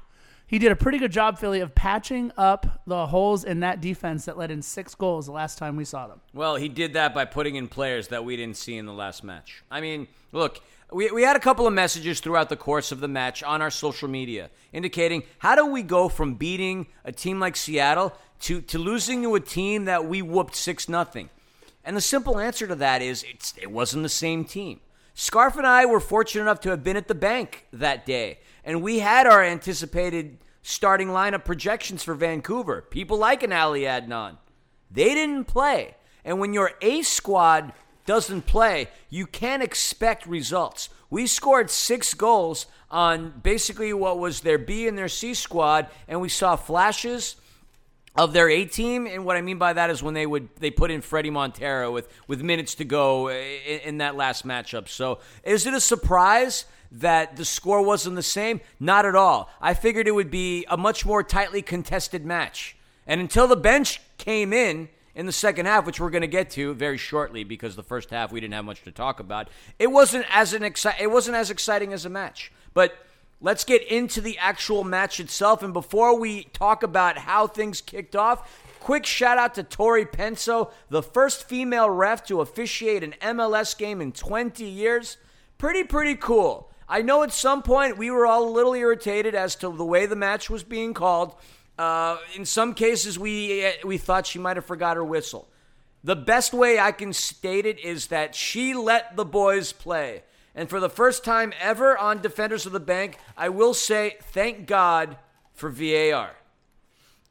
he 0.53 0.59
did 0.59 0.71
a 0.71 0.75
pretty 0.75 0.99
good 0.99 1.11
job, 1.11 1.39
Philly, 1.39 1.61
of 1.61 1.73
patching 1.73 2.31
up 2.37 2.83
the 2.85 3.07
holes 3.07 3.43
in 3.43 3.61
that 3.61 3.81
defense 3.81 4.25
that 4.25 4.37
led 4.37 4.51
in 4.51 4.61
six 4.61 4.93
goals 4.93 5.25
the 5.25 5.31
last 5.31 5.57
time 5.57 5.75
we 5.75 5.83
saw 5.83 6.05
them. 6.05 6.21
Well, 6.31 6.57
he 6.57 6.69
did 6.69 6.93
that 6.93 7.11
by 7.11 7.25
putting 7.25 7.55
in 7.55 7.67
players 7.67 8.09
that 8.09 8.23
we 8.23 8.35
didn't 8.35 8.57
see 8.57 8.77
in 8.77 8.85
the 8.85 8.93
last 8.93 9.23
match. 9.23 9.63
I 9.71 9.81
mean, 9.81 10.07
look, 10.31 10.59
we, 10.91 11.09
we 11.09 11.23
had 11.23 11.35
a 11.35 11.39
couple 11.39 11.65
of 11.65 11.73
messages 11.73 12.19
throughout 12.19 12.49
the 12.49 12.55
course 12.55 12.91
of 12.91 12.99
the 12.99 13.07
match 13.07 13.41
on 13.41 13.63
our 13.63 13.71
social 13.71 14.07
media 14.07 14.51
indicating 14.71 15.23
how 15.39 15.55
do 15.55 15.65
we 15.65 15.81
go 15.81 16.07
from 16.07 16.35
beating 16.35 16.85
a 17.03 17.11
team 17.11 17.39
like 17.39 17.55
Seattle 17.55 18.13
to, 18.41 18.61
to 18.61 18.77
losing 18.77 19.23
to 19.23 19.33
a 19.33 19.39
team 19.39 19.85
that 19.85 20.05
we 20.05 20.21
whooped 20.21 20.55
6 20.55 20.87
nothing. 20.87 21.31
And 21.83 21.97
the 21.97 22.01
simple 22.01 22.39
answer 22.39 22.67
to 22.67 22.75
that 22.75 23.01
is 23.01 23.25
it 23.61 23.71
wasn't 23.71 24.03
the 24.03 24.09
same 24.09 24.45
team. 24.45 24.79
Scarf 25.13 25.57
and 25.57 25.67
I 25.67 25.85
were 25.85 25.99
fortunate 25.99 26.43
enough 26.43 26.61
to 26.61 26.69
have 26.69 26.83
been 26.83 26.97
at 26.97 27.07
the 27.07 27.15
bank 27.15 27.67
that 27.71 28.05
day, 28.05 28.39
and 28.63 28.81
we 28.81 28.99
had 28.99 29.27
our 29.27 29.43
anticipated 29.43 30.39
starting 30.63 31.09
lineup 31.09 31.43
projections 31.43 32.03
for 32.03 32.15
Vancouver. 32.15 32.81
People 32.81 33.17
like 33.17 33.43
an 33.43 33.53
Ali 33.53 33.81
Adnan. 33.81 34.37
They 34.89 35.13
didn't 35.13 35.45
play. 35.45 35.95
And 36.25 36.39
when 36.39 36.53
your 36.53 36.71
A 36.81 37.01
squad 37.01 37.73
doesn't 38.05 38.43
play, 38.43 38.87
you 39.09 39.27
can't 39.27 39.61
expect 39.61 40.25
results. 40.25 40.89
We 41.09 41.27
scored 41.27 41.69
six 41.69 42.13
goals 42.13 42.65
on 42.89 43.41
basically 43.43 43.93
what 43.93 44.19
was 44.19 44.41
their 44.41 44.57
B 44.57 44.87
and 44.87 44.97
their 44.97 45.09
C 45.09 45.33
squad, 45.33 45.87
and 46.07 46.21
we 46.21 46.29
saw 46.29 46.55
flashes 46.55 47.35
of 48.15 48.33
their 48.33 48.49
A 48.49 48.65
team. 48.65 49.07
And 49.07 49.25
what 49.25 49.37
I 49.37 49.41
mean 49.41 49.57
by 49.57 49.73
that 49.73 49.89
is 49.89 50.03
when 50.03 50.13
they 50.13 50.25
would 50.25 50.49
they 50.57 50.71
put 50.71 50.91
in 50.91 51.01
Fredy 51.01 51.31
Montero 51.31 51.91
with 51.91 52.07
with 52.27 52.41
minutes 52.41 52.75
to 52.75 52.85
go 52.85 53.27
eh, 53.27 53.57
in, 53.65 53.79
in 53.79 53.97
that 53.99 54.15
last 54.15 54.45
matchup. 54.45 54.87
So 54.87 55.19
is 55.43 55.65
it 55.65 55.73
a 55.73 55.81
surprise? 55.81 56.65
that 56.93 57.35
the 57.35 57.43
score 57.45 57.81
wasn't 57.81 58.15
the 58.15 58.21
same? 58.21 58.61
Not 58.79 59.05
at 59.05 59.15
all. 59.15 59.49
I 59.59 59.73
figured 59.73 60.07
it 60.07 60.13
would 60.13 60.29
be 60.29 60.63
a 60.69 60.77
much 60.77 61.05
more 61.05 61.23
tightly 61.23 61.61
contested 61.61 62.23
match. 62.23 62.77
And 63.07 63.19
until 63.19 63.47
the 63.47 63.55
bench 63.55 63.99
came 64.17 64.53
in 64.53 64.89
in 65.15 65.25
the 65.25 65.31
second 65.31 65.65
half, 65.65 65.85
which 65.85 65.99
we're 65.99 66.09
going 66.09 66.21
to 66.21 66.27
get 66.27 66.51
to 66.51 66.73
very 66.73 66.97
shortly 66.97 67.43
because 67.43 67.75
the 67.75 67.83
first 67.83 68.11
half 68.11 68.31
we 68.31 68.39
didn't 68.39 68.53
have 68.53 68.65
much 68.65 68.83
to 68.83 68.91
talk 68.91 69.19
about, 69.19 69.49
it 69.79 69.87
wasn't 69.87 70.25
as 70.29 70.53
an 70.53 70.61
exci- 70.61 70.99
it 70.99 71.11
wasn't 71.11 71.35
as 71.35 71.49
exciting 71.49 71.93
as 71.93 72.05
a 72.05 72.09
match. 72.09 72.51
But 72.73 72.95
let's 73.43 73.63
get 73.63 73.83
into 73.83 74.21
the 74.21 74.39
actual 74.39 74.83
match 74.83 75.19
itself 75.19 75.61
and 75.61 75.73
before 75.73 76.17
we 76.17 76.45
talk 76.45 76.81
about 76.81 77.19
how 77.19 77.45
things 77.45 77.79
kicked 77.79 78.15
off, 78.15 78.49
Quick 78.83 79.05
shout 79.05 79.37
out 79.37 79.55
to 79.55 79.63
Tori 79.63 80.05
Penso, 80.05 80.73
the 80.89 81.01
first 81.01 81.47
female 81.47 81.89
ref 81.89 82.25
to 82.25 82.41
officiate 82.41 83.01
an 83.01 83.15
MLS 83.21 83.77
game 83.77 84.01
in 84.01 84.11
20 84.11 84.65
years. 84.65 85.15
Pretty, 85.57 85.85
pretty 85.85 86.15
cool. 86.15 86.69
I 86.89 87.01
know 87.01 87.23
at 87.23 87.31
some 87.31 87.63
point 87.63 87.97
we 87.97 88.11
were 88.11 88.25
all 88.25 88.43
a 88.43 88.51
little 88.51 88.73
irritated 88.73 89.35
as 89.35 89.55
to 89.55 89.73
the 89.73 89.85
way 89.85 90.05
the 90.05 90.17
match 90.17 90.49
was 90.49 90.63
being 90.63 90.93
called. 90.93 91.33
Uh, 91.79 92.17
in 92.35 92.43
some 92.43 92.73
cases, 92.73 93.17
we 93.17 93.71
we 93.85 93.97
thought 93.97 94.27
she 94.27 94.37
might 94.37 94.57
have 94.57 94.65
forgot 94.65 94.97
her 94.97 95.03
whistle. 95.03 95.47
The 96.03 96.17
best 96.17 96.53
way 96.53 96.77
I 96.77 96.91
can 96.91 97.13
state 97.13 97.65
it 97.65 97.79
is 97.79 98.07
that 98.07 98.35
she 98.35 98.73
let 98.73 99.15
the 99.15 99.23
boys 99.23 99.71
play. 99.71 100.23
And 100.55 100.69
for 100.69 100.79
the 100.79 100.89
first 100.89 101.23
time 101.23 101.53
ever 101.59 101.97
on 101.97 102.21
Defenders 102.21 102.65
of 102.65 102.71
the 102.71 102.79
Bank, 102.79 103.17
I 103.37 103.49
will 103.49 103.73
say 103.73 104.17
thank 104.21 104.67
God 104.67 105.17
for 105.53 105.69
VAR. 105.69 106.31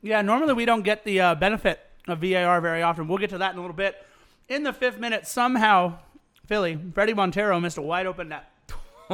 Yeah, 0.01 0.23
normally 0.23 0.55
we 0.55 0.65
don't 0.65 0.83
get 0.83 1.05
the 1.05 1.21
uh, 1.21 1.35
benefit 1.37 1.81
of 2.09 2.21
VAR 2.21 2.61
very 2.61 2.83
often. 2.83 3.07
We'll 3.07 3.19
get 3.19 3.31
to 3.31 3.39
that 3.39 3.53
in 3.53 3.59
a 3.59 3.61
little 3.61 3.77
bit. 3.77 4.05
In 4.49 4.65
the 4.65 4.73
fifth 4.73 4.99
minute, 4.99 5.27
somehow, 5.27 5.99
Philly, 6.47 6.77
Fredy 6.77 7.15
Montero 7.15 7.61
missed 7.61 7.79
a 7.79 7.83
wide 7.83 8.07
open 8.07 8.29
net 8.29 8.53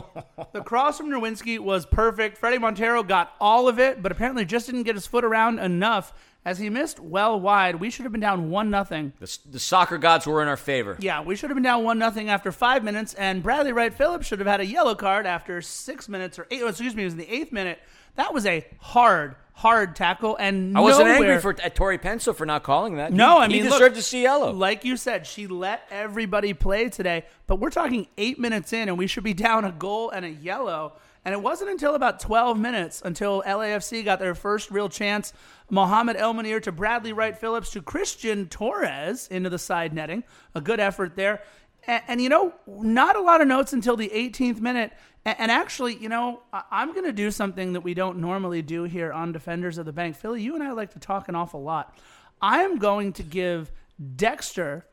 the 0.52 0.62
cross 0.62 0.98
from 0.98 1.10
Nerwinski 1.10 1.58
was 1.58 1.86
perfect. 1.86 2.40
Fredy 2.40 2.60
Montero 2.60 3.02
got 3.02 3.34
all 3.40 3.68
of 3.68 3.78
it, 3.78 4.02
but 4.02 4.12
apparently 4.12 4.44
just 4.44 4.66
didn't 4.66 4.84
get 4.84 4.94
his 4.94 5.06
foot 5.06 5.24
around 5.24 5.58
enough 5.58 6.12
as 6.48 6.58
he 6.58 6.70
missed 6.70 6.98
well 6.98 7.38
wide. 7.38 7.76
We 7.76 7.90
should 7.90 8.04
have 8.04 8.12
been 8.12 8.22
down 8.22 8.48
one 8.48 8.70
nothing. 8.70 9.12
The, 9.20 9.38
the 9.50 9.58
soccer 9.58 9.98
gods 9.98 10.26
were 10.26 10.40
in 10.40 10.48
our 10.48 10.56
favor. 10.56 10.96
Yeah, 10.98 11.20
we 11.20 11.36
should 11.36 11.50
have 11.50 11.56
been 11.56 11.62
down 11.62 11.84
one 11.84 11.98
nothing 11.98 12.30
after 12.30 12.52
five 12.52 12.82
minutes, 12.82 13.12
and 13.14 13.42
Bradley 13.42 13.72
Wright 13.72 13.92
Phillips 13.92 14.26
should 14.26 14.38
have 14.38 14.48
had 14.48 14.60
a 14.60 14.66
yellow 14.66 14.94
card 14.94 15.26
after 15.26 15.60
six 15.60 16.08
minutes 16.08 16.38
or 16.38 16.46
eight. 16.50 16.62
Oh, 16.62 16.68
excuse 16.68 16.94
me, 16.94 17.02
it 17.02 17.06
was 17.06 17.12
in 17.12 17.18
the 17.18 17.30
eighth 17.30 17.52
minute. 17.52 17.80
That 18.14 18.32
was 18.32 18.46
a 18.46 18.66
hard, 18.80 19.36
hard 19.52 19.94
tackle, 19.94 20.36
and 20.36 20.76
I 20.76 20.80
wasn't 20.80 21.08
nowhere, 21.08 21.32
angry 21.32 21.40
for 21.40 21.62
at 21.62 21.74
Tori 21.76 21.98
Penso 21.98 22.34
for 22.34 22.46
not 22.46 22.62
calling 22.62 22.96
that. 22.96 23.12
No, 23.12 23.36
he, 23.36 23.44
I 23.44 23.48
mean, 23.48 23.56
he 23.58 23.68
look, 23.68 23.78
deserved 23.78 23.96
to 23.96 24.02
see 24.02 24.22
yellow. 24.22 24.50
Like 24.50 24.84
you 24.86 24.96
said, 24.96 25.26
she 25.26 25.46
let 25.46 25.82
everybody 25.90 26.54
play 26.54 26.88
today, 26.88 27.26
but 27.46 27.56
we're 27.60 27.70
talking 27.70 28.08
eight 28.16 28.38
minutes 28.38 28.72
in, 28.72 28.88
and 28.88 28.96
we 28.96 29.06
should 29.06 29.22
be 29.22 29.34
down 29.34 29.66
a 29.66 29.72
goal 29.72 30.08
and 30.10 30.24
a 30.24 30.30
yellow. 30.30 30.94
And 31.24 31.34
it 31.34 31.42
wasn't 31.42 31.70
until 31.70 31.94
about 31.94 32.20
12 32.20 32.58
minutes 32.58 33.02
until 33.04 33.42
LAFC 33.42 34.02
got 34.02 34.18
their 34.18 34.34
first 34.34 34.70
real 34.70 34.88
chance. 34.88 35.34
Mohamed 35.70 36.16
Elmunir 36.16 36.62
to 36.62 36.72
Bradley 36.72 37.12
Wright 37.12 37.36
Phillips 37.36 37.70
to 37.70 37.82
Christian 37.82 38.48
Torres 38.48 39.28
into 39.28 39.50
the 39.50 39.58
side 39.58 39.92
netting. 39.92 40.24
A 40.54 40.60
good 40.60 40.80
effort 40.80 41.14
there. 41.16 41.42
And, 41.86 42.02
and, 42.08 42.20
you 42.20 42.28
know, 42.28 42.54
not 42.66 43.16
a 43.16 43.20
lot 43.20 43.40
of 43.40 43.48
notes 43.48 43.72
until 43.72 43.96
the 43.96 44.08
18th 44.08 44.60
minute. 44.60 44.92
And, 45.24 45.36
and 45.38 45.50
actually, 45.50 45.96
you 45.96 46.08
know, 46.08 46.42
I'm 46.52 46.92
going 46.92 47.04
to 47.04 47.12
do 47.12 47.30
something 47.30 47.74
that 47.74 47.82
we 47.82 47.94
don't 47.94 48.18
normally 48.18 48.62
do 48.62 48.84
here 48.84 49.12
on 49.12 49.32
Defenders 49.32 49.78
of 49.78 49.86
the 49.86 49.92
Bank. 49.92 50.16
Philly, 50.16 50.42
you 50.42 50.54
and 50.54 50.62
I 50.62 50.72
like 50.72 50.92
to 50.92 50.98
talk 50.98 51.28
an 51.28 51.34
awful 51.34 51.62
lot. 51.62 51.96
I 52.40 52.62
am 52.62 52.78
going 52.78 53.12
to 53.14 53.22
give 53.22 53.70
Dexter 54.16 54.86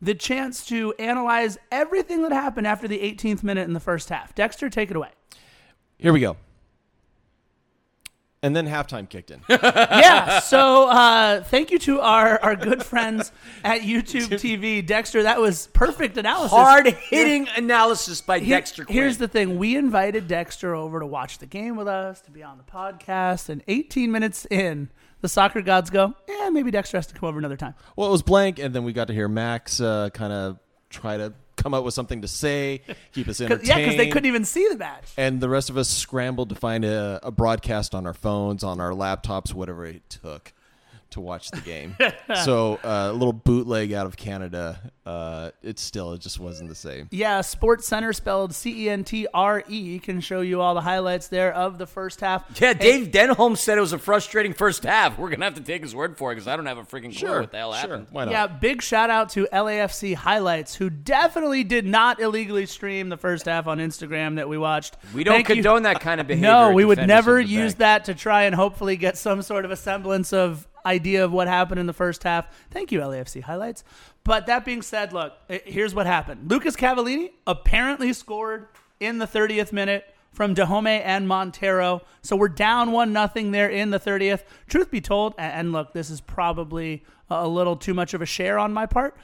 the 0.00 0.14
chance 0.14 0.66
to 0.66 0.92
analyze 0.98 1.56
everything 1.70 2.22
that 2.22 2.32
happened 2.32 2.66
after 2.66 2.88
the 2.88 2.98
18th 2.98 3.44
minute 3.44 3.68
in 3.68 3.72
the 3.72 3.80
first 3.80 4.08
half. 4.08 4.34
Dexter, 4.34 4.68
take 4.68 4.90
it 4.90 4.96
away. 4.96 5.10
Here 5.96 6.12
we 6.12 6.20
go. 6.20 6.36
And 8.44 8.56
then 8.56 8.66
halftime 8.66 9.08
kicked 9.08 9.30
in. 9.30 9.40
yeah. 9.48 10.40
So 10.40 10.88
uh, 10.88 11.44
thank 11.44 11.70
you 11.70 11.78
to 11.80 12.00
our, 12.00 12.40
our 12.40 12.56
good 12.56 12.82
friends 12.84 13.30
at 13.64 13.82
YouTube 13.82 14.28
TV. 14.30 14.84
Dexter, 14.84 15.22
that 15.22 15.40
was 15.40 15.68
perfect 15.68 16.16
analysis. 16.18 16.50
Hard 16.50 16.86
hitting 16.88 17.46
analysis 17.56 18.20
by 18.20 18.40
Here- 18.40 18.56
Dexter 18.56 18.84
Quinn. 18.84 18.96
Here's 18.96 19.18
the 19.18 19.28
thing. 19.28 19.58
We 19.58 19.76
invited 19.76 20.26
Dexter 20.26 20.74
over 20.74 20.98
to 20.98 21.06
watch 21.06 21.38
the 21.38 21.46
game 21.46 21.76
with 21.76 21.86
us, 21.86 22.20
to 22.22 22.32
be 22.32 22.42
on 22.42 22.58
the 22.58 22.64
podcast, 22.64 23.48
and 23.48 23.62
18 23.68 24.10
minutes 24.10 24.44
in, 24.50 24.90
the 25.20 25.28
soccer 25.28 25.62
gods 25.62 25.88
go, 25.90 26.14
yeah, 26.28 26.50
maybe 26.50 26.72
Dexter 26.72 26.96
has 26.98 27.06
to 27.06 27.14
come 27.14 27.28
over 27.28 27.38
another 27.38 27.56
time. 27.56 27.74
well, 27.94 28.08
it 28.08 28.12
was 28.12 28.22
blank, 28.22 28.58
and 28.58 28.74
then 28.74 28.82
we 28.82 28.92
got 28.92 29.06
to 29.06 29.14
hear 29.14 29.28
Max 29.28 29.80
uh, 29.80 30.10
kind 30.10 30.32
of 30.32 30.58
try 30.90 31.16
to 31.16 31.32
come 31.62 31.74
up 31.74 31.84
with 31.84 31.94
something 31.94 32.22
to 32.22 32.28
say, 32.28 32.82
keep 33.12 33.28
us 33.28 33.40
entertained. 33.40 33.68
yeah, 33.68 33.76
because 33.76 33.96
they 33.96 34.08
couldn't 34.08 34.26
even 34.26 34.44
see 34.44 34.66
the 34.68 34.76
match. 34.76 35.12
and 35.16 35.40
the 35.40 35.48
rest 35.48 35.70
of 35.70 35.76
us 35.76 35.88
scrambled 35.88 36.48
to 36.48 36.54
find 36.54 36.84
a, 36.84 37.20
a 37.22 37.30
broadcast 37.30 37.94
on 37.94 38.06
our 38.06 38.14
phones, 38.14 38.64
on 38.64 38.80
our 38.80 38.90
laptops, 38.90 39.54
whatever 39.54 39.86
it 39.86 40.08
took 40.10 40.52
to 41.12 41.20
watch 41.20 41.50
the 41.50 41.60
game. 41.60 41.96
so 42.44 42.80
uh, 42.84 43.08
a 43.10 43.12
little 43.12 43.32
bootleg 43.32 43.92
out 43.92 44.06
of 44.06 44.16
Canada. 44.16 44.92
Uh, 45.04 45.50
it 45.62 45.78
still 45.78 46.12
it 46.12 46.20
just 46.20 46.38
wasn't 46.38 46.68
the 46.68 46.74
same. 46.74 47.08
Yeah, 47.10 47.40
Sports 47.40 47.86
Center 47.86 48.12
spelled 48.12 48.54
C 48.54 48.86
E 48.86 48.90
N 48.90 49.02
T 49.04 49.26
R 49.34 49.64
E 49.68 49.98
can 49.98 50.20
show 50.20 50.40
you 50.42 50.60
all 50.60 50.74
the 50.74 50.80
highlights 50.80 51.28
there 51.28 51.52
of 51.52 51.78
the 51.78 51.86
first 51.86 52.20
half. 52.20 52.44
Yeah, 52.60 52.72
Dave 52.74 53.08
Denholm 53.10 53.56
said 53.56 53.78
it 53.78 53.80
was 53.80 53.92
a 53.92 53.98
frustrating 53.98 54.54
first 54.54 54.84
half. 54.84 55.18
We're 55.18 55.30
gonna 55.30 55.44
have 55.44 55.54
to 55.54 55.60
take 55.60 55.82
his 55.82 55.94
word 55.94 56.16
for 56.18 56.30
it 56.30 56.36
because 56.36 56.46
I 56.48 56.56
don't 56.56 56.66
have 56.66 56.78
a 56.78 56.84
freaking 56.84 57.16
clue 57.16 57.40
what 57.40 57.50
the 57.50 57.56
hell 57.58 57.72
happened. 57.72 58.06
Why 58.10 58.26
not? 58.26 58.30
Yeah, 58.30 58.46
big 58.46 58.80
shout 58.82 59.10
out 59.10 59.30
to 59.30 59.48
LAFC 59.52 60.14
Highlights, 60.14 60.74
who 60.74 60.88
definitely 60.88 61.64
did 61.64 61.86
not 61.86 62.20
illegally 62.20 62.66
stream 62.66 63.08
the 63.08 63.16
first 63.16 63.46
half 63.46 63.66
on 63.66 63.78
Instagram 63.78 64.36
that 64.36 64.48
we 64.48 64.56
watched. 64.58 64.96
We 65.14 65.24
don't 65.24 65.34
Thank 65.34 65.48
you. 65.48 65.54
condone 65.56 65.82
that 65.82 66.00
kind 66.00 66.20
of 66.20 66.26
behavior. 66.26 66.48
No, 66.48 66.72
we 66.72 66.84
would 66.84 66.98
never 67.06 67.40
use 67.40 67.72
Bank. 67.72 67.78
that 67.78 68.04
to 68.06 68.14
try 68.14 68.44
and 68.44 68.54
hopefully 68.54 68.96
get 68.96 69.18
some 69.18 69.42
sort 69.42 69.64
of 69.64 69.70
a 69.70 69.76
semblance 69.76 70.32
of 70.32 70.66
idea 70.84 71.24
of 71.24 71.32
what 71.32 71.48
happened 71.48 71.80
in 71.80 71.86
the 71.86 71.92
first 71.92 72.22
half. 72.22 72.46
Thank 72.70 72.92
you, 72.92 73.00
LAFC 73.00 73.42
highlights. 73.42 73.84
But 74.24 74.46
that 74.46 74.64
being 74.64 74.82
said, 74.82 75.12
look, 75.12 75.34
eh, 75.48 75.58
here's 75.64 75.94
what 75.94 76.06
happened. 76.06 76.50
Lucas 76.50 76.76
Cavallini 76.76 77.30
apparently 77.46 78.12
scored 78.12 78.68
in 79.00 79.18
the 79.18 79.26
30th 79.26 79.72
minute 79.72 80.04
from 80.32 80.54
Dajome 80.54 81.02
and 81.04 81.28
Montero. 81.28 82.02
So 82.22 82.36
we're 82.36 82.48
down 82.48 82.92
one 82.92 83.12
nothing 83.12 83.50
there 83.50 83.68
in 83.68 83.90
the 83.90 84.00
30th. 84.00 84.44
Truth 84.68 84.90
be 84.90 85.00
told, 85.00 85.34
and 85.38 85.72
look, 85.72 85.92
this 85.92 86.10
is 86.10 86.20
probably 86.20 87.04
a 87.30 87.48
little 87.48 87.76
too 87.76 87.94
much 87.94 88.14
of 88.14 88.22
a 88.22 88.26
share 88.26 88.58
on 88.58 88.72
my 88.72 88.86
part. 88.86 89.16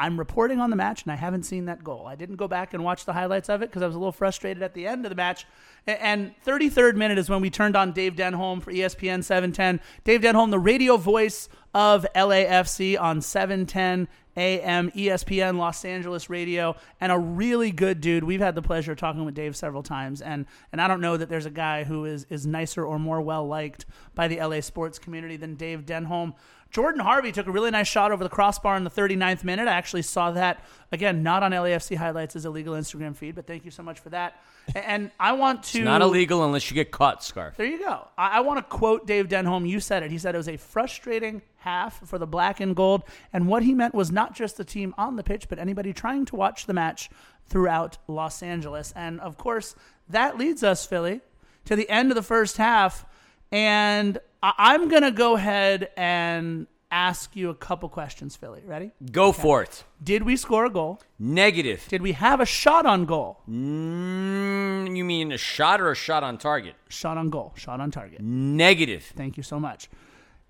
I'm 0.00 0.18
reporting 0.18 0.60
on 0.60 0.70
the 0.70 0.76
match 0.76 1.02
and 1.02 1.12
I 1.12 1.14
haven't 1.14 1.42
seen 1.42 1.66
that 1.66 1.84
goal. 1.84 2.06
I 2.06 2.14
didn't 2.14 2.36
go 2.36 2.48
back 2.48 2.72
and 2.72 2.82
watch 2.82 3.04
the 3.04 3.12
highlights 3.12 3.50
of 3.50 3.60
it 3.60 3.68
because 3.68 3.82
I 3.82 3.86
was 3.86 3.94
a 3.94 3.98
little 3.98 4.12
frustrated 4.12 4.62
at 4.62 4.72
the 4.72 4.86
end 4.86 5.04
of 5.04 5.10
the 5.10 5.14
match. 5.14 5.46
And 5.86 6.34
33rd 6.46 6.96
minute 6.96 7.18
is 7.18 7.28
when 7.28 7.42
we 7.42 7.50
turned 7.50 7.76
on 7.76 7.92
Dave 7.92 8.14
Denholm 8.14 8.62
for 8.62 8.72
ESPN 8.72 9.22
710. 9.22 9.78
Dave 10.04 10.22
Denholm, 10.22 10.50
the 10.50 10.58
radio 10.58 10.96
voice 10.96 11.50
of 11.74 12.06
LAFC 12.14 12.98
on 12.98 13.20
710 13.20 14.08
AM 14.36 14.90
ESPN 14.92 15.58
Los 15.58 15.84
Angeles 15.84 16.30
radio, 16.30 16.76
and 17.00 17.10
a 17.10 17.18
really 17.18 17.72
good 17.72 18.00
dude. 18.00 18.24
We've 18.24 18.40
had 18.40 18.54
the 18.54 18.62
pleasure 18.62 18.92
of 18.92 18.98
talking 18.98 19.24
with 19.24 19.34
Dave 19.34 19.56
several 19.56 19.82
times, 19.82 20.22
and 20.22 20.46
and 20.72 20.80
I 20.80 20.88
don't 20.88 21.00
know 21.00 21.16
that 21.16 21.28
there's 21.28 21.46
a 21.46 21.50
guy 21.50 21.84
who 21.84 22.04
is 22.04 22.26
is 22.30 22.46
nicer 22.46 22.84
or 22.84 22.98
more 22.98 23.20
well 23.20 23.46
liked 23.46 23.86
by 24.14 24.28
the 24.28 24.40
LA 24.40 24.60
sports 24.60 24.98
community 24.98 25.36
than 25.36 25.56
Dave 25.56 25.84
Denholm. 25.84 26.34
Jordan 26.70 27.00
Harvey 27.00 27.32
took 27.32 27.46
a 27.46 27.50
really 27.50 27.70
nice 27.70 27.88
shot 27.88 28.12
over 28.12 28.22
the 28.22 28.30
crossbar 28.30 28.76
in 28.76 28.84
the 28.84 28.90
39th 28.90 29.42
minute. 29.42 29.66
I 29.66 29.72
actually 29.72 30.02
saw 30.02 30.30
that 30.32 30.64
again, 30.92 31.22
not 31.22 31.42
on 31.42 31.52
LAFC 31.52 31.96
highlights 31.96 32.36
as 32.36 32.44
a 32.44 32.50
legal 32.50 32.74
Instagram 32.74 33.16
feed, 33.16 33.34
but 33.34 33.46
thank 33.46 33.64
you 33.64 33.70
so 33.70 33.82
much 33.82 33.98
for 33.98 34.10
that. 34.10 34.40
And 34.74 35.10
I 35.18 35.32
want 35.32 35.64
to 35.64 35.78
It's 35.78 35.84
not 35.84 36.02
illegal 36.02 36.44
unless 36.44 36.70
you 36.70 36.74
get 36.74 36.90
caught, 36.90 37.24
Scarf. 37.24 37.56
there 37.56 37.66
you 37.66 37.78
go. 37.78 38.06
I, 38.16 38.38
I 38.38 38.40
want 38.40 38.58
to 38.58 38.62
quote 38.62 39.06
Dave 39.06 39.28
Denholm. 39.28 39.68
You 39.68 39.80
said 39.80 40.02
it. 40.02 40.10
He 40.10 40.18
said 40.18 40.34
it 40.34 40.38
was 40.38 40.48
a 40.48 40.56
frustrating 40.56 41.42
half 41.56 42.06
for 42.06 42.18
the 42.18 42.26
black 42.26 42.60
and 42.60 42.76
gold. 42.76 43.02
And 43.32 43.48
what 43.48 43.62
he 43.62 43.74
meant 43.74 43.94
was 43.94 44.10
not 44.12 44.34
just 44.34 44.56
the 44.56 44.64
team 44.64 44.94
on 44.96 45.16
the 45.16 45.22
pitch, 45.24 45.48
but 45.48 45.58
anybody 45.58 45.92
trying 45.92 46.24
to 46.26 46.36
watch 46.36 46.66
the 46.66 46.72
match 46.74 47.10
throughout 47.46 47.98
Los 48.06 48.42
Angeles. 48.42 48.92
And 48.94 49.20
of 49.20 49.36
course, 49.36 49.74
that 50.08 50.38
leads 50.38 50.62
us, 50.62 50.86
Philly, 50.86 51.20
to 51.64 51.74
the 51.74 51.88
end 51.90 52.10
of 52.10 52.14
the 52.14 52.22
first 52.22 52.56
half. 52.56 53.04
And 53.52 54.18
I- 54.42 54.54
I'm 54.58 54.88
going 54.88 55.02
to 55.02 55.10
go 55.10 55.36
ahead 55.36 55.90
and 55.96 56.66
ask 56.92 57.36
you 57.36 57.50
a 57.50 57.54
couple 57.54 57.88
questions, 57.88 58.36
Philly. 58.36 58.62
Ready? 58.64 58.90
Go 59.12 59.32
for 59.32 59.62
it. 59.62 59.84
Did 60.02 60.22
we 60.24 60.36
score 60.36 60.64
a 60.64 60.70
goal? 60.70 61.00
Negative. 61.18 61.84
Did 61.88 62.02
we 62.02 62.12
have 62.12 62.40
a 62.40 62.46
shot 62.46 62.86
on 62.86 63.04
goal? 63.04 63.40
Mm, 63.48 64.96
you 64.96 65.04
mean 65.04 65.32
a 65.32 65.38
shot 65.38 65.80
or 65.80 65.90
a 65.90 65.94
shot 65.94 66.22
on 66.22 66.38
target? 66.38 66.74
Shot 66.88 67.16
on 67.16 67.28
goal. 67.30 67.52
Shot 67.56 67.80
on 67.80 67.90
target. 67.90 68.20
Negative. 68.20 69.02
Thank 69.16 69.36
you 69.36 69.42
so 69.42 69.60
much. 69.60 69.88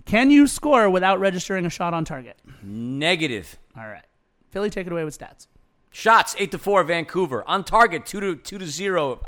Can 0.06 0.30
you 0.30 0.46
score 0.46 0.88
without 0.88 1.20
registering 1.20 1.66
a 1.66 1.70
shot 1.70 1.92
on 1.94 2.04
target? 2.04 2.38
Negative. 2.62 3.58
All 3.76 3.86
right. 3.86 4.04
Philly, 4.50 4.70
take 4.70 4.86
it 4.86 4.92
away 4.92 5.04
with 5.04 5.16
stats. 5.18 5.46
Shots 5.90 6.34
eight 6.38 6.50
to 6.52 6.58
four, 6.58 6.82
Vancouver 6.84 7.44
on 7.48 7.64
target 7.64 8.06
two 8.06 8.20
to 8.20 8.36
two 8.36 8.58
to 8.58 8.66
zero, 8.66 9.20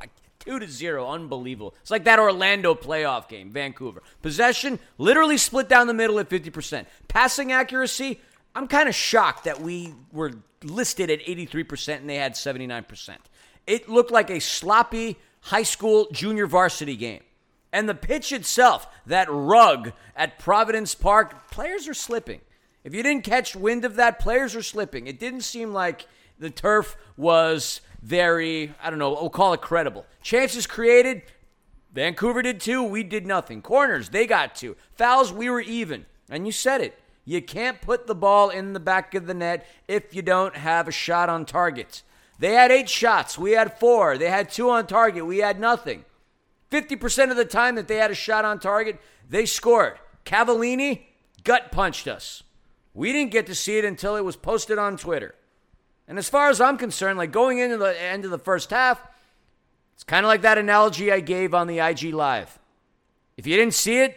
two 0.44 0.58
to 0.58 0.68
zero, 0.68 1.08
unbelievable. 1.08 1.74
It's 1.80 1.90
like 1.90 2.04
that 2.04 2.18
Orlando 2.18 2.74
playoff 2.74 3.28
game, 3.28 3.50
Vancouver. 3.50 4.02
Possession 4.22 4.78
literally 4.98 5.38
split 5.38 5.68
down 5.68 5.86
the 5.86 5.94
middle 5.94 6.18
at 6.18 6.28
fifty 6.28 6.50
percent. 6.50 6.88
Passing 7.08 7.52
accuracy, 7.52 8.20
I'm 8.54 8.68
kind 8.68 8.88
of 8.88 8.94
shocked 8.94 9.44
that 9.44 9.60
we 9.60 9.94
were 10.12 10.32
listed 10.62 11.10
at 11.10 11.20
eighty 11.26 11.46
three 11.46 11.64
percent 11.64 12.00
and 12.00 12.10
they 12.10 12.16
had 12.16 12.36
seventy 12.36 12.66
nine 12.66 12.84
percent. 12.84 13.20
It 13.66 13.88
looked 13.88 14.10
like 14.10 14.30
a 14.30 14.40
sloppy 14.40 15.18
high 15.40 15.62
school 15.62 16.08
junior 16.12 16.46
varsity 16.46 16.96
game. 16.96 17.22
And 17.72 17.88
the 17.88 17.94
pitch 17.94 18.32
itself, 18.32 18.86
that 19.06 19.28
rug 19.30 19.92
at 20.14 20.38
Providence 20.38 20.94
Park, 20.94 21.50
players 21.50 21.88
are 21.88 21.94
slipping. 21.94 22.40
If 22.84 22.94
you 22.94 23.02
didn't 23.02 23.24
catch 23.24 23.56
wind 23.56 23.84
of 23.84 23.96
that, 23.96 24.18
players 24.18 24.54
are 24.54 24.62
slipping. 24.62 25.06
It 25.06 25.18
didn't 25.18 25.40
seem 25.40 25.72
like 25.72 26.06
the 26.38 26.50
turf 26.50 26.96
was 27.16 27.80
very, 28.02 28.74
I 28.82 28.90
don't 28.90 28.98
know, 28.98 29.10
we'll 29.10 29.30
call 29.30 29.52
it 29.52 29.60
credible. 29.60 30.04
Chances 30.22 30.66
created, 30.66 31.22
Vancouver 31.92 32.42
did 32.42 32.60
two, 32.60 32.82
we 32.82 33.02
did 33.02 33.26
nothing. 33.26 33.62
Corners, 33.62 34.08
they 34.08 34.26
got 34.26 34.54
two. 34.54 34.76
Fouls, 34.94 35.32
we 35.32 35.48
were 35.48 35.60
even. 35.60 36.06
And 36.28 36.46
you 36.46 36.52
said 36.52 36.80
it. 36.80 36.98
You 37.24 37.40
can't 37.40 37.80
put 37.80 38.06
the 38.06 38.14
ball 38.14 38.50
in 38.50 38.72
the 38.72 38.80
back 38.80 39.14
of 39.14 39.26
the 39.26 39.34
net 39.34 39.66
if 39.86 40.14
you 40.14 40.22
don't 40.22 40.56
have 40.56 40.88
a 40.88 40.92
shot 40.92 41.28
on 41.28 41.44
target. 41.44 42.02
They 42.38 42.54
had 42.54 42.72
eight 42.72 42.88
shots, 42.88 43.38
we 43.38 43.52
had 43.52 43.78
four. 43.78 44.18
They 44.18 44.28
had 44.28 44.50
two 44.50 44.68
on 44.70 44.86
target, 44.86 45.24
we 45.24 45.38
had 45.38 45.60
nothing. 45.60 46.04
50% 46.72 47.30
of 47.30 47.36
the 47.36 47.44
time 47.44 47.76
that 47.76 47.86
they 47.86 47.96
had 47.96 48.10
a 48.10 48.16
shot 48.16 48.44
on 48.44 48.58
target, 48.58 48.98
they 49.28 49.46
scored. 49.46 49.98
Cavallini 50.24 51.02
gut 51.44 51.70
punched 51.70 52.08
us. 52.08 52.42
We 52.94 53.12
didn't 53.12 53.30
get 53.30 53.46
to 53.46 53.54
see 53.54 53.78
it 53.78 53.84
until 53.84 54.16
it 54.16 54.24
was 54.24 54.36
posted 54.36 54.78
on 54.78 54.96
Twitter. 54.96 55.34
And 56.08 56.18
as 56.18 56.28
far 56.28 56.50
as 56.50 56.60
I'm 56.60 56.76
concerned, 56.78 57.18
like 57.18 57.32
going 57.32 57.58
into 57.58 57.76
the 57.76 58.00
end 58.00 58.24
of 58.24 58.30
the 58.30 58.38
first 58.38 58.70
half, 58.70 59.00
it's 59.94 60.04
kind 60.04 60.24
of 60.24 60.28
like 60.28 60.42
that 60.42 60.58
analogy 60.58 61.12
I 61.12 61.20
gave 61.20 61.54
on 61.54 61.66
the 61.66 61.78
IG 61.78 62.12
Live. 62.12 62.58
If 63.36 63.46
you 63.46 63.56
didn't 63.56 63.74
see 63.74 63.98
it, 63.98 64.16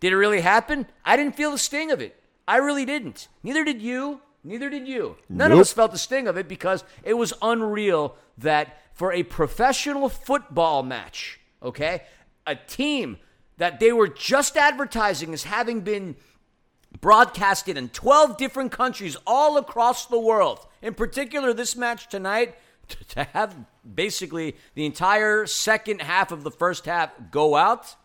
did 0.00 0.12
it 0.12 0.16
really 0.16 0.40
happen? 0.40 0.86
I 1.04 1.16
didn't 1.16 1.36
feel 1.36 1.50
the 1.50 1.58
sting 1.58 1.90
of 1.90 2.00
it. 2.00 2.20
I 2.48 2.56
really 2.56 2.84
didn't. 2.84 3.28
Neither 3.42 3.64
did 3.64 3.82
you. 3.82 4.20
Neither 4.44 4.70
did 4.70 4.86
you. 4.86 5.16
None 5.28 5.50
of 5.50 5.58
us 5.58 5.72
felt 5.72 5.90
the 5.90 5.98
sting 5.98 6.28
of 6.28 6.36
it 6.36 6.46
because 6.46 6.84
it 7.02 7.14
was 7.14 7.32
unreal 7.42 8.16
that 8.38 8.80
for 8.92 9.12
a 9.12 9.24
professional 9.24 10.08
football 10.08 10.82
match, 10.82 11.40
okay, 11.62 12.04
a 12.46 12.54
team 12.54 13.18
that 13.56 13.80
they 13.80 13.92
were 13.92 14.08
just 14.08 14.56
advertising 14.56 15.32
as 15.34 15.44
having 15.44 15.80
been 15.80 16.14
broadcasted 17.00 17.76
in 17.76 17.88
12 17.88 18.36
different 18.36 18.72
countries 18.72 19.16
all 19.26 19.56
across 19.56 20.06
the 20.06 20.18
world. 20.18 20.66
In 20.82 20.94
particular, 20.94 21.52
this 21.52 21.76
match 21.76 22.08
tonight, 22.08 22.56
to 23.08 23.24
have 23.24 23.56
basically 23.94 24.56
the 24.74 24.86
entire 24.86 25.46
second 25.46 26.00
half 26.00 26.32
of 26.32 26.44
the 26.44 26.50
first 26.50 26.86
half 26.86 27.10
go 27.30 27.56
out. 27.56 27.96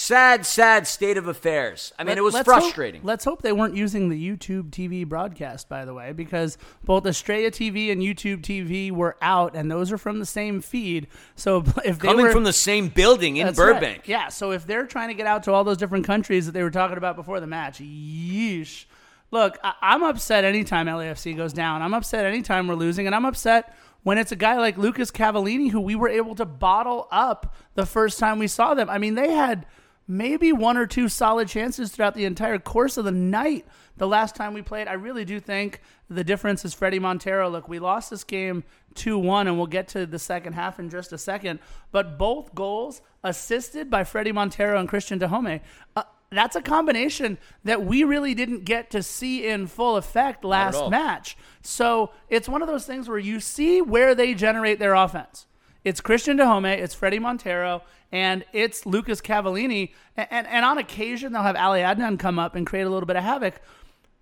Sad, 0.00 0.46
sad 0.46 0.86
state 0.86 1.16
of 1.16 1.26
affairs. 1.26 1.92
I 1.98 2.04
mean, 2.04 2.16
it 2.16 2.22
was 2.22 2.32
Let's 2.32 2.48
hope- 2.48 2.60
frustrating. 2.62 3.00
let's 3.02 3.24
hope 3.24 3.42
they 3.42 3.50
weren't 3.50 3.74
using 3.74 4.08
the 4.10 4.28
YouTube 4.30 4.70
TV 4.70 5.04
broadcast, 5.04 5.68
by 5.68 5.84
the 5.84 5.92
way, 5.92 6.12
because 6.12 6.56
both 6.84 7.04
Estrella 7.04 7.50
TV 7.50 7.90
and 7.90 8.00
YouTube 8.00 8.42
TV 8.42 8.92
were 8.92 9.16
out, 9.20 9.56
and 9.56 9.68
those 9.68 9.90
are 9.90 9.98
from 9.98 10.20
the 10.20 10.24
same 10.24 10.60
feed. 10.60 11.08
So 11.34 11.64
if 11.84 11.98
they 11.98 12.06
Coming 12.06 12.26
were 12.26 12.30
from 12.32 12.44
the 12.44 12.52
same 12.52 12.86
building 12.90 13.38
in 13.38 13.46
That's 13.48 13.58
right. 13.58 13.74
Burbank. 13.74 14.06
Yeah, 14.06 14.28
so 14.28 14.52
if 14.52 14.64
they're 14.68 14.86
trying 14.86 15.08
to 15.08 15.14
get 15.14 15.26
out 15.26 15.42
to 15.42 15.52
all 15.52 15.64
those 15.64 15.78
different 15.78 16.06
countries 16.06 16.46
that 16.46 16.52
they 16.52 16.62
were 16.62 16.70
talking 16.70 16.96
about 16.96 17.16
before 17.16 17.40
the 17.40 17.48
match, 17.48 17.80
yeesh. 17.80 18.84
Look, 19.32 19.58
I- 19.64 19.74
I'm 19.82 20.04
upset 20.04 20.44
anytime 20.44 20.86
LAFC 20.86 21.36
goes 21.36 21.52
down. 21.52 21.82
I'm 21.82 21.92
upset 21.92 22.24
anytime 22.24 22.68
we're 22.68 22.76
losing, 22.76 23.06
and 23.06 23.16
I'm 23.16 23.24
upset 23.24 23.76
when 24.04 24.16
it's 24.16 24.30
a 24.30 24.36
guy 24.36 24.58
like 24.58 24.78
Lucas 24.78 25.10
Cavallini 25.10 25.72
who 25.72 25.80
we 25.80 25.96
were 25.96 26.08
able 26.08 26.36
to 26.36 26.44
bottle 26.44 27.08
up 27.10 27.56
the 27.74 27.84
first 27.84 28.20
time 28.20 28.38
we 28.38 28.46
saw 28.46 28.74
them. 28.74 28.88
I 28.88 28.98
mean, 28.98 29.16
they 29.16 29.32
had 29.32 29.66
maybe 30.08 30.50
one 30.52 30.78
or 30.78 30.86
two 30.86 31.08
solid 31.08 31.46
chances 31.46 31.92
throughout 31.92 32.14
the 32.14 32.24
entire 32.24 32.58
course 32.58 32.96
of 32.96 33.04
the 33.04 33.12
night. 33.12 33.66
The 33.98 34.08
last 34.08 34.34
time 34.34 34.54
we 34.54 34.62
played, 34.62 34.88
I 34.88 34.94
really 34.94 35.24
do 35.24 35.38
think 35.38 35.82
the 36.08 36.24
difference 36.24 36.64
is 36.64 36.74
Fredy 36.74 37.00
Montero. 37.00 37.50
Look, 37.50 37.68
we 37.68 37.78
lost 37.78 38.10
this 38.10 38.24
game 38.24 38.64
2 38.94 39.18
1, 39.18 39.46
and 39.46 39.58
we'll 39.58 39.66
get 39.66 39.88
to 39.88 40.06
the 40.06 40.18
second 40.18 40.54
half 40.54 40.78
in 40.78 40.88
just 40.88 41.12
a 41.12 41.18
second. 41.18 41.60
But 41.92 42.18
both 42.18 42.54
goals 42.54 43.02
assisted 43.22 43.90
by 43.90 44.04
Fredy 44.04 44.32
Montero 44.32 44.80
and 44.80 44.88
Christian 44.88 45.18
Dajome. 45.18 45.60
Uh, 45.94 46.04
that's 46.30 46.56
a 46.56 46.62
combination 46.62 47.38
that 47.64 47.84
we 47.84 48.04
really 48.04 48.34
didn't 48.34 48.64
get 48.64 48.90
to 48.90 49.02
see 49.02 49.46
in 49.46 49.66
full 49.66 49.96
effect 49.96 50.44
last 50.44 50.88
match. 50.90 51.36
So 51.62 52.10
it's 52.28 52.48
one 52.48 52.62
of 52.62 52.68
those 52.68 52.86
things 52.86 53.08
where 53.08 53.18
you 53.18 53.40
see 53.40 53.80
where 53.80 54.14
they 54.14 54.34
generate 54.34 54.78
their 54.78 54.94
offense. 54.94 55.46
It's 55.84 56.00
Christian 56.00 56.38
Dajome, 56.38 56.76
it's 56.76 56.94
Fredy 56.94 57.20
Montero, 57.20 57.82
and 58.12 58.44
it's 58.52 58.86
Lucas 58.86 59.20
Cavallini. 59.20 59.92
And, 60.16 60.28
and, 60.30 60.46
and 60.46 60.64
on 60.64 60.78
occasion, 60.78 61.32
they'll 61.32 61.42
have 61.42 61.56
Ali 61.56 61.80
Adnan 61.80 62.18
come 62.18 62.38
up 62.38 62.54
and 62.54 62.66
create 62.66 62.82
a 62.86 62.90
little 62.90 63.06
bit 63.06 63.16
of 63.16 63.22
havoc. 63.24 63.60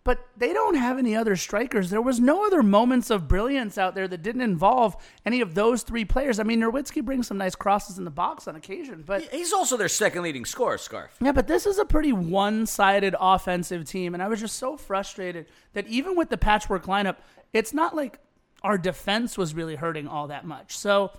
but 0.04 0.18
they 0.36 0.52
don't 0.52 0.76
have 0.76 0.98
any 0.98 1.16
other 1.16 1.34
strikers. 1.34 1.90
There 1.90 2.00
was 2.00 2.20
no 2.20 2.46
other 2.46 2.62
moments 2.62 3.10
of 3.10 3.26
brilliance 3.26 3.76
out 3.76 3.96
there 3.96 4.06
that 4.06 4.22
didn't 4.22 4.42
involve 4.42 4.96
any 5.24 5.40
of 5.40 5.54
those 5.56 5.82
three 5.82 6.04
players. 6.04 6.38
I 6.38 6.44
mean, 6.44 6.60
Nowitzki 6.60 7.04
brings 7.04 7.26
some 7.26 7.38
nice 7.38 7.56
crosses 7.56 7.98
in 7.98 8.04
the 8.04 8.10
box 8.12 8.46
on 8.46 8.54
occasion, 8.54 9.02
but 9.04 9.22
He's 9.32 9.52
also 9.52 9.76
their 9.76 9.88
second 9.88 10.22
leading 10.22 10.44
scorer, 10.44 10.78
Scarf. 10.78 11.16
yeah, 11.20 11.32
but 11.32 11.48
this 11.48 11.66
is 11.66 11.78
a 11.78 11.84
pretty 11.84 12.12
one-sided 12.12 13.16
offensive 13.18 13.84
team, 13.84 14.14
and 14.14 14.22
I 14.22 14.28
was 14.28 14.38
just 14.40 14.56
so 14.56 14.76
frustrated 14.76 15.46
that 15.72 15.88
even 15.88 16.14
with 16.16 16.28
the 16.30 16.38
patchwork 16.38 16.86
lineup, 16.86 17.16
it's 17.52 17.74
not 17.74 17.96
like 17.96 18.20
our 18.62 18.78
defense 18.78 19.36
was 19.36 19.54
really 19.54 19.74
hurting 19.74 20.06
all 20.06 20.28
that 20.28 20.44
much. 20.44 20.76
So 20.76 21.10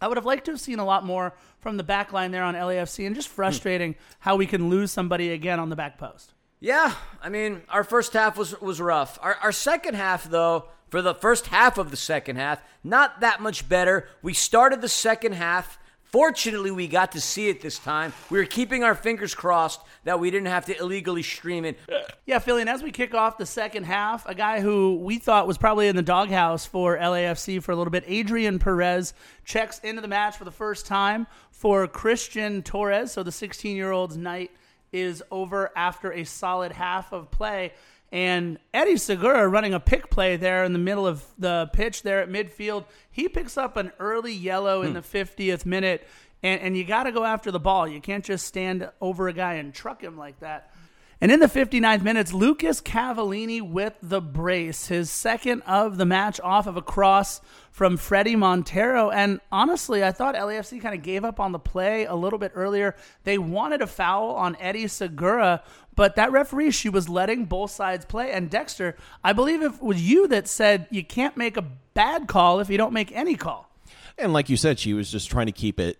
I 0.00 0.08
would 0.08 0.16
have 0.16 0.26
liked 0.26 0.44
to 0.46 0.52
have 0.52 0.60
seen 0.60 0.78
a 0.78 0.84
lot 0.84 1.04
more 1.04 1.34
from 1.60 1.76
the 1.76 1.82
back 1.82 2.12
line 2.12 2.30
there 2.30 2.44
on 2.44 2.54
LAFC, 2.54 3.06
and 3.06 3.14
just 3.16 3.28
frustrating 3.28 3.96
how 4.20 4.36
we 4.36 4.46
can 4.46 4.68
lose 4.68 4.90
somebody 4.92 5.30
again 5.30 5.58
on 5.58 5.70
the 5.70 5.76
back 5.76 5.98
post. 5.98 6.34
Yeah, 6.60 6.94
I 7.22 7.28
mean, 7.28 7.62
our 7.68 7.84
first 7.84 8.12
half 8.12 8.36
was 8.36 8.60
was 8.60 8.80
rough. 8.80 9.18
Our 9.22 9.34
our 9.36 9.52
second 9.52 9.94
half, 9.94 10.24
though, 10.28 10.66
for 10.88 11.02
the 11.02 11.14
first 11.14 11.48
half 11.48 11.78
of 11.78 11.90
the 11.90 11.96
second 11.96 12.36
half, 12.36 12.62
not 12.82 13.20
that 13.20 13.40
much 13.40 13.68
better. 13.68 14.08
We 14.22 14.34
started 14.34 14.80
the 14.80 14.88
second 14.88 15.32
half. 15.32 15.78
Fortunately, 16.10 16.70
we 16.70 16.88
got 16.88 17.12
to 17.12 17.20
see 17.20 17.50
it 17.50 17.60
this 17.60 17.78
time. 17.78 18.14
We 18.30 18.38
were 18.38 18.46
keeping 18.46 18.82
our 18.82 18.94
fingers 18.94 19.34
crossed 19.34 19.80
that 20.04 20.18
we 20.18 20.30
didn't 20.30 20.48
have 20.48 20.64
to 20.66 20.78
illegally 20.78 21.22
stream 21.22 21.66
it. 21.66 21.78
Yeah, 22.24 22.38
Philly, 22.38 22.62
and 22.62 22.70
as 22.70 22.82
we 22.82 22.92
kick 22.92 23.14
off 23.14 23.36
the 23.36 23.44
second 23.44 23.84
half, 23.84 24.26
a 24.26 24.34
guy 24.34 24.60
who 24.60 24.96
we 24.96 25.18
thought 25.18 25.46
was 25.46 25.58
probably 25.58 25.86
in 25.88 25.96
the 25.96 26.02
doghouse 26.02 26.64
for 26.64 26.96
LAFC 26.96 27.62
for 27.62 27.72
a 27.72 27.76
little 27.76 27.90
bit, 27.90 28.04
Adrian 28.06 28.58
Perez, 28.58 29.12
checks 29.44 29.80
into 29.80 30.00
the 30.00 30.08
match 30.08 30.36
for 30.36 30.44
the 30.44 30.50
first 30.50 30.86
time 30.86 31.26
for 31.50 31.86
Christian 31.86 32.62
Torres. 32.62 33.12
So 33.12 33.22
the 33.22 33.32
16 33.32 33.76
year 33.76 33.90
old's 33.90 34.16
night 34.16 34.50
is 34.92 35.22
over 35.30 35.70
after 35.76 36.12
a 36.12 36.24
solid 36.24 36.72
half 36.72 37.12
of 37.12 37.30
play. 37.30 37.72
And 38.10 38.58
Eddie 38.72 38.96
Segura 38.96 39.46
running 39.48 39.74
a 39.74 39.80
pick 39.80 40.08
play 40.10 40.36
there 40.36 40.64
in 40.64 40.72
the 40.72 40.78
middle 40.78 41.06
of 41.06 41.24
the 41.38 41.68
pitch 41.72 42.02
there 42.02 42.20
at 42.22 42.30
midfield. 42.30 42.86
He 43.10 43.28
picks 43.28 43.58
up 43.58 43.76
an 43.76 43.92
early 43.98 44.32
yellow 44.32 44.82
in 44.82 44.88
hmm. 44.88 44.94
the 44.94 45.00
50th 45.00 45.66
minute. 45.66 46.06
And, 46.42 46.60
and 46.60 46.76
you 46.76 46.84
got 46.84 47.04
to 47.04 47.12
go 47.12 47.24
after 47.24 47.50
the 47.50 47.60
ball. 47.60 47.86
You 47.86 48.00
can't 48.00 48.24
just 48.24 48.46
stand 48.46 48.88
over 49.00 49.28
a 49.28 49.32
guy 49.32 49.54
and 49.54 49.74
truck 49.74 50.02
him 50.02 50.16
like 50.16 50.40
that. 50.40 50.72
And 51.20 51.32
in 51.32 51.40
the 51.40 51.46
59th 51.46 52.02
minutes, 52.02 52.32
Lucas 52.32 52.80
Cavallini 52.80 53.60
with 53.60 53.94
the 54.00 54.20
brace, 54.20 54.86
his 54.86 55.10
second 55.10 55.62
of 55.62 55.96
the 55.96 56.06
match 56.06 56.38
off 56.40 56.68
of 56.68 56.76
a 56.76 56.82
cross 56.82 57.40
from 57.72 57.98
Fredy 57.98 58.38
Montero. 58.38 59.10
And 59.10 59.40
honestly, 59.50 60.04
I 60.04 60.12
thought 60.12 60.36
LAFC 60.36 60.80
kind 60.80 60.94
of 60.94 61.02
gave 61.02 61.24
up 61.24 61.40
on 61.40 61.50
the 61.50 61.58
play 61.58 62.04
a 62.04 62.14
little 62.14 62.38
bit 62.38 62.52
earlier. 62.54 62.94
They 63.24 63.36
wanted 63.36 63.82
a 63.82 63.88
foul 63.88 64.30
on 64.36 64.56
Eddie 64.60 64.86
Segura, 64.86 65.64
but 65.98 66.14
that 66.14 66.30
referee, 66.30 66.70
she 66.70 66.88
was 66.88 67.08
letting 67.08 67.46
both 67.46 67.72
sides 67.72 68.04
play. 68.04 68.30
And 68.30 68.48
Dexter, 68.48 68.94
I 69.24 69.32
believe 69.32 69.62
it 69.62 69.82
was 69.82 70.00
you 70.00 70.28
that 70.28 70.46
said 70.46 70.86
you 70.92 71.02
can't 71.02 71.36
make 71.36 71.56
a 71.56 71.62
bad 71.62 72.28
call 72.28 72.60
if 72.60 72.70
you 72.70 72.78
don't 72.78 72.92
make 72.92 73.10
any 73.10 73.34
call. 73.34 73.68
And 74.16 74.32
like 74.32 74.48
you 74.48 74.56
said, 74.56 74.78
she 74.78 74.94
was 74.94 75.10
just 75.10 75.28
trying 75.28 75.46
to 75.46 75.52
keep 75.52 75.80
it 75.80 75.98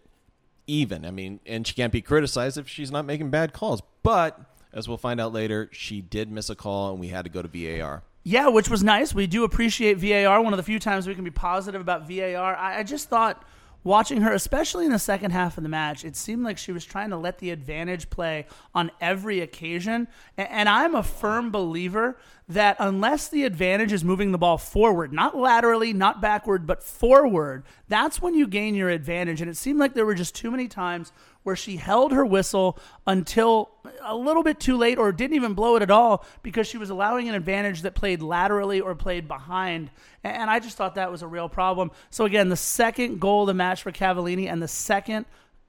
even. 0.69 1.05
I 1.05 1.11
mean, 1.11 1.41
and 1.45 1.67
she 1.67 1.75
can't 1.75 1.93
be 1.93 2.01
criticized 2.01 2.57
if 2.57 2.69
she's 2.69 2.93
not 2.93 3.07
making 3.07 3.31
bad 3.31 3.53
calls. 3.53 3.83
But 4.05 4.41
as 4.73 4.87
we'll 4.87 4.99
find 4.99 5.21
out 5.21 5.33
later, 5.33 5.69
she 5.73 6.01
did 6.01 6.31
miss 6.31 6.49
a 6.49 6.55
call, 6.55 6.93
and 6.93 7.01
we 7.01 7.09
had 7.09 7.25
to 7.25 7.29
go 7.29 7.43
to 7.43 7.49
VAR. 7.49 8.05
Yeah, 8.23 8.47
which 8.47 8.71
was 8.71 8.85
nice. 8.85 9.13
We 9.13 9.27
do 9.27 9.43
appreciate 9.43 9.99
VAR. 9.99 10.41
One 10.41 10.53
of 10.53 10.59
the 10.59 10.63
few 10.63 10.79
times 10.79 11.09
we 11.09 11.17
can 11.17 11.25
be 11.25 11.33
positive 11.33 11.81
about 11.81 12.09
VAR. 12.09 12.55
I, 12.55 12.79
I 12.79 12.83
just 12.85 13.09
thought 13.09 13.45
watching 13.89 14.21
her, 14.21 14.33
especially 14.33 14.85
in 14.85 14.93
the 14.93 14.99
second 14.99 15.31
half 15.31 15.57
of 15.57 15.63
the 15.63 15.69
match, 15.69 16.05
it 16.05 16.15
seemed 16.15 16.45
like 16.45 16.59
she 16.59 16.71
was 16.71 16.85
trying 16.85 17.09
to 17.09 17.17
let 17.17 17.39
the 17.39 17.51
advantage 17.51 18.11
play 18.11 18.47
on 18.75 18.91
every 19.01 19.41
occasion. 19.41 20.07
And, 20.37 20.69
I'm 20.69 20.95
a 20.95 21.03
firm 21.03 21.51
believer 21.51 22.19
that 22.49 22.77
unless 22.79 23.29
the 23.29 23.45
advantage 23.45 23.93
is 23.93 24.03
moving 24.03 24.33
the 24.33 24.39
ball 24.39 24.57
forward, 24.57 25.13
not 25.13 25.37
laterally, 25.37 25.93
not 25.93 26.23
backward, 26.23 26.67
but 26.67 26.83
forward, 26.83 27.63
that's 27.89 28.23
when 28.23 28.35
you 28.35 28.47
gain 28.47 28.75
your 28.75 28.89
advantage. 28.89 29.43
And 29.43 29.51
it 29.51 29.57
seemed 29.57 29.79
like 29.79 29.93
there 29.93 30.07
were 30.07 30.15
just 30.15 30.35
too 30.35 30.51
many 30.51 30.67
times 30.67 31.13
where 31.43 31.57
she 31.57 31.77
held 31.77 32.13
her 32.13 32.25
whistle 32.25 32.79
until 33.07 33.71
a 34.03 34.17
little 34.17 34.43
bit 34.43 34.59
too 34.59 34.79
late 34.79 34.99
or 34.99 35.13
didn't 35.13 35.37
even 35.37 35.53
blow 35.53 35.77
it 35.77 35.83
at 35.83 35.91
all 35.91 36.25
because 36.43 36.67
she 36.67 36.79
was 36.79 36.89
allowing 36.89 37.29
an 37.29 37.35
advantage 37.35 37.83
that 37.83 37.95
played 37.95 38.23
laterally 38.23 38.81
or 38.81 38.95
played 38.95 39.29
behind. 39.29 39.91
And 40.25 40.49
I 40.51 40.59
just 40.59 40.79
thought 40.79 40.95
that 40.95 41.11
was 41.11 41.23
a 41.23 41.27
real 41.27 41.51
problem. 41.51 41.91
So, 42.09 42.25
again, 42.25 42.49
the 42.49 42.57
second 42.57 43.21
goal 43.21 43.43
of 43.43 43.49
the 43.49 43.55
match 43.55 43.83
for 43.83 43.93
Cavallini 43.93 44.51
and 44.51 44.63
the 44.63 44.69
second 44.69 45.27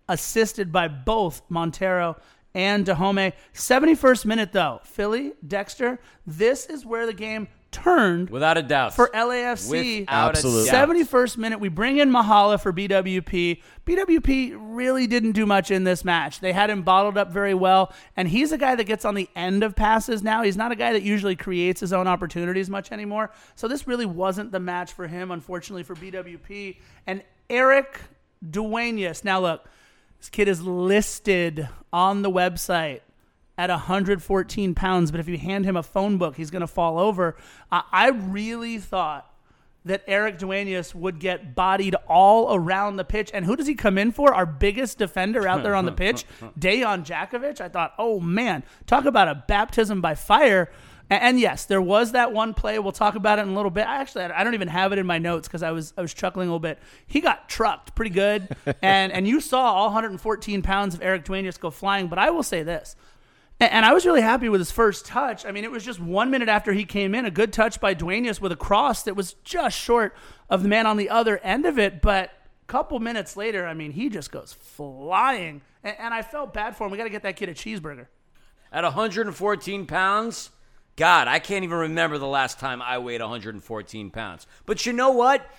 assisted 0.07 0.71
by 0.71 0.87
both 0.87 1.41
Montero 1.49 2.17
and 2.53 2.85
Dajome. 2.85 3.33
71st 3.53 4.25
minute, 4.25 4.51
though. 4.51 4.79
Philly, 4.83 5.33
Dexter, 5.45 5.99
this 6.25 6.65
is 6.65 6.85
where 6.85 7.05
the 7.05 7.13
game 7.13 7.47
turned 7.71 8.29
Without 8.29 8.57
a 8.57 8.63
doubt. 8.63 8.95
for 8.95 9.09
LAFC. 9.13 9.99
Without 10.01 10.29
Absolutely. 10.29 10.69
a 10.69 10.73
71st 10.73 11.37
minute, 11.37 11.59
we 11.59 11.69
bring 11.69 11.97
in 11.97 12.09
Mahala 12.09 12.59
for 12.59 12.73
BWP. 12.73 13.61
BWP 13.85 14.57
really 14.59 15.07
didn't 15.07 15.33
do 15.33 15.45
much 15.45 15.71
in 15.71 15.83
this 15.83 16.03
match. 16.03 16.39
They 16.39 16.53
had 16.53 16.69
him 16.69 16.81
bottled 16.81 17.17
up 17.17 17.31
very 17.31 17.53
well, 17.53 17.93
and 18.17 18.27
he's 18.27 18.51
a 18.51 18.57
guy 18.57 18.75
that 18.75 18.85
gets 18.85 19.05
on 19.05 19.15
the 19.15 19.29
end 19.35 19.63
of 19.63 19.75
passes 19.75 20.23
now. 20.23 20.41
He's 20.43 20.57
not 20.57 20.71
a 20.71 20.75
guy 20.75 20.93
that 20.93 21.03
usually 21.03 21.35
creates 21.35 21.79
his 21.79 21.93
own 21.93 22.07
opportunities 22.07 22.69
much 22.69 22.91
anymore. 22.91 23.31
So 23.55 23.67
this 23.67 23.87
really 23.87 24.05
wasn't 24.05 24.51
the 24.51 24.59
match 24.59 24.93
for 24.93 25.07
him, 25.07 25.31
unfortunately, 25.31 25.83
for 25.83 25.95
BWP. 25.95 26.77
And 27.05 27.23
Erik 27.49 27.99
Dueñas. 28.47 29.23
Now, 29.23 29.39
look, 29.41 29.65
this 30.19 30.29
kid 30.29 30.47
is 30.47 30.61
listed 30.61 31.69
on 31.91 32.21
the 32.21 32.29
website 32.29 33.01
at 33.57 33.69
114 33.69 34.75
pounds, 34.75 35.11
but 35.11 35.19
if 35.19 35.27
you 35.27 35.37
hand 35.37 35.65
him 35.65 35.75
a 35.75 35.83
phone 35.83 36.17
book, 36.17 36.35
he's 36.35 36.51
going 36.51 36.61
to 36.61 36.67
fall 36.67 36.99
over. 36.99 37.35
I, 37.71 37.83
I 37.91 38.09
really 38.09 38.77
thought 38.77 39.29
that 39.85 40.03
Erik 40.07 40.37
Dueñas 40.37 40.93
would 40.93 41.19
get 41.19 41.55
bodied 41.55 41.95
all 42.07 42.53
around 42.53 42.97
the 42.97 43.05
pitch. 43.05 43.31
And 43.33 43.45
who 43.45 43.55
does 43.55 43.67
he 43.67 43.75
come 43.75 43.97
in 43.97 44.11
for? 44.11 44.33
Our 44.33 44.45
biggest 44.45 44.97
defender 44.97 45.47
out 45.47 45.63
there 45.63 45.75
on 45.75 45.85
the 45.85 45.91
pitch, 46.03 46.25
Dejan 46.59 47.05
Jakovic. 47.05 47.61
I 47.61 47.69
thought, 47.69 47.93
oh 47.97 48.19
man, 48.19 48.63
talk 48.87 49.05
about 49.05 49.27
a 49.27 49.43
baptism 49.47 50.01
by 50.01 50.15
fire. 50.15 50.69
A- 51.09 51.13
And 51.23 51.39
yes, 51.39 51.65
there 51.65 51.81
was 51.81 52.11
that 52.13 52.31
one 52.33 52.53
play. 52.53 52.77
We'll 52.79 52.91
talk 52.91 53.15
about 53.15 53.39
it 53.39 53.43
in 53.43 53.49
a 53.49 53.53
little 53.55 53.71
bit. 53.71 53.87
I 53.87 53.97
actually, 54.01 54.23
I 54.25 54.43
don't 54.43 54.53
even 54.53 54.67
have 54.67 54.91
it 54.93 54.99
in 54.99 55.05
my 55.05 55.17
notes 55.17 55.47
because 55.47 55.63
I 55.63 55.71
was 55.71 55.93
I 55.97 56.01
was 56.01 56.13
chuckling 56.13 56.47
a 56.47 56.51
little 56.51 56.59
bit. 56.59 56.79
He 57.07 57.19
got 57.21 57.49
trucked 57.49 57.95
pretty 57.95 58.11
good, 58.11 58.55
and 58.81 59.11
and 59.11 59.27
you 59.27 59.39
saw 59.41 59.61
all 59.73 59.85
114 59.85 60.61
pounds 60.61 60.93
of 60.95 61.01
Erik 61.01 61.25
Dueñas 61.25 61.59
go 61.59 61.71
flying. 61.71 62.07
But 62.07 62.19
I 62.19 62.29
will 62.29 62.43
say 62.43 62.63
this, 62.63 62.95
and, 63.59 63.71
and 63.71 63.85
I 63.85 63.93
was 63.93 64.05
really 64.05 64.21
happy 64.21 64.49
with 64.49 64.61
his 64.61 64.71
first 64.71 65.05
touch. 65.05 65.45
I 65.45 65.51
mean, 65.51 65.63
it 65.63 65.71
was 65.71 65.83
just 65.83 65.99
one 65.99 66.29
minute 66.31 66.49
after 66.49 66.73
he 66.73 66.85
came 66.85 67.15
in, 67.15 67.25
a 67.25 67.31
good 67.31 67.51
touch 67.53 67.79
by 67.81 67.93
Duenas 67.93 68.39
with 68.39 68.51
a 68.51 68.55
cross 68.57 69.03
that 69.03 69.15
was 69.15 69.33
just 69.43 69.77
short 69.77 70.15
of 70.49 70.63
the 70.63 70.69
man 70.69 70.85
on 70.85 70.97
the 70.97 71.09
other 71.09 71.37
end 71.39 71.65
of 71.65 71.79
it. 71.79 72.01
But 72.01 72.29
a 72.63 72.65
couple 72.67 72.99
minutes 72.99 73.35
later, 73.35 73.65
I 73.65 73.73
mean, 73.73 73.91
he 73.91 74.09
just 74.09 74.31
goes 74.31 74.53
flying, 74.53 75.61
and, 75.83 75.95
and 75.99 76.13
I 76.13 76.21
felt 76.21 76.53
bad 76.53 76.75
for 76.75 76.85
him. 76.85 76.91
We 76.91 76.97
got 76.97 77.05
to 77.05 77.09
get 77.09 77.23
that 77.23 77.35
kid 77.35 77.49
a 77.49 77.53
cheeseburger. 77.53 78.07
At 78.71 78.83
114 78.83 79.85
pounds, 79.87 80.51
God, 80.99 81.29
I 81.29 81.39
can't 81.39 81.63
even 81.63 81.77
remember 81.77 82.17
the 82.17 82.27
last 82.27 82.59
time 82.59 82.81
I 82.81 82.97
weighed 82.97 83.21
114 83.21 84.09
pounds. 84.09 84.45
But 84.65 84.85
you 84.85 84.91
know 84.91 85.11
what? 85.11 85.49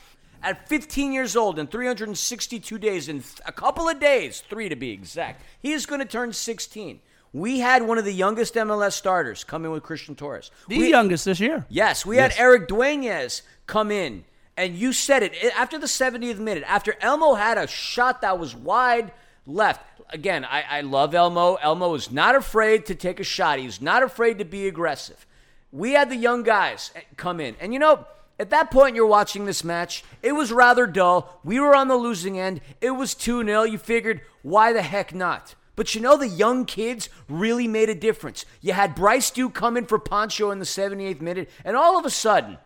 At 0.42 0.68
15 0.68 1.12
years 1.14 1.34
old 1.34 1.58
and 1.58 1.70
362 1.70 2.78
days, 2.78 3.08
in 3.08 3.20
th- 3.20 3.40
a 3.46 3.52
couple 3.52 3.88
of 3.88 3.98
days, 3.98 4.42
three 4.50 4.68
to 4.68 4.76
be 4.76 4.90
exact, 4.90 5.42
he 5.58 5.72
is 5.72 5.86
going 5.86 6.00
to 6.00 6.06
turn 6.06 6.34
16. 6.34 7.00
We 7.32 7.60
had 7.60 7.82
one 7.84 7.96
of 7.96 8.04
the 8.04 8.12
youngest 8.12 8.54
MLS 8.54 8.92
starters 8.92 9.42
come 9.42 9.64
in 9.64 9.70
with 9.70 9.82
Christian 9.82 10.14
Torres. 10.14 10.50
The 10.68 10.76
We- 10.78 10.90
youngest 10.90 11.24
this 11.24 11.40
year. 11.40 11.64
Yes, 11.70 12.04
we 12.04 12.18
had 12.18 12.34
Erik 12.36 12.68
Dueñas 12.68 13.40
come 13.66 13.90
in, 13.90 14.24
and 14.58 14.76
you 14.76 14.92
said 14.92 15.22
it 15.22 15.32
It- 15.34 15.58
after 15.58 15.78
the 15.78 15.86
70th 15.88 16.38
minute. 16.38 16.64
After 16.66 16.94
Elmo 17.00 17.32
had 17.34 17.56
a 17.56 17.66
shot 17.66 18.20
that 18.20 18.38
was 18.38 18.54
wide 18.54 19.10
left. 19.46 19.80
Again, 20.10 20.44
I, 20.44 20.64
I 20.68 20.80
love 20.82 21.14
Elmo. 21.14 21.54
Elmo 21.62 21.94
is 21.94 22.10
not 22.10 22.34
afraid 22.34 22.84
to 22.86 22.94
take 22.94 23.20
a 23.20 23.24
shot. 23.24 23.58
He's 23.58 23.80
not 23.80 24.02
afraid 24.02 24.38
to 24.38 24.44
be 24.44 24.66
aggressive. 24.68 25.24
We 25.72 25.92
had 25.92 26.10
the 26.10 26.16
young 26.16 26.42
guys 26.42 26.90
come 27.16 27.40
in, 27.40 27.56
and 27.60 27.72
you 27.72 27.78
know. 27.78 28.06
At 28.38 28.48
that 28.48 28.70
point, 28.70 28.96
you're 28.96 29.04
watching 29.04 29.44
this 29.44 29.62
match. 29.62 30.02
It 30.22 30.32
was 30.32 30.50
rather 30.50 30.86
dull. 30.86 31.40
We 31.44 31.60
were 31.60 31.76
on 31.76 31.88
the 31.88 31.96
losing 31.96 32.38
end. 32.38 32.62
It 32.80 32.92
was 32.92 33.14
2 33.14 33.44
0. 33.44 33.64
You 33.64 33.76
figured, 33.76 34.22
why 34.40 34.72
the 34.72 34.80
heck 34.80 35.14
not? 35.14 35.54
But 35.76 35.94
you 35.94 36.00
know, 36.00 36.16
the 36.16 36.26
young 36.26 36.64
kids 36.64 37.10
really 37.28 37.68
made 37.68 37.90
a 37.90 37.94
difference. 37.94 38.46
You 38.62 38.72
had 38.72 38.94
Bryce 38.94 39.30
Duke 39.30 39.52
come 39.52 39.76
in 39.76 39.84
for 39.84 39.98
Poncho 39.98 40.50
in 40.50 40.58
the 40.58 40.64
78th 40.64 41.20
minute, 41.20 41.50
and 41.66 41.76
all 41.76 41.98
of 41.98 42.06
a 42.06 42.10
sudden, 42.10 42.56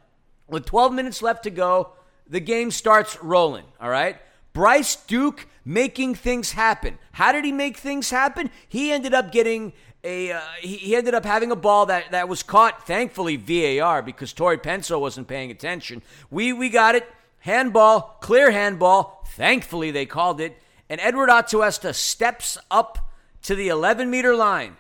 with 0.48 0.64
12 0.64 0.92
minutes 0.92 1.22
left 1.22 1.42
to 1.42 1.50
go, 1.50 1.90
the 2.28 2.40
game 2.40 2.70
starts 2.70 3.20
rolling, 3.22 3.64
all 3.80 3.90
right? 3.90 4.16
Bryce 4.52 4.96
Duke 4.96 5.48
making 5.64 6.14
things 6.14 6.52
happen. 6.52 6.98
How 7.12 7.32
did 7.32 7.44
he 7.44 7.52
make 7.52 7.76
things 7.76 8.10
happen? 8.10 8.50
He 8.68 8.92
ended 8.92 9.12
up 9.12 9.32
getting 9.32 9.72
a 10.04 10.32
uh, 10.32 10.40
he, 10.60 10.94
ended 10.94 11.14
up 11.14 11.24
having 11.24 11.50
a 11.50 11.56
ball 11.56 11.86
that, 11.86 12.10
that 12.12 12.28
was 12.28 12.42
caught 12.42 12.86
thankfully 12.86 13.36
VAR 13.36 14.02
because 14.02 14.32
Tori 14.32 14.58
Penso 14.58 15.00
wasn't 15.00 15.26
paying 15.26 15.50
attention. 15.50 16.02
We 16.30 16.52
we 16.52 16.68
got 16.68 16.94
it. 16.94 17.10
Handball, 17.40 18.18
clear 18.20 18.50
handball. 18.50 19.24
Thankfully 19.30 19.90
they 19.90 20.06
called 20.06 20.40
it. 20.40 20.60
And 20.88 21.00
Eduard 21.00 21.30
Atuesta 21.30 21.94
steps 21.94 22.58
up 22.70 23.10
to 23.42 23.54
the 23.54 23.68
11 23.68 24.10
meter 24.10 24.36
line, 24.36 24.76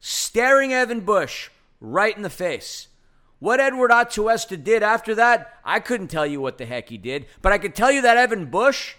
staring 0.00 0.72
Evan 0.72 1.00
Bush 1.00 1.50
right 1.80 2.16
in 2.16 2.22
the 2.22 2.30
face. 2.30 2.88
What 3.38 3.60
Eduard 3.60 3.90
Atuesta 3.90 4.62
did 4.62 4.82
after 4.82 5.14
that, 5.14 5.58
I 5.64 5.80
couldn't 5.80 6.08
tell 6.08 6.26
you 6.26 6.40
what 6.40 6.58
the 6.58 6.66
heck 6.66 6.88
he 6.88 6.96
did, 6.96 7.26
but 7.42 7.52
I 7.52 7.58
could 7.58 7.74
tell 7.74 7.90
you 7.90 8.02
that 8.02 8.16
Evan 8.16 8.46
Bush 8.46 8.94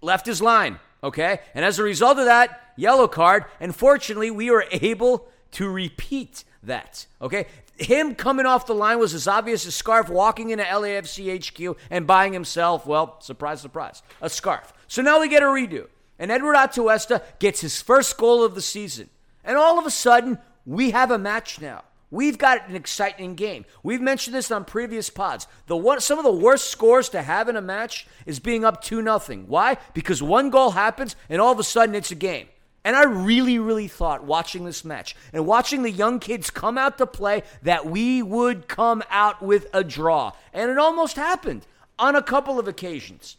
left 0.00 0.26
his 0.26 0.40
line, 0.40 0.78
okay? 1.02 1.40
And 1.54 1.64
as 1.64 1.78
a 1.78 1.82
result 1.82 2.18
of 2.18 2.26
that, 2.26 2.63
yellow 2.76 3.08
card, 3.08 3.44
and 3.60 3.74
fortunately, 3.74 4.30
we 4.30 4.50
were 4.50 4.66
able 4.70 5.28
to 5.52 5.68
repeat 5.68 6.44
that, 6.62 7.06
okay? 7.22 7.46
Him 7.76 8.14
coming 8.14 8.46
off 8.46 8.66
the 8.66 8.74
line 8.74 8.98
was 8.98 9.14
as 9.14 9.26
obvious 9.26 9.66
as 9.66 9.74
Scarf 9.74 10.08
walking 10.08 10.50
into 10.50 10.64
LAFC 10.64 11.44
HQ 11.44 11.76
and 11.90 12.06
buying 12.06 12.32
himself, 12.32 12.86
well, 12.86 13.20
surprise, 13.20 13.60
surprise, 13.60 14.02
a 14.20 14.30
scarf. 14.30 14.72
So 14.86 15.02
now 15.02 15.20
we 15.20 15.28
get 15.28 15.42
a 15.42 15.46
redo. 15.46 15.88
And 16.18 16.30
Eduard 16.30 16.54
Atuesta 16.54 17.22
gets 17.40 17.60
his 17.60 17.82
first 17.82 18.16
goal 18.16 18.44
of 18.44 18.54
the 18.54 18.62
season. 18.62 19.10
And 19.42 19.56
all 19.56 19.78
of 19.78 19.86
a 19.86 19.90
sudden, 19.90 20.38
we 20.64 20.92
have 20.92 21.10
a 21.10 21.18
match 21.18 21.60
now. 21.60 21.82
We've 22.10 22.38
got 22.38 22.68
an 22.68 22.76
exciting 22.76 23.34
game. 23.34 23.64
We've 23.82 24.00
mentioned 24.00 24.36
this 24.36 24.52
on 24.52 24.64
previous 24.64 25.10
pods. 25.10 25.48
The 25.66 25.76
one, 25.76 26.00
some 26.00 26.18
of 26.18 26.24
the 26.24 26.30
worst 26.30 26.68
scores 26.68 27.08
to 27.08 27.22
have 27.22 27.48
in 27.48 27.56
a 27.56 27.60
match 27.60 28.06
is 28.24 28.38
being 28.38 28.64
up 28.64 28.82
2 28.82 29.02
nothing. 29.02 29.48
Why? 29.48 29.78
Because 29.94 30.22
one 30.22 30.50
goal 30.50 30.70
happens 30.70 31.16
and 31.28 31.40
all 31.40 31.50
of 31.50 31.58
a 31.58 31.64
sudden 31.64 31.96
it's 31.96 32.12
a 32.12 32.14
game. 32.14 32.46
And 32.84 32.94
I 32.94 33.04
really, 33.04 33.58
really 33.58 33.88
thought 33.88 34.24
watching 34.24 34.64
this 34.64 34.84
match 34.84 35.16
and 35.32 35.46
watching 35.46 35.82
the 35.82 35.90
young 35.90 36.20
kids 36.20 36.50
come 36.50 36.76
out 36.76 36.98
to 36.98 37.06
play 37.06 37.42
that 37.62 37.86
we 37.86 38.22
would 38.22 38.68
come 38.68 39.02
out 39.08 39.42
with 39.42 39.66
a 39.72 39.82
draw. 39.82 40.32
And 40.52 40.70
it 40.70 40.76
almost 40.76 41.16
happened 41.16 41.66
on 41.98 42.14
a 42.14 42.22
couple 42.22 42.58
of 42.58 42.68
occasions. 42.68 43.38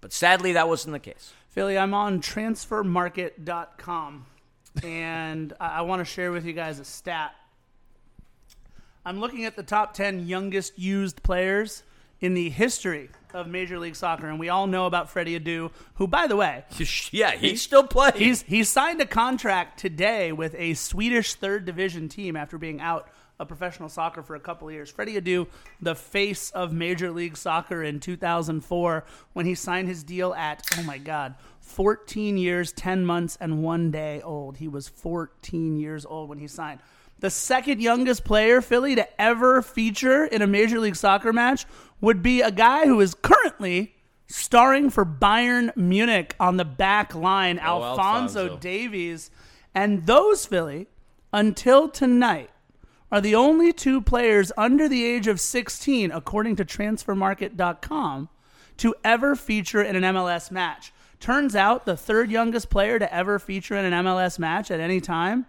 But 0.00 0.12
sadly, 0.12 0.54
that 0.54 0.68
wasn't 0.68 0.94
the 0.94 0.98
case. 0.98 1.32
Philly, 1.50 1.78
I'm 1.78 1.94
on 1.94 2.20
transfermarkt.com 2.20 4.26
and 4.82 5.52
I, 5.60 5.82
want 5.82 6.00
to 6.00 6.04
share 6.04 6.32
with 6.32 6.44
you 6.44 6.52
guys 6.52 6.78
a 6.78 6.84
stat. 6.84 7.34
I'm 9.04 9.20
looking 9.20 9.44
at 9.44 9.56
the 9.56 9.62
top 9.62 9.94
10 9.94 10.26
youngest 10.26 10.78
used 10.78 11.22
players 11.22 11.82
in 12.20 12.34
the 12.34 12.50
history 12.50 13.10
of 13.32 13.46
Major 13.46 13.78
League 13.78 13.96
Soccer, 13.96 14.28
and 14.28 14.38
we 14.38 14.48
all 14.48 14.66
know 14.66 14.86
about 14.86 15.08
Freddy 15.10 15.38
Adu, 15.38 15.70
who, 15.94 16.06
by 16.06 16.26
the 16.26 16.36
way, 16.36 16.64
Yeah, 17.12 17.32
he's 17.32 17.62
still 17.62 17.84
playing. 17.86 18.14
he's 18.16 18.42
he 18.42 18.64
signed 18.64 19.00
a 19.00 19.06
contract 19.06 19.78
today 19.78 20.32
with 20.32 20.54
a 20.56 20.74
Swedish 20.74 21.34
third 21.34 21.64
division 21.64 22.08
team 22.08 22.36
after 22.36 22.58
being 22.58 22.80
out 22.80 23.08
of 23.38 23.48
professional 23.48 23.88
soccer 23.88 24.22
for 24.22 24.34
a 24.34 24.40
couple 24.40 24.68
of 24.68 24.74
years. 24.74 24.90
Freddy 24.90 25.18
Adu, 25.18 25.46
the 25.80 25.94
face 25.94 26.50
of 26.50 26.74
Major 26.74 27.10
League 27.10 27.38
Soccer 27.38 27.82
in 27.82 27.98
2004, 27.98 29.04
when 29.32 29.46
he 29.46 29.54
signed 29.54 29.88
his 29.88 30.02
deal 30.04 30.34
at 30.34 30.62
oh 30.78 30.82
my 30.82 30.98
god, 30.98 31.34
14 31.60 32.36
years, 32.36 32.72
10 32.72 33.04
months, 33.06 33.38
and 33.40 33.62
one 33.62 33.90
day 33.90 34.20
old. 34.20 34.58
He 34.58 34.68
was 34.68 34.88
14 34.88 35.78
years 35.78 36.04
old 36.04 36.28
when 36.28 36.38
he 36.38 36.48
signed. 36.48 36.80
The 37.20 37.30
second 37.30 37.82
youngest 37.82 38.24
player, 38.24 38.62
Philly, 38.62 38.94
to 38.94 39.20
ever 39.20 39.60
feature 39.60 40.24
in 40.24 40.40
a 40.40 40.46
Major 40.46 40.80
League 40.80 40.96
Soccer 40.96 41.32
match 41.34 41.66
would 42.00 42.22
be 42.22 42.40
a 42.40 42.50
guy 42.50 42.86
who 42.86 42.98
is 43.00 43.14
currently 43.14 43.94
starring 44.26 44.88
for 44.88 45.04
Bayern 45.04 45.76
Munich 45.76 46.34
on 46.40 46.56
the 46.56 46.64
back 46.64 47.14
line, 47.14 47.58
Oh, 47.58 47.82
Alphonso, 47.82 48.42
Alphonso. 48.44 48.56
Davies. 48.58 49.30
And 49.74 50.06
those, 50.06 50.46
Philly, 50.46 50.86
until 51.32 51.88
tonight, 51.90 52.50
are 53.12 53.20
the 53.20 53.34
only 53.34 53.72
two 53.72 54.00
players 54.00 54.50
under 54.56 54.88
the 54.88 55.04
age 55.04 55.26
of 55.26 55.40
16, 55.40 56.10
according 56.12 56.56
to 56.56 56.64
transfermarkt.com, 56.64 58.28
to 58.78 58.94
ever 59.04 59.36
feature 59.36 59.82
in 59.82 59.94
an 59.94 60.14
MLS 60.14 60.50
match. 60.50 60.92
Turns 61.18 61.54
out 61.54 61.84
the 61.84 61.96
third 61.98 62.30
youngest 62.30 62.70
player 62.70 62.98
to 62.98 63.14
ever 63.14 63.38
feature 63.38 63.76
in 63.76 63.84
an 63.84 64.04
MLS 64.06 64.38
match 64.38 64.70
at 64.70 64.80
any 64.80 65.02
time 65.02 65.44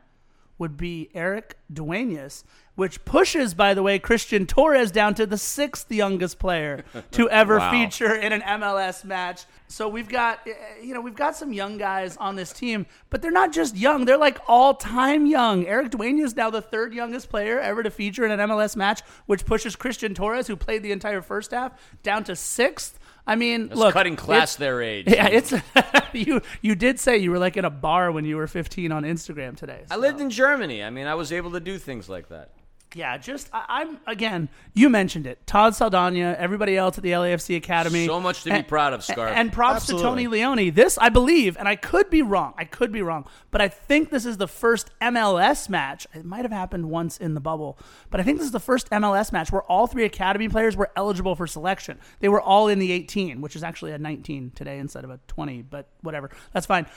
would 0.62 0.78
be 0.78 1.10
Erik 1.16 1.58
Dueñas, 1.74 2.44
which 2.76 3.04
pushes, 3.04 3.56
by 3.56 3.74
the 3.74 3.82
way, 3.82 3.98
Christian 3.98 4.46
Torres 4.46 4.92
down 4.92 5.16
to 5.16 5.26
the 5.26 5.38
sixth 5.38 5.92
youngest 5.92 6.38
player 6.38 6.84
to 7.12 7.28
ever 7.32 7.58
Wow. 7.58 7.72
feature 7.72 8.14
in 8.14 8.32
an 8.32 8.42
MLS 8.42 9.04
match. 9.04 9.46
So 9.68 9.90
we've 9.90 10.08
got, 10.08 10.40
eh, 10.48 10.52
you 10.84 10.94
know, 10.94 11.02
we've 11.02 11.16
got 11.16 11.36
some 11.36 11.52
young 11.52 11.80
guys 11.80 12.16
on 12.18 12.36
this 12.36 12.54
team, 12.54 12.86
but 13.10 13.24
they're 13.24 13.32
not 13.32 13.52
just 13.52 13.76
young; 13.76 14.06
they're 14.06 14.18
like 14.18 14.38
all-time 14.48 15.26
young. 15.26 15.66
Erik 15.66 15.90
Dueñas 15.92 16.26
is 16.26 16.36
now 16.36 16.52
the 16.52 16.62
third 16.62 16.94
youngest 16.94 17.30
player 17.30 17.60
ever 17.60 17.82
to 17.82 17.90
feature 17.90 18.24
in 18.24 18.32
an 18.32 18.40
MLS 18.50 18.76
match, 18.76 19.02
which 19.26 19.46
pushes 19.46 19.76
Christian 19.76 20.14
Torres, 20.14 20.46
who 20.46 20.56
played 20.56 20.84
the 20.84 20.92
entire 20.92 21.22
first 21.24 21.52
half, 21.52 21.72
down 22.04 22.24
to 22.26 22.36
sixth. 22.36 23.00
I 23.28 23.36
mean, 23.36 23.68
That's 23.68 23.80
look, 23.80 23.94
cutting 23.94 24.16
class 24.16 24.56
their 24.56 24.82
age. 24.82 25.06
Yeah, 25.12 25.28
it's 25.28 25.54
you. 26.14 26.42
You 26.62 26.76
did 26.76 27.00
say 27.00 27.18
you 27.18 27.32
were 27.32 27.40
like 27.40 27.58
in 27.58 27.66
a 27.66 27.70
bar 27.70 28.12
when 28.12 28.26
you 28.26 28.38
were 28.38 28.48
15 28.48 28.92
on 28.92 29.04
Instagram 29.04 29.56
today. 29.56 29.84
I 29.92 29.98
lived 29.98 30.20
in 30.20 30.30
Germany. 30.30 30.84
I 30.84 30.90
mean, 30.90 31.08
I 31.08 31.16
was 31.16 31.32
able 31.32 31.52
to 31.52 31.60
do 31.60 31.78
things 31.78 32.10
like 32.10 32.30
that. 32.30 32.50
Yeah, 32.94 33.18
just 33.18 33.50
I, 33.54 33.66
I'm 33.70 34.00
again. 34.06 34.50
You 34.74 34.90
mentioned 34.90 35.26
it, 35.26 35.46
Todd 35.48 35.76
Saldana, 35.76 36.36
everybody 36.38 36.76
else 36.76 36.98
at 36.98 37.04
the 37.04 37.12
LAFC 37.12 37.56
Academy. 37.56 38.06
So 38.06 38.20
much 38.20 38.44
to 38.44 38.52
be 38.52 38.64
proud 38.64 38.94
of, 38.94 39.04
Scarf. 39.04 39.32
And 39.34 39.52
props 39.52 39.86
to 39.88 39.94
Tony 39.94 40.28
Leone. 40.28 40.72
This 40.72 40.98
I 40.98 41.10
believe, 41.10 41.58
and 41.58 41.68
I 41.68 41.76
could 41.76 42.10
be 42.10 42.22
wrong. 42.22 42.54
I 42.58 42.66
could 42.66 42.92
be 42.92 43.02
wrong, 43.02 43.26
but 43.50 43.62
I 43.62 43.70
think 43.70 44.10
this 44.10 44.26
is 44.26 44.38
the 44.38 44.48
first 44.48 44.90
MLS 45.02 45.70
match. 45.70 46.06
It 46.14 46.26
might 46.26 46.44
have 46.44 46.52
happened 46.52 46.90
once 46.90 47.18
in 47.18 47.34
the 47.34 47.40
bubble, 47.40 47.78
but 48.10 48.20
I 48.20 48.24
think 48.24 48.40
this 48.40 48.46
is 48.46 48.52
the 48.52 48.60
first 48.60 48.90
MLS 48.90 49.32
match 49.32 49.52
where 49.52 49.64
all 49.64 49.88
three 49.88 50.04
Academy 50.04 50.50
players 50.50 50.76
were 50.76 50.92
eligible 50.96 51.36
for 51.36 51.48
selection. 51.48 51.98
They 52.20 52.30
were 52.30 52.42
all 52.42 52.68
in 52.68 52.80
the 52.80 52.92
18, 52.92 53.40
which 53.40 53.56
is 53.56 53.64
actually 53.64 53.92
a 53.94 53.98
19 53.98 54.52
today 54.54 54.80
instead 54.80 55.06
of 55.06 55.10
a 55.10 55.20
20. 55.28 55.62
But 55.62 55.88
whatever, 56.02 56.30
that's 56.52 56.66
fine. 56.66 56.88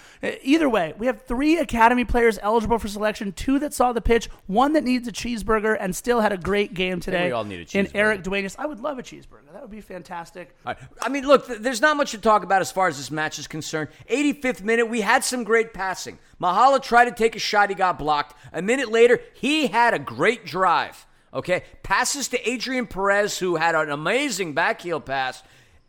Either 0.43 0.69
way, 0.69 0.95
we 0.99 1.07
have 1.07 1.23
three 1.23 1.59
Academy 1.59 2.05
players 2.05 2.39
eligible 2.43 2.79
for 2.79 2.89
selection. 2.89 3.33
Two 3.33 3.59
that 3.61 3.73
saw 3.73 3.93
the 3.93 4.01
pitch, 4.01 4.29
one 4.47 4.73
that 4.73 4.83
needs 4.83 5.07
a 5.07 5.13
cheeseburger, 5.13 5.77
and 5.85 5.95
still 5.95 6.23
had 6.23 6.33
a 6.33 6.39
great 6.39 6.73
game 6.73 6.99
today. 6.99 7.27
we 7.27 7.33
all 7.33 7.45
need 7.45 7.61
a 7.61 7.65
cheeseburger. 7.67 7.91
Erik 7.95 8.23
Dueñas, 8.23 8.57
I 8.59 8.65
would 8.65 8.81
love 8.81 8.99
a 8.99 9.03
cheeseburger. 9.03 9.53
That 9.53 9.61
would 9.61 9.71
be 9.71 9.83
fantastic. 9.83 10.57
Right. 10.65 10.79
I 11.03 11.11
mean, 11.11 11.27
look, 11.27 11.47
th- 11.47 11.59
there's 11.59 11.83
not 11.83 11.99
much 11.99 12.13
to 12.13 12.19
talk 12.19 12.43
about 12.43 12.63
as 12.63 12.73
far 12.73 12.89
as 12.89 12.97
this 12.97 13.11
match 13.11 13.39
is 13.39 13.47
concerned. 13.47 13.91
85th 14.09 14.63
minute, 14.63 14.89
we 14.89 15.03
had 15.03 15.25
some 15.25 15.45
great 15.45 15.75
passing. 15.75 16.19
Mahala 16.41 16.83
tried 16.83 17.05
to 17.05 17.11
take 17.11 17.37
a 17.37 17.39
shot, 17.39 17.69
he 17.69 17.75
got 17.75 17.99
blocked. 17.99 18.35
A 18.55 18.63
minute 18.63 18.91
later, 18.91 19.21
he 19.35 19.67
had 19.67 19.93
a 19.93 19.99
great 19.99 20.47
drive. 20.47 21.05
Okay, 21.35 21.65
passes 21.83 22.29
to 22.29 22.49
Adrian 22.49 22.87
Perez, 22.87 23.39
who 23.39 23.57
had 23.57 23.75
an 23.75 23.91
amazing 23.91 24.55
backheel 24.55 25.05
pass, 25.05 25.43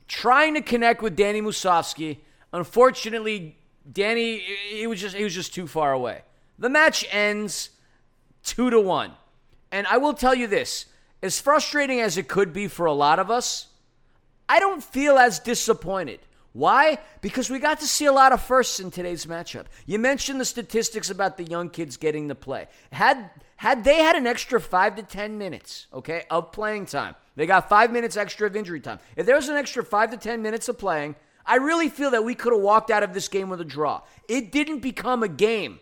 trying 0.09 0.55
to 0.55 0.61
connect 0.61 1.01
with 1.01 1.15
Danny 1.15 1.41
Musovski. 1.41 2.17
Unfortunately, 2.51 3.57
Danny, 3.89 4.39
he 4.39 4.87
was 4.87 4.99
just 4.99 5.15
he 5.15 5.23
was 5.23 5.33
just 5.33 5.53
too 5.53 5.67
far 5.67 5.93
away. 5.93 6.23
The 6.59 6.67
match 6.67 7.05
ends 7.11 7.69
two 8.43 8.69
to 8.69 8.81
one. 8.81 9.13
And 9.75 9.85
I 9.87 9.97
will 9.97 10.13
tell 10.13 10.33
you 10.33 10.47
this: 10.47 10.85
as 11.21 11.41
frustrating 11.41 11.99
as 11.99 12.17
it 12.17 12.29
could 12.29 12.53
be 12.53 12.69
for 12.69 12.85
a 12.85 12.93
lot 12.93 13.19
of 13.19 13.29
us, 13.29 13.67
I 14.47 14.61
don't 14.61 14.81
feel 14.81 15.17
as 15.17 15.39
disappointed. 15.39 16.21
Why? 16.53 16.99
Because 17.19 17.49
we 17.49 17.59
got 17.59 17.81
to 17.81 17.85
see 17.85 18.05
a 18.05 18.13
lot 18.13 18.31
of 18.31 18.41
firsts 18.41 18.79
in 18.79 18.89
today's 18.89 19.25
matchup. 19.25 19.65
You 19.85 19.99
mentioned 19.99 20.39
the 20.39 20.45
statistics 20.45 21.09
about 21.09 21.35
the 21.35 21.43
young 21.43 21.69
kids 21.69 21.97
getting 21.97 22.29
the 22.29 22.35
play. 22.35 22.69
Had 22.93 23.29
had 23.57 23.83
they 23.83 23.97
had 23.97 24.15
an 24.15 24.27
extra 24.27 24.61
five 24.61 24.95
to 24.95 25.03
ten 25.03 25.37
minutes, 25.37 25.87
okay, 25.91 26.23
of 26.31 26.53
playing 26.53 26.85
time, 26.85 27.13
they 27.35 27.45
got 27.45 27.67
five 27.67 27.91
minutes 27.91 28.15
extra 28.15 28.47
of 28.47 28.55
injury 28.55 28.79
time. 28.79 28.99
If 29.17 29.25
there 29.25 29.35
was 29.35 29.49
an 29.49 29.57
extra 29.57 29.83
five 29.83 30.09
to 30.11 30.17
ten 30.17 30.41
minutes 30.41 30.69
of 30.69 30.77
playing, 30.77 31.17
I 31.45 31.57
really 31.57 31.89
feel 31.89 32.11
that 32.11 32.23
we 32.23 32.33
could 32.33 32.53
have 32.53 32.61
walked 32.61 32.91
out 32.91 33.03
of 33.03 33.13
this 33.13 33.27
game 33.27 33.49
with 33.49 33.59
a 33.59 33.65
draw. 33.65 34.03
It 34.29 34.53
didn't 34.53 34.79
become 34.79 35.21
a 35.21 35.27
game 35.27 35.81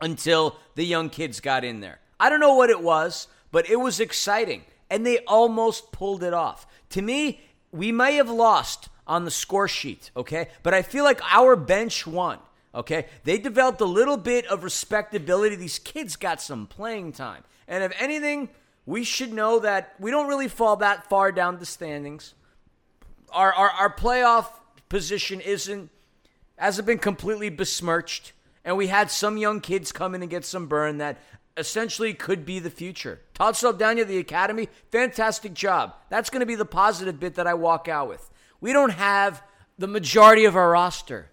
until 0.00 0.56
the 0.74 0.84
young 0.84 1.10
kids 1.10 1.38
got 1.38 1.62
in 1.62 1.78
there. 1.78 2.00
I 2.18 2.28
don't 2.28 2.40
know 2.40 2.54
what 2.54 2.70
it 2.70 2.82
was, 2.82 3.28
but 3.50 3.68
it 3.68 3.76
was 3.76 4.00
exciting. 4.00 4.62
And 4.90 5.06
they 5.06 5.18
almost 5.20 5.92
pulled 5.92 6.22
it 6.22 6.34
off. 6.34 6.66
To 6.90 7.02
me, 7.02 7.40
we 7.72 7.90
may 7.90 8.14
have 8.14 8.30
lost 8.30 8.88
on 9.06 9.24
the 9.24 9.30
score 9.30 9.68
sheet, 9.68 10.10
okay? 10.16 10.48
But 10.62 10.74
I 10.74 10.82
feel 10.82 11.04
like 11.04 11.20
our 11.32 11.56
bench 11.56 12.06
won, 12.06 12.38
okay? 12.74 13.06
They 13.24 13.38
developed 13.38 13.80
a 13.80 13.86
little 13.86 14.16
bit 14.16 14.46
of 14.46 14.64
respectability. 14.64 15.56
These 15.56 15.78
kids 15.78 16.16
got 16.16 16.40
some 16.40 16.66
playing 16.66 17.12
time. 17.12 17.42
And 17.66 17.82
if 17.82 17.92
anything, 18.00 18.50
we 18.86 19.04
should 19.04 19.32
know 19.32 19.60
that 19.60 19.94
we 19.98 20.10
don't 20.10 20.28
really 20.28 20.48
fall 20.48 20.76
that 20.76 21.08
far 21.08 21.32
down 21.32 21.58
the 21.58 21.66
standings. 21.66 22.34
Our, 23.32 23.52
our, 23.52 23.70
our 23.70 23.94
playoff 23.94 24.46
position 24.88 25.40
isn't 25.40 25.90
hasn't 26.56 26.86
been 26.86 26.98
completely 26.98 27.50
besmirched. 27.50 28.32
And 28.64 28.76
we 28.76 28.86
had 28.86 29.10
some 29.10 29.36
young 29.36 29.60
kids 29.60 29.92
come 29.92 30.14
in 30.14 30.22
and 30.22 30.30
get 30.30 30.44
some 30.44 30.66
burn 30.66 30.98
that 30.98 31.18
essentially 31.56 32.14
could 32.14 32.44
be 32.44 32.58
the 32.58 32.70
future. 32.70 33.20
Todd 33.34 33.56
Saldana, 33.56 34.04
the 34.04 34.18
academy, 34.18 34.68
fantastic 34.90 35.54
job. 35.54 35.94
That's 36.10 36.30
going 36.30 36.40
to 36.40 36.46
be 36.46 36.54
the 36.54 36.64
positive 36.64 37.20
bit 37.20 37.34
that 37.36 37.46
I 37.46 37.54
walk 37.54 37.88
out 37.88 38.08
with. 38.08 38.30
We 38.60 38.72
don't 38.72 38.92
have 38.92 39.42
the 39.78 39.86
majority 39.86 40.44
of 40.44 40.56
our 40.56 40.70
roster, 40.70 41.30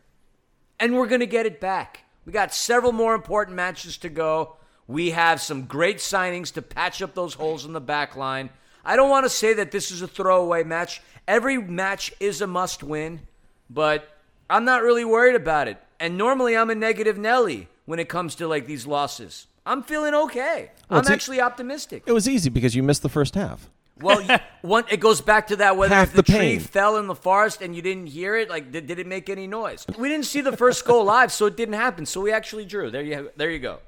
and 0.79 0.95
we're 0.95 1.07
going 1.07 1.21
to 1.21 1.27
get 1.27 1.45
it 1.45 1.59
back. 1.59 2.05
We 2.25 2.33
got 2.33 2.53
several 2.53 2.91
more 2.91 3.15
important 3.15 3.55
matches 3.55 3.97
to 3.99 4.09
go. 4.09 4.57
We 4.87 5.11
have 5.11 5.41
some 5.41 5.63
great 5.63 5.97
signings 5.97 6.53
to 6.53 6.61
patch 6.61 7.01
up 7.01 7.15
those 7.15 7.33
holes 7.33 7.65
in 7.65 7.73
the 7.73 7.81
back 7.81 8.15
line. 8.15 8.49
I 8.83 8.95
don't 8.95 9.09
want 9.09 9.25
to 9.25 9.29
say 9.29 9.53
that 9.53 9.71
this 9.71 9.91
is 9.91 10.01
a 10.01 10.07
throwaway 10.07 10.63
match. 10.63 11.01
Every 11.27 11.57
match 11.57 12.13
is 12.19 12.41
a 12.41 12.47
must 12.47 12.83
win, 12.83 13.21
but 13.69 14.17
I'm 14.49 14.65
not 14.65 14.81
really 14.81 15.05
worried 15.05 15.35
about 15.35 15.67
it. 15.67 15.77
And 15.99 16.17
normally 16.17 16.57
I'm 16.57 16.69
a 16.69 16.75
negative 16.75 17.17
Nelly 17.17 17.67
when 17.85 17.99
it 17.99 18.09
comes 18.09 18.35
to 18.35 18.47
like 18.47 18.65
these 18.65 18.87
losses. 18.87 19.47
I'm 19.65 19.83
feeling 19.83 20.13
okay. 20.13 20.71
Well, 20.89 20.97
I'm 20.97 21.01
it's 21.01 21.09
e- 21.09 21.13
actually 21.13 21.41
optimistic. 21.41 22.03
It 22.05 22.13
was 22.13 22.27
easy 22.27 22.49
because 22.49 22.75
you 22.75 22.83
missed 22.83 23.03
the 23.03 23.09
first 23.09 23.35
half. 23.35 23.69
Well, 23.99 24.21
you- 24.21 24.37
one 24.61 24.85
it 24.89 24.99
goes 24.99 25.21
back 25.21 25.47
to 25.47 25.55
that 25.57 25.77
whether 25.77 25.93
Half 25.93 26.13
the, 26.13 26.23
the 26.23 26.31
tree 26.31 26.57
fell 26.59 26.97
in 26.97 27.07
the 27.07 27.15
forest 27.15 27.61
and 27.61 27.75
you 27.75 27.81
didn't 27.81 28.07
hear 28.07 28.35
it, 28.35 28.49
like 28.49 28.71
did, 28.71 28.87
did 28.87 28.97
it 28.99 29.05
make 29.07 29.29
any 29.29 29.45
noise? 29.47 29.85
We 29.97 30.09
didn't 30.09 30.25
see 30.25 30.41
the 30.41 30.55
first 30.57 30.85
goal 30.85 31.03
live, 31.15 31.31
so 31.31 31.45
it 31.45 31.55
didn't 31.55 31.75
happen. 31.75 32.05
So 32.05 32.21
we 32.21 32.31
actually 32.31 32.65
drew. 32.65 32.89
There 32.89 33.03
you 33.03 33.29
there 33.37 33.51
you 33.51 33.59
go. 33.59 33.79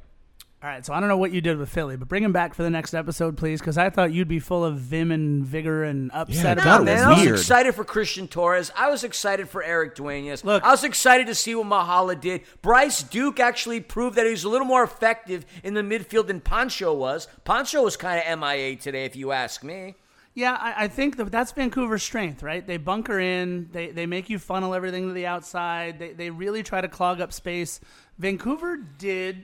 All 0.63 0.69
right, 0.69 0.85
so 0.85 0.93
I 0.93 1.01
don't 1.01 1.09
know 1.09 1.17
what 1.17 1.33
you 1.33 1.41
did 1.41 1.57
with 1.57 1.67
Philly, 1.67 1.97
but 1.97 2.07
bring 2.07 2.23
him 2.23 2.31
back 2.31 2.53
for 2.53 2.63
the 2.63 2.69
next 2.69 2.93
episode, 2.93 3.35
please, 3.35 3.59
because 3.59 3.77
I 3.77 3.89
thought 3.89 4.13
you'd 4.13 4.29
be 4.29 4.39
full 4.39 4.63
of 4.63 4.77
vim 4.77 5.11
and 5.11 5.43
vigor 5.43 5.83
and 5.83 6.09
upset 6.13 6.45
Yeah, 6.45 6.51
about 6.53 6.63
God, 6.63 6.85
Nah, 6.85 6.91
it 6.91 6.95
man, 6.95 7.03
I 7.03 7.09
was 7.09 7.41
excited 7.41 7.75
for 7.75 7.83
Christian 7.83 8.29
Torres. 8.29 8.71
I 8.73 8.89
was 8.89 9.03
excited 9.03 9.49
for 9.49 9.61
Erik 9.61 9.93
Dueñas. 9.93 10.45
Look- 10.45 10.63
I 10.63 10.71
was 10.71 10.85
excited 10.85 11.27
to 11.27 11.35
see 11.35 11.53
what 11.53 11.65
Mahala 11.67 12.15
did. 12.17 12.43
Bryce 12.61 13.03
Duke 13.03 13.41
actually 13.41 13.81
proved 13.81 14.15
that 14.15 14.25
he 14.25 14.31
was 14.31 14.45
a 14.45 14.49
little 14.49 14.65
more 14.65 14.85
effective 14.85 15.45
in 15.65 15.73
the 15.73 15.81
midfield 15.81 16.27
than 16.27 16.39
Pancho 16.39 16.93
was. 16.93 17.27
Pancho 17.43 17.83
was 17.83 17.97
kind 17.97 18.23
of 18.25 18.39
MIA 18.39 18.77
today, 18.77 19.03
if 19.03 19.17
you 19.17 19.33
ask 19.33 19.65
me. 19.65 19.95
Yeah, 20.33 20.57
I, 20.57 20.85
I 20.85 20.87
think 20.87 21.17
that 21.17 21.29
that's 21.29 21.51
Vancouver's 21.51 22.03
strength, 22.03 22.41
right? 22.41 22.65
They 22.65 22.77
bunker 22.77 23.19
in, 23.19 23.67
they, 23.73 23.91
they 23.91 24.05
make 24.05 24.29
you 24.29 24.39
funnel 24.39 24.73
everything 24.73 25.07
to 25.09 25.13
the 25.13 25.25
outside, 25.25 25.99
they, 25.99 26.13
they 26.13 26.29
really 26.29 26.63
try 26.63 26.79
to 26.79 26.87
clog 26.87 27.19
up 27.19 27.33
space. 27.33 27.81
Vancouver 28.17 28.77
did 28.77 29.43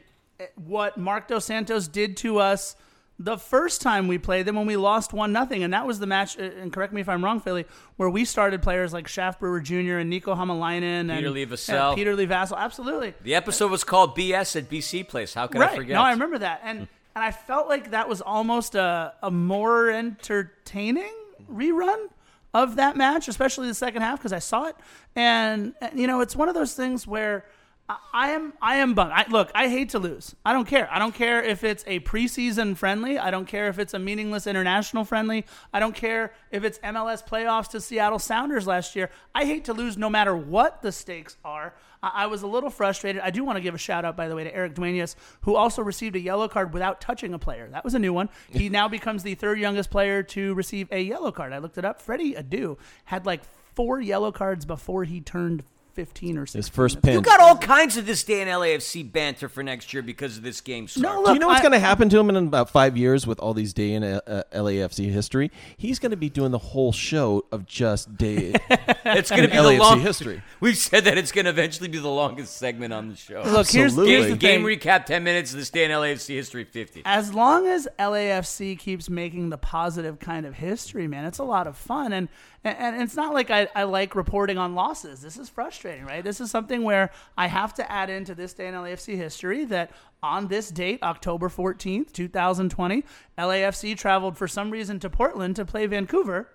what 0.55 0.97
Marc 0.97 1.27
Dos 1.27 1.45
Santos 1.45 1.87
did 1.87 2.17
to 2.17 2.39
us 2.39 2.75
the 3.21 3.37
first 3.37 3.81
time 3.81 4.07
we 4.07 4.17
played 4.17 4.45
them 4.45 4.55
when 4.55 4.65
we 4.65 4.77
lost 4.77 5.11
1 5.11 5.33
nothing, 5.33 5.61
and 5.61 5.73
that 5.73 5.85
was 5.85 5.99
the 5.99 6.07
match, 6.07 6.39
eh, 6.39 6.49
and 6.57 6.71
correct 6.71 6.93
me 6.93 7.01
if 7.01 7.09
I'm 7.09 7.23
wrong, 7.23 7.41
Philly, 7.41 7.65
where 7.97 8.09
we 8.09 8.23
started 8.23 8.61
players 8.61 8.93
like 8.93 9.09
Shaft 9.09 9.41
Brewer 9.41 9.59
Jr. 9.59 9.97
and 9.97 10.09
Nico 10.09 10.33
Hamalainen 10.33 11.09
and 11.09 11.11
Peter 11.11 11.29
Lee 11.29 11.45
Vassell. 11.45 11.95
Peter 11.95 12.15
Lee 12.15 12.25
Vassell. 12.25 12.57
Absolutely. 12.57 13.13
The 13.21 13.35
episode 13.35 13.71
was 13.71 13.83
called 13.83 14.15
BS 14.15 14.55
at 14.55 14.69
BC 14.69 15.07
Place. 15.09 15.33
How 15.33 15.47
can 15.47 15.59
right. 15.59 15.71
I 15.71 15.75
forget? 15.75 15.95
No, 15.95 16.01
I 16.01 16.11
remember 16.11 16.37
that, 16.37 16.61
and 16.63 16.87
and 17.13 17.23
I 17.23 17.31
felt 17.31 17.67
like 17.67 17.91
that 17.91 18.07
was 18.07 18.21
almost 18.21 18.75
a 18.75 19.13
a 19.21 19.29
more 19.29 19.89
entertaining 19.89 21.13
rerun 21.51 22.07
of 22.53 22.77
that 22.77 22.95
match, 22.95 23.27
especially 23.27 23.67
the 23.67 23.73
second 23.73 24.01
half 24.01 24.19
because 24.19 24.33
I 24.33 24.39
saw 24.39 24.67
it, 24.67 24.77
and, 25.15 25.73
and 25.81 25.99
you 25.99 26.07
know 26.07 26.21
it's 26.21 26.37
one 26.37 26.47
of 26.47 26.55
those 26.55 26.73
things 26.73 27.05
where. 27.05 27.45
I- 27.89 27.97
I 28.13 28.29
am 28.31 28.53
I 28.61 28.75
am 28.77 28.93
bummed. 28.93 29.11
I, 29.13 29.25
look, 29.29 29.49
I 29.55 29.67
hate 29.67 29.89
to 29.89 29.99
lose. 29.99 30.35
I 30.45 30.53
don't 30.53 30.67
care. 30.67 30.87
I 30.91 30.99
don't 30.99 31.15
care 31.15 31.41
if 31.43 31.63
it's 31.63 31.83
a 31.87 31.99
preseason 32.01 32.77
friendly. 32.77 33.17
I 33.17 33.31
don't 33.31 33.47
care 33.47 33.67
if 33.67 33.79
it's 33.79 33.93
a 33.95 33.99
meaningless 33.99 34.45
international 34.45 35.05
friendly. 35.05 35.45
I 35.73 35.79
don't 35.79 35.95
care 35.95 36.33
if 36.51 36.63
it's 36.63 36.77
MLS 36.79 37.27
playoffs 37.27 37.69
to 37.71 37.81
Seattle 37.81 38.19
Sounders 38.19 38.67
last 38.67 38.95
year. 38.95 39.09
I 39.33 39.45
hate 39.45 39.65
to 39.65 39.73
lose 39.73 39.97
no 39.97 40.09
matter 40.09 40.35
what 40.35 40.81
the 40.83 40.91
stakes 40.91 41.37
are. 41.43 41.73
I, 42.03 42.11
I 42.15 42.25
was 42.27 42.43
a 42.43 42.47
little 42.47 42.69
frustrated. 42.69 43.21
I 43.23 43.31
do 43.31 43.43
want 43.43 43.57
to 43.57 43.61
give 43.61 43.73
a 43.73 43.79
shout 43.79 44.05
out, 44.05 44.15
by 44.15 44.27
the 44.27 44.35
way, 44.35 44.43
to 44.43 44.53
Erik 44.55 44.75
Dueñas, 44.75 45.15
who 45.41 45.55
also 45.55 45.81
received 45.81 46.15
a 46.15 46.19
yellow 46.19 46.47
card 46.47 46.73
without 46.73 47.01
touching 47.01 47.33
a 47.33 47.39
player. 47.39 47.69
That 47.71 47.83
was 47.83 47.95
a 47.95 47.99
new 47.99 48.13
one. 48.13 48.29
He 48.51 48.69
now 48.79 48.87
becomes 48.87 49.23
the 49.23 49.33
third 49.33 49.57
youngest 49.59 49.89
player 49.89 50.21
to 50.23 50.53
receive 50.53 50.87
a 50.91 51.01
yellow 51.01 51.31
card. 51.31 51.53
I 51.53 51.57
looked 51.57 51.77
it 51.79 51.85
up. 51.85 52.01
Freddy 52.01 52.33
Adu 52.35 52.77
had 53.05 53.25
like 53.25 53.41
four 53.73 53.99
yellow 53.99 54.31
cards 54.31 54.65
before 54.65 55.05
he 55.05 55.21
turned 55.21 55.63
15 55.99 56.37
or 56.37 56.45
16. 56.45 56.59
His 56.59 56.69
first 56.69 57.01
pin. 57.01 57.11
You 57.15 57.19
pinch. 57.19 57.25
got 57.25 57.41
all 57.41 57.57
kinds 57.57 57.97
of 57.97 58.05
this 58.05 58.23
day 58.23 58.41
in 58.41 58.47
LAFC 58.47 59.11
banter 59.11 59.49
for 59.49 59.61
next 59.61 59.93
year 59.93 60.01
because 60.01 60.37
of 60.37 60.43
this 60.43 60.61
game. 60.61 60.87
Start. 60.87 61.03
No, 61.03 61.25
Do 61.25 61.33
you 61.33 61.39
know 61.39 61.47
what's 61.47 61.59
going 61.59 61.73
to 61.73 61.79
happen 61.79 62.07
to 62.07 62.17
him 62.17 62.29
in 62.29 62.37
about 62.37 62.69
five 62.69 62.95
years 62.95 63.27
with 63.27 63.37
all 63.41 63.53
these 63.53 63.73
day 63.73 63.91
in 63.91 64.03
uh, 64.05 64.21
uh, 64.25 64.43
LAFC 64.53 65.11
history? 65.11 65.51
He's 65.75 65.99
going 65.99 66.11
to 66.11 66.17
be 66.17 66.29
doing 66.29 66.51
the 66.51 66.57
whole 66.57 66.93
show 66.93 67.43
of 67.51 67.65
just 67.65 68.15
day 68.15 68.53
it's 69.05 69.29
going 69.29 69.43
to 69.43 69.47
be 69.47 69.55
the 69.55 69.63
LAFC 69.63 69.79
long 69.79 69.99
history. 69.99 70.41
We've 70.59 70.77
said 70.77 71.05
that 71.05 71.17
it's 71.17 71.31
going 71.31 71.45
to 71.45 71.51
eventually 71.51 71.89
be 71.89 71.97
the 71.97 72.09
longest 72.09 72.57
segment 72.57 72.93
on 72.93 73.09
the 73.09 73.15
show. 73.15 73.41
Look, 73.45 73.69
here's, 73.69 73.91
Absolutely. 73.91 74.11
here's 74.13 74.27
the 74.27 74.37
game 74.37 74.65
thing. 74.65 74.79
recap: 74.79 75.05
ten 75.05 75.23
minutes. 75.23 75.51
This 75.51 75.69
day 75.69 75.85
in 75.85 75.91
LAFC 75.91 76.35
history: 76.35 76.63
fifty. 76.63 77.01
as 77.05 77.33
long 77.33 77.67
as 77.67 77.87
LAFC 77.97 78.77
keeps 78.77 79.09
making 79.09 79.49
the 79.49 79.57
positive 79.57 80.19
kind 80.19 80.45
of 80.45 80.55
history, 80.55 81.07
man, 81.07 81.25
it's 81.25 81.39
a 81.39 81.43
lot 81.43 81.67
of 81.67 81.77
fun. 81.77 82.13
And 82.13 82.29
and, 82.63 82.77
and 82.77 83.01
it's 83.01 83.15
not 83.15 83.33
like 83.33 83.49
I, 83.49 83.67
I 83.75 83.83
like 83.83 84.15
reporting 84.15 84.57
on 84.57 84.75
losses. 84.75 85.21
This 85.21 85.37
is 85.37 85.49
frustrating, 85.49 86.05
right? 86.05 86.23
This 86.23 86.41
is 86.41 86.51
something 86.51 86.83
where 86.83 87.11
I 87.37 87.47
have 87.47 87.73
to 87.75 87.91
add 87.91 88.09
into 88.09 88.35
this 88.35 88.53
day 88.53 88.67
in 88.67 88.73
LAFC 88.73 89.15
history 89.15 89.65
that 89.65 89.91
on 90.21 90.47
this 90.47 90.69
date, 90.69 91.01
October 91.01 91.47
14th, 91.47 92.11
2020, 92.11 93.03
LAFC 93.37 93.97
traveled 93.97 94.37
for 94.37 94.47
some 94.47 94.71
reason 94.71 94.99
to 94.99 95.09
Portland 95.09 95.55
to 95.55 95.65
play 95.65 95.85
Vancouver 95.85 96.49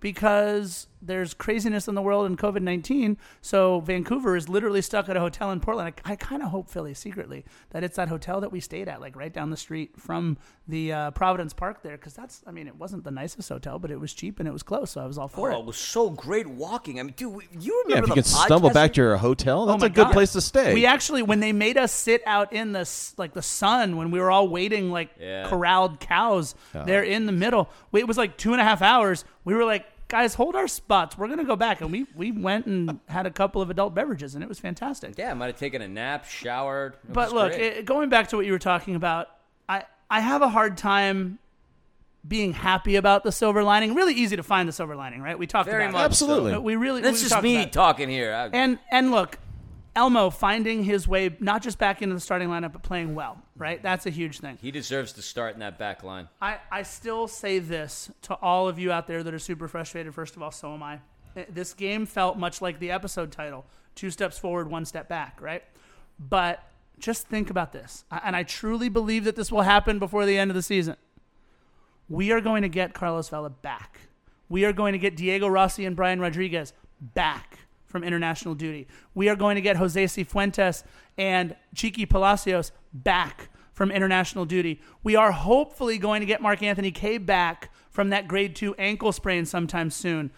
because 0.00 0.88
there's 1.06 1.34
craziness 1.34 1.88
in 1.88 1.94
the 1.94 2.02
world 2.02 2.26
and 2.26 2.38
COVID 2.38 2.62
19. 2.62 3.16
So 3.42 3.80
Vancouver 3.80 4.36
is 4.36 4.48
literally 4.48 4.82
stuck 4.82 5.08
at 5.08 5.16
a 5.16 5.20
hotel 5.20 5.50
in 5.50 5.60
Portland. 5.60 5.94
I, 6.04 6.12
I 6.12 6.16
kind 6.16 6.42
of 6.42 6.48
hope, 6.50 6.70
Philly, 6.70 6.94
secretly, 6.94 7.44
that 7.70 7.84
it's 7.84 7.96
that 7.96 8.08
hotel 8.08 8.40
that 8.40 8.50
we 8.52 8.60
stayed 8.60 8.88
at, 8.88 9.00
like 9.00 9.16
right 9.16 9.32
down 9.32 9.50
the 9.50 9.56
street 9.56 10.00
from 10.00 10.38
the 10.66 10.92
uh, 10.92 11.10
Providence 11.12 11.52
Park 11.52 11.82
there. 11.82 11.96
Because 11.96 12.14
that's, 12.14 12.42
I 12.46 12.50
mean, 12.50 12.66
it 12.66 12.76
wasn't 12.76 13.04
the 13.04 13.10
nicest 13.10 13.48
hotel, 13.48 13.78
but 13.78 13.90
it 13.90 14.00
was 14.00 14.12
cheap 14.14 14.38
and 14.38 14.48
it 14.48 14.52
was 14.52 14.62
close. 14.62 14.90
So 14.92 15.00
I 15.00 15.06
was 15.06 15.18
all 15.18 15.28
for 15.28 15.50
Oh, 15.52 15.56
it. 15.56 15.60
it 15.60 15.66
was 15.66 15.76
so 15.76 16.10
great 16.10 16.46
walking. 16.46 16.98
I 16.98 17.02
mean, 17.02 17.14
dude, 17.16 17.30
you 17.30 17.38
remember 17.38 17.50
Yeah, 17.60 17.94
remember 17.96 18.04
if 18.04 18.08
you 18.08 18.22
the 18.22 18.28
can 18.36 18.46
stumble 18.46 18.70
back 18.70 18.92
to 18.94 19.00
your 19.02 19.16
hotel, 19.16 19.66
that's 19.66 19.82
Oh 19.82 19.86
a 19.86 19.90
good 19.90 20.06
God. 20.06 20.12
place 20.12 20.32
to 20.32 20.40
stay. 20.40 20.72
We 20.74 20.86
actually, 20.86 21.22
when 21.22 21.40
they 21.40 21.52
made 21.52 21.76
us 21.76 21.92
sit 21.92 22.22
out 22.26 22.52
in 22.52 22.72
the 22.72 22.90
like 23.18 23.34
the 23.34 23.42
sun 23.42 23.96
when 23.96 24.10
we 24.10 24.20
were 24.20 24.30
all 24.30 24.48
waiting 24.48 24.90
like 24.90 25.10
Yeah. 25.20 25.48
corralled 25.48 26.00
cows 26.00 26.54
there 26.72 27.02
in 27.02 27.26
the 27.26 27.32
middle, 27.32 27.68
it 27.92 28.08
was 28.08 28.16
like 28.16 28.36
two 28.36 28.52
and 28.52 28.60
a 28.60 28.64
half 28.64 28.80
hours. 28.82 29.24
We 29.44 29.54
were 29.54 29.64
like, 29.64 29.84
guys, 30.14 30.34
hold 30.34 30.54
our 30.54 30.68
spots. 30.68 31.18
We're 31.18 31.26
gonna 31.26 31.42
go 31.42 31.56
back, 31.56 31.80
and 31.80 31.90
we 31.90 32.06
we 32.14 32.30
went 32.30 32.66
and 32.66 33.00
had 33.08 33.26
a 33.26 33.32
couple 33.32 33.60
of 33.60 33.68
adult 33.68 33.96
beverages, 33.96 34.36
and 34.36 34.44
it 34.44 34.48
was 34.48 34.60
fantastic. 34.60 35.14
Yeah, 35.18 35.32
I 35.32 35.34
might 35.34 35.46
have 35.46 35.58
taken 35.58 35.82
a 35.82 35.88
nap, 35.88 36.24
showered. 36.24 36.94
It 36.94 37.12
But 37.12 37.32
look, 37.32 37.52
it, 37.52 37.84
going 37.84 38.10
back 38.10 38.28
to 38.28 38.36
what 38.36 38.46
you 38.46 38.52
were 38.52 38.60
talking 38.60 38.94
about, 38.94 39.26
I 39.68 39.82
I 40.08 40.20
have 40.20 40.40
a 40.40 40.48
hard 40.48 40.76
time 40.76 41.40
being 42.28 42.52
happy 42.52 42.94
about 42.94 43.24
the 43.24 43.32
silver 43.32 43.64
lining. 43.64 43.92
Really 43.96 44.14
easy 44.14 44.36
to 44.36 44.44
find 44.44 44.68
the 44.68 44.72
silver 44.72 44.94
lining, 44.94 45.20
right? 45.20 45.36
We 45.36 45.48
talked 45.48 45.68
Very 45.68 45.82
about 45.82 45.92
much 45.94 46.02
it. 46.02 46.04
Absolutely. 46.04 46.52
But 46.52 46.62
we 46.62 46.76
really 46.76 47.00
That's 47.00 47.20
we 47.20 47.28
just 47.28 47.42
me 47.42 47.66
talking 47.66 48.08
here. 48.08 48.32
I- 48.32 48.50
And 48.56 48.78
and 48.92 49.10
look, 49.10 49.38
Elmo 49.96 50.30
finding 50.30 50.82
his 50.84 51.06
way 51.06 51.36
not 51.40 51.62
just 51.62 51.78
back 51.78 52.02
into 52.02 52.14
the 52.14 52.20
starting 52.20 52.48
lineup 52.48 52.72
but 52.72 52.82
playing 52.82 53.14
well, 53.14 53.40
right? 53.56 53.82
That's 53.82 54.06
a 54.06 54.10
huge 54.10 54.40
thing. 54.40 54.58
he 54.60 54.70
deserves 54.70 55.12
to 55.12 55.22
start 55.22 55.54
in 55.54 55.60
that 55.60 55.78
back 55.78 56.02
line. 56.02 56.28
I, 56.42 56.58
I 56.70 56.82
still 56.82 57.28
say 57.28 57.58
this 57.60 58.10
to 58.22 58.34
all 58.34 58.68
of 58.68 58.78
you 58.78 58.90
out 58.92 59.06
there 59.06 59.22
that 59.22 59.32
are 59.32 59.38
super 59.38 59.68
frustrated. 59.68 60.14
First 60.14 60.36
of 60.36 60.42
all, 60.42 60.50
so 60.50 60.74
am 60.74 60.82
I. 60.82 60.98
Eh, 61.36 61.44
This 61.48 61.74
game 61.74 62.06
felt 62.06 62.36
much 62.38 62.60
like 62.60 62.78
the 62.80 62.90
episode 62.90 63.30
title 63.32 63.64
two 63.94 64.10
steps 64.10 64.38
forward, 64.38 64.68
one 64.68 64.84
step 64.84 65.08
back, 65.08 65.40
right? 65.40 65.62
But 66.18 66.62
just 66.98 67.28
think 67.28 67.48
about 67.50 67.72
this. 67.72 68.04
And 68.10 68.34
I 68.34 68.42
truly 68.42 68.88
believe 68.88 69.24
that 69.24 69.36
this 69.36 69.52
will 69.52 69.62
happen 69.62 69.98
before 70.00 70.26
the 70.26 70.36
end 70.36 70.50
of 70.50 70.54
the 70.56 70.62
season. 70.62 70.96
We 72.08 72.32
are 72.32 72.40
going 72.40 72.62
to 72.62 72.68
get 72.68 72.92
Carlos 72.94 73.28
Vela 73.28 73.50
back. 73.50 74.00
We 74.48 74.64
are 74.64 74.72
going 74.72 74.92
to 74.92 74.98
get 74.98 75.16
Diego 75.16 75.46
Rossi 75.48 75.84
and 75.86 75.94
Brian 75.96 76.20
Rodriguez 76.20 76.72
back 77.00 77.58
from 77.94 78.02
international 78.02 78.56
duty. 78.56 78.88
We 79.14 79.28
are 79.28 79.36
going 79.36 79.54
to 79.54 79.60
get 79.60 79.76
Jose 79.76 80.04
Cifuentes 80.06 80.82
and 81.16 81.54
Chiqui 81.76 82.10
Palacios 82.10 82.72
back 82.92 83.50
from 83.72 83.92
international 83.92 84.44
duty. 84.46 84.80
We 85.04 85.14
are 85.14 85.30
hopefully 85.30 85.96
going 85.96 86.18
to 86.18 86.26
get 86.26 86.42
Mark-Anthony 86.42 86.90
Kaye 86.90 87.18
back 87.18 87.72
from 87.90 88.10
that 88.10 88.26
grade 88.26 88.56
two 88.56 88.74
ankle 88.80 89.12
sprain 89.12 89.46
sometime 89.46 89.90
soon. 89.90 90.32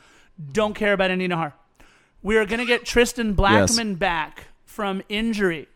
Don't 0.53 0.75
care 0.75 0.93
about 0.93 1.11
Andy 1.11 1.29
Najar. 1.29 1.55
We 2.23 2.37
are 2.37 2.45
going 2.45 2.59
to 2.59 2.67
get 2.67 2.85
Tristan 2.85 3.35
Blackmon 3.35 3.99
back 3.99 4.49
from 4.67 5.01
injury. 5.09 5.67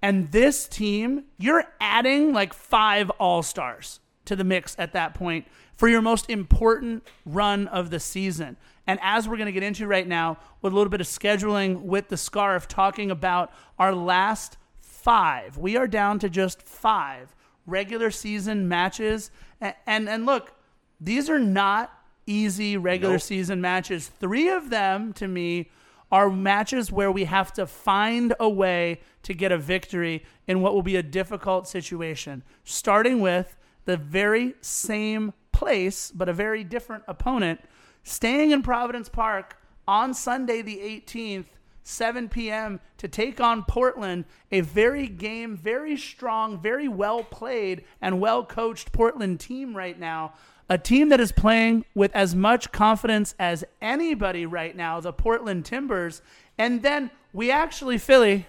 And 0.00 0.32
this 0.32 0.66
team, 0.66 1.24
you're 1.36 1.64
adding 1.78 2.32
like 2.32 2.54
five 2.54 3.10
all 3.10 3.42
stars 3.42 4.00
to 4.24 4.36
the 4.36 4.44
mix 4.44 4.76
at 4.78 4.92
that 4.92 5.14
point 5.14 5.46
for 5.74 5.88
your 5.88 6.02
most 6.02 6.30
important 6.30 7.02
run 7.24 7.66
of 7.68 7.90
the 7.90 8.00
season. 8.00 8.56
And 8.86 8.98
as 9.02 9.28
we're 9.28 9.36
going 9.36 9.46
to 9.46 9.52
get 9.52 9.62
into 9.62 9.86
right 9.86 10.06
now, 10.06 10.38
with 10.60 10.72
a 10.72 10.76
little 10.76 10.90
bit 10.90 11.00
of 11.00 11.06
scheduling 11.06 11.82
with 11.82 12.08
the 12.08 12.16
scarf, 12.16 12.68
talking 12.68 13.10
about 13.10 13.52
our 13.78 13.94
last 13.94 14.56
five, 14.80 15.56
we 15.56 15.76
are 15.76 15.86
down 15.86 16.18
to 16.20 16.28
just 16.28 16.62
five 16.62 17.34
regular 17.66 18.10
season 18.10 18.68
matches. 18.68 19.30
And, 19.60 19.74
and, 19.86 20.08
and 20.08 20.26
look, 20.26 20.52
these 21.00 21.28
are 21.30 21.38
not 21.38 21.92
easy 22.26 22.76
regular 22.76 23.14
Nope. 23.14 23.22
season 23.22 23.60
matches. 23.60 24.08
Three 24.08 24.48
of 24.48 24.70
them, 24.70 25.12
to 25.14 25.26
me, 25.26 25.70
are 26.10 26.28
matches 26.28 26.92
where 26.92 27.10
we 27.10 27.24
have 27.24 27.52
to 27.54 27.66
find 27.66 28.34
a 28.38 28.48
way 28.48 29.00
to 29.22 29.32
get 29.32 29.50
a 29.50 29.58
victory 29.58 30.24
in 30.46 30.60
what 30.60 30.74
will 30.74 30.82
be 30.82 30.96
a 30.96 31.02
difficult 31.02 31.66
situation. 31.66 32.42
Starting 32.64 33.20
with 33.20 33.56
the 33.84 33.96
very 33.96 34.54
same 34.60 35.32
place, 35.52 36.10
but 36.14 36.28
a 36.28 36.32
very 36.32 36.64
different 36.64 37.04
opponent, 37.06 37.60
staying 38.04 38.50
in 38.50 38.62
Providence 38.62 39.08
Park 39.08 39.56
on 39.86 40.14
Sunday, 40.14 40.62
the 40.62 40.78
18th. 40.78 41.46
7 41.84 42.28
p.m. 42.28 42.80
to 42.98 43.08
take 43.08 43.40
on 43.40 43.64
Portland, 43.64 44.24
a 44.50 44.60
very 44.60 45.08
game, 45.08 45.56
very 45.56 45.96
strong, 45.96 46.60
very 46.60 46.88
well 46.88 47.24
played, 47.24 47.84
and 48.00 48.20
well 48.20 48.44
coached 48.44 48.92
Portland 48.92 49.40
team 49.40 49.76
right 49.76 49.98
now. 49.98 50.32
A 50.68 50.78
team 50.78 51.08
that 51.08 51.20
is 51.20 51.32
playing 51.32 51.84
with 51.94 52.14
as 52.14 52.34
much 52.34 52.72
confidence 52.72 53.34
as 53.38 53.64
anybody 53.80 54.46
right 54.46 54.76
now, 54.76 55.00
the 55.00 55.12
Portland 55.12 55.64
Timbers. 55.64 56.22
And 56.56 56.82
then 56.82 57.10
we 57.32 57.50
actually, 57.50 57.98
Philly, 57.98 58.46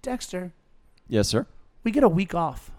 Dexter, 0.00 0.52
yes, 1.08 1.28
sir. 1.28 1.46
we 1.82 1.90
get 1.90 2.04
a 2.04 2.08
week 2.08 2.34
off. 2.34 2.70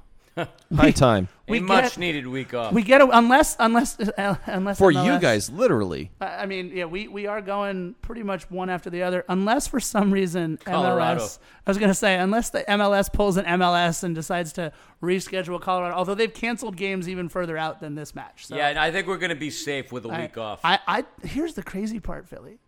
High 0.76 0.92
time 0.92 1.28
A 1.48 1.52
We 1.52 1.60
much 1.60 1.84
get- 1.84 1.98
needed 1.98 2.28
week 2.28 2.54
off. 2.54 2.74
We 2.74 2.84
get 2.84 3.02
a, 3.02 3.10
unless 3.18 3.56
unless 3.60 4.00
uh, 4.00 4.36
unless 4.46 4.78
for 4.78 4.92
you 4.92 5.20
guys, 5.20 5.50
literally. 5.50 6.12
I 6.22 6.26
I 6.40 6.46
mean, 6.46 6.72
yeah, 6.74 6.86
we, 6.86 7.08
we 7.08 7.28
are 7.28 7.42
going 7.42 7.96
pretty 8.02 8.24
much 8.24 8.50
one 8.50 8.70
after 8.70 8.90
the 8.90 9.04
other, 9.04 9.26
unless 9.30 9.68
for 9.68 9.80
some 9.80 10.12
reason 10.12 10.58
Colorado. 10.64 11.22
MLS. 11.22 11.40
I 11.66 11.70
was 11.70 11.78
going 11.78 11.90
to 11.90 11.96
say, 11.96 12.18
unless 12.18 12.50
the 12.50 12.64
MLS 12.68 13.12
pulls 13.12 13.38
an 13.38 13.46
MLS 13.46 14.04
and 14.04 14.16
decides 14.16 14.54
to 14.54 14.72
reschedule 15.02 15.62
Colorado, 15.62 15.96
although 15.96 16.16
they've 16.16 16.34
canceled 16.34 16.76
games 16.76 17.08
even 17.10 17.30
further 17.30 17.58
out 17.58 17.80
than 17.80 17.96
this 17.96 18.16
match. 18.16 18.46
So 18.48 18.56
yeah, 18.56 18.70
and 18.70 18.80
I 18.80 18.92
think 18.92 19.08
we're 19.08 19.18
going 19.18 19.30
to 19.30 19.36
be 19.36 19.50
safe 19.50 19.92
with 19.92 20.06
a 20.06 20.10
I, 20.10 20.22
week 20.22 20.38
off. 20.38 20.62
I, 20.64 20.80
I 20.88 21.06
here's 21.24 21.54
the 21.54 21.64
crazy 21.64 22.00
part, 22.00 22.28
Philly. 22.28 22.60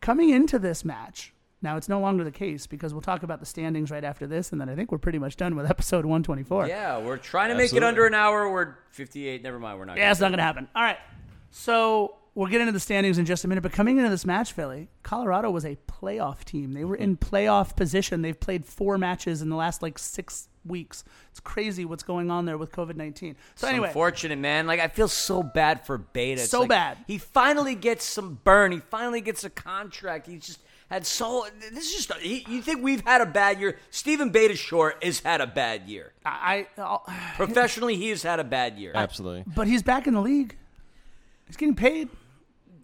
Coming 0.00 0.30
into 0.30 0.58
this 0.58 0.84
match, 0.84 1.32
now 1.60 1.76
it's 1.76 1.88
no 1.88 2.00
longer 2.00 2.24
the 2.24 2.30
case 2.30 2.66
because 2.66 2.94
we'll 2.94 3.00
talk 3.00 3.22
about 3.22 3.40
the 3.40 3.46
standings 3.46 3.90
right 3.90 4.04
after 4.04 4.26
this, 4.26 4.52
and 4.52 4.60
then 4.60 4.68
I 4.68 4.74
think 4.74 4.92
we're 4.92 4.98
pretty 4.98 5.18
much 5.18 5.36
done 5.36 5.56
with 5.56 5.66
episode 5.70 6.04
124. 6.04 6.68
yeah, 6.68 6.98
we're 6.98 7.16
trying 7.16 7.50
to 7.50 7.56
make 7.56 7.72
it 7.72 7.82
under 7.82 8.06
an 8.06 8.14
hour. 8.14 8.50
We're 8.50 8.74
58. 8.90 9.42
Never 9.42 9.58
mind. 9.58 9.78
We're 9.78 9.84
not. 9.84 9.96
Yeah, 9.96 10.04
gonna 10.04 10.10
it's 10.12 10.20
not 10.20 10.28
going 10.28 10.38
to 10.38 10.44
happen. 10.44 10.68
All 10.74 10.82
right. 10.82 10.98
So 11.50 12.16
we'll 12.34 12.48
get 12.48 12.60
into 12.60 12.72
the 12.72 12.80
standings 12.80 13.18
in 13.18 13.26
just 13.26 13.44
a 13.44 13.48
minute. 13.48 13.62
But 13.62 13.72
coming 13.72 13.98
into 13.98 14.10
this 14.10 14.24
match, 14.24 14.52
Philly, 14.52 14.88
Colorado 15.02 15.50
was 15.50 15.64
a 15.64 15.76
playoff 15.88 16.44
team. 16.44 16.72
They 16.72 16.84
were 16.84 16.96
in 16.96 17.16
mm-hmm. 17.16 17.34
playoff 17.34 17.74
position. 17.74 18.22
They've 18.22 18.38
played 18.38 18.64
four 18.64 18.96
matches 18.96 19.42
in 19.42 19.48
the 19.48 19.56
last 19.56 19.82
like 19.82 19.98
six 19.98 20.48
weeks. 20.64 21.02
It's 21.30 21.40
crazy 21.40 21.84
what's 21.84 22.02
going 22.02 22.30
on 22.30 22.44
there 22.44 22.56
with 22.56 22.70
COVID 22.70 22.96
19. 22.96 23.34
So, 23.34 23.40
It's 23.54 23.64
anyway, 23.64 23.88
unfortunate, 23.88 24.38
man. 24.38 24.66
Like 24.66 24.80
I 24.80 24.88
feel 24.88 25.08
so 25.08 25.42
bad 25.42 25.84
for 25.84 25.98
Beta. 25.98 26.42
It's 26.42 26.50
So 26.50 26.60
like, 26.60 26.68
bad. 26.68 26.98
He 27.06 27.18
finally 27.18 27.74
gets 27.74 28.04
some 28.04 28.38
burn. 28.44 28.72
He 28.72 28.78
finally 28.78 29.20
gets 29.20 29.42
a 29.44 29.50
contract. 29.50 30.26
He's 30.26 30.46
just 30.46 30.60
had 30.90 31.06
so. 31.06 31.46
This 31.72 31.86
is 31.94 32.06
just. 32.06 32.20
He, 32.20 32.44
you 32.48 32.62
think 32.62 32.82
we've 32.82 33.02
had 33.04 33.20
a 33.20 33.26
bad 33.26 33.60
year? 33.60 33.78
Steven 33.90 34.32
Beitashour 34.32 34.92
has 35.02 35.20
had 35.20 35.40
a 35.40 35.46
bad 35.46 35.88
year. 35.88 36.12
I, 36.24 36.66
I, 36.78 37.32
Professionally, 37.36 37.96
he 37.96 38.08
has 38.10 38.22
had 38.22 38.40
a 38.40 38.44
bad 38.44 38.78
year. 38.78 38.92
Absolutely. 38.94 39.44
but 39.54 39.66
he's 39.66 39.82
back 39.82 40.06
in 40.06 40.14
the 40.14 40.22
league. 40.22 40.56
He's 41.46 41.56
getting 41.56 41.74
paid. 41.76 42.08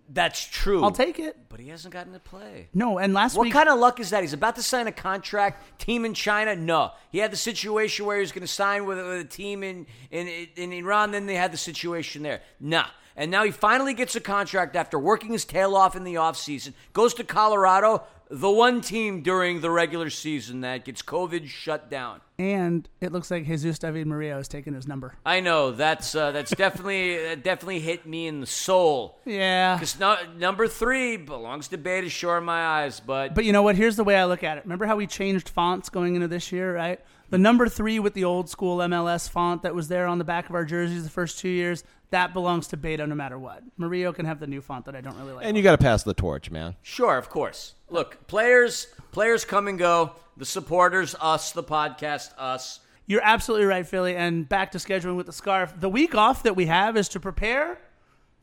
That's 0.08 0.44
true. 0.44 0.84
I'll 0.84 0.92
take 0.92 1.18
it. 1.18 1.36
But 1.48 1.60
he 1.60 1.68
hasn't 1.70 1.92
gotten 1.94 2.12
to 2.12 2.18
play. 2.20 2.68
No, 2.74 2.98
and 2.98 3.14
last 3.14 3.36
What 3.36 3.44
week, 3.44 3.52
kind 3.54 3.68
of 3.70 3.78
luck 3.78 4.00
is 4.00 4.10
that? 4.10 4.22
He's 4.22 4.34
about 4.34 4.54
to 4.56 4.62
sign 4.62 4.86
a 4.86 4.92
contract. 4.92 5.80
Team 5.80 6.04
in 6.04 6.12
China? 6.12 6.54
No. 6.54 6.92
He 7.10 7.18
had 7.18 7.32
the 7.32 7.36
situation 7.38 8.04
where 8.04 8.16
he 8.16 8.20
was 8.20 8.30
going 8.30 8.42
to 8.42 8.52
sign 8.52 8.84
with, 8.84 8.98
with 8.98 9.20
a 9.20 9.24
team 9.24 9.62
in, 9.62 9.86
in 10.10 10.28
in 10.56 10.72
Iran. 10.72 11.10
Then 11.10 11.24
they 11.26 11.34
had 11.36 11.52
the 11.52 11.56
situation 11.58 12.22
there. 12.22 12.42
Nah. 12.60 12.86
And 13.16 13.30
now 13.30 13.44
he 13.44 13.50
finally 13.50 13.94
gets 13.94 14.16
a 14.16 14.20
contract 14.20 14.74
after 14.76 14.98
working 14.98 15.32
his 15.32 15.44
tail 15.44 15.76
off 15.76 15.94
in 15.94 16.04
the 16.04 16.14
offseason. 16.14 16.72
Goes 16.92 17.14
to 17.14 17.24
Colorado, 17.24 18.02
the 18.28 18.50
one 18.50 18.80
team 18.80 19.22
during 19.22 19.60
the 19.60 19.70
regular 19.70 20.10
season 20.10 20.62
that 20.62 20.84
gets 20.84 21.02
COVID 21.02 21.46
shut 21.46 21.88
down. 21.90 22.20
and 22.38 22.88
it 23.00 23.12
looks 23.12 23.30
like 23.30 23.46
Jesus 23.46 23.78
David 23.78 24.08
Maria 24.08 24.34
has 24.34 24.48
taken 24.48 24.74
his 24.74 24.88
number. 24.88 25.14
I 25.24 25.38
know 25.38 25.70
that's 25.70 26.16
uh, 26.16 26.32
that's 26.32 26.50
definitely 26.50 27.16
that 27.24 27.44
definitely 27.44 27.78
hit 27.80 28.04
me 28.06 28.26
in 28.26 28.40
the 28.40 28.46
soul. 28.46 29.20
Yeah. 29.24 29.76
Because 29.76 30.00
no, 30.00 30.16
number 30.36 30.66
three 30.66 31.16
belongs 31.16 31.68
to 31.68 31.78
Beitashour 31.78 32.38
in 32.38 32.44
my 32.44 32.64
eyes, 32.66 32.98
but 32.98 33.34
But 33.36 33.44
you 33.44 33.52
know 33.52 33.62
what? 33.62 33.76
Here's 33.76 33.94
the 33.94 34.02
way 34.04 34.16
I 34.16 34.24
look 34.24 34.42
at 34.42 34.58
it. 34.58 34.64
Remember 34.64 34.86
how 34.86 34.96
we 34.96 35.06
changed 35.06 35.48
fonts 35.50 35.88
going 35.88 36.16
into 36.16 36.26
this 36.26 36.50
year, 36.50 36.74
right? 36.74 36.98
The 37.30 37.38
number 37.38 37.68
three 37.68 37.98
with 38.00 38.14
the 38.14 38.24
old 38.24 38.48
school 38.48 38.78
MLS 38.78 39.28
font 39.28 39.62
that 39.62 39.74
was 39.74 39.88
there 39.88 40.06
on 40.06 40.18
the 40.18 40.24
back 40.24 40.48
of 40.48 40.54
our 40.54 40.64
jerseys 40.64 41.04
the 41.04 41.10
first 41.10 41.38
two 41.38 41.48
years, 41.48 41.82
that 42.14 42.32
belongs 42.32 42.68
to 42.68 42.76
Beta 42.76 43.04
no 43.08 43.16
matter 43.16 43.36
what. 43.36 43.64
Mario 43.76 44.12
can 44.12 44.24
have 44.24 44.38
the 44.38 44.46
new 44.46 44.60
font 44.60 44.84
that 44.84 44.94
I 44.94 45.00
don't 45.00 45.18
really 45.18 45.32
like. 45.32 45.44
And 45.44 45.56
you 45.56 45.64
got 45.64 45.72
to 45.72 45.82
pass 45.82 46.04
the 46.04 46.14
torch, 46.14 46.48
man. 46.48 46.76
Sure, 46.80 47.18
of 47.18 47.28
course. 47.28 47.74
Look, 47.90 48.28
players 48.28 48.86
players 49.10 49.44
come 49.44 49.66
and 49.66 49.76
go. 49.76 50.12
The 50.36 50.44
supporters, 50.44 51.16
us, 51.20 51.50
the 51.50 51.64
podcast, 51.64 52.30
us. 52.38 52.78
You're 53.06 53.22
absolutely 53.22 53.66
right, 53.66 53.86
Philly. 53.86 54.14
And 54.14 54.48
back 54.48 54.70
to 54.72 54.78
scheduling 54.78 55.16
with 55.16 55.26
the 55.26 55.32
scarf. 55.32 55.74
The 55.78 55.88
week 55.88 56.14
off 56.14 56.44
that 56.44 56.54
we 56.54 56.66
have 56.66 56.96
is 56.96 57.08
to 57.10 57.20
prepare 57.20 57.80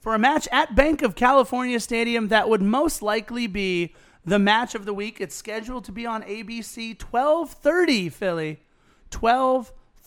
for 0.02 0.14
a 0.14 0.20
match 0.20 0.50
at 0.52 0.76
Bank 0.76 1.02
of 1.02 1.16
California 1.16 1.80
Stadium 1.80 2.28
that 2.28 2.50
would 2.50 2.62
most 2.62 3.02
likely 3.02 3.48
be 3.48 3.96
the 4.26 4.40
match 4.40 4.76
of 4.76 4.84
the 4.84 4.94
week. 4.94 5.22
It's 5.22 5.36
scheduled 5.36 5.86
to 5.86 5.94
be 5.94 6.06
on 6.06 6.24
ABC 6.24 6.98
12:30, 6.98 8.12
Philly. 8.12 8.60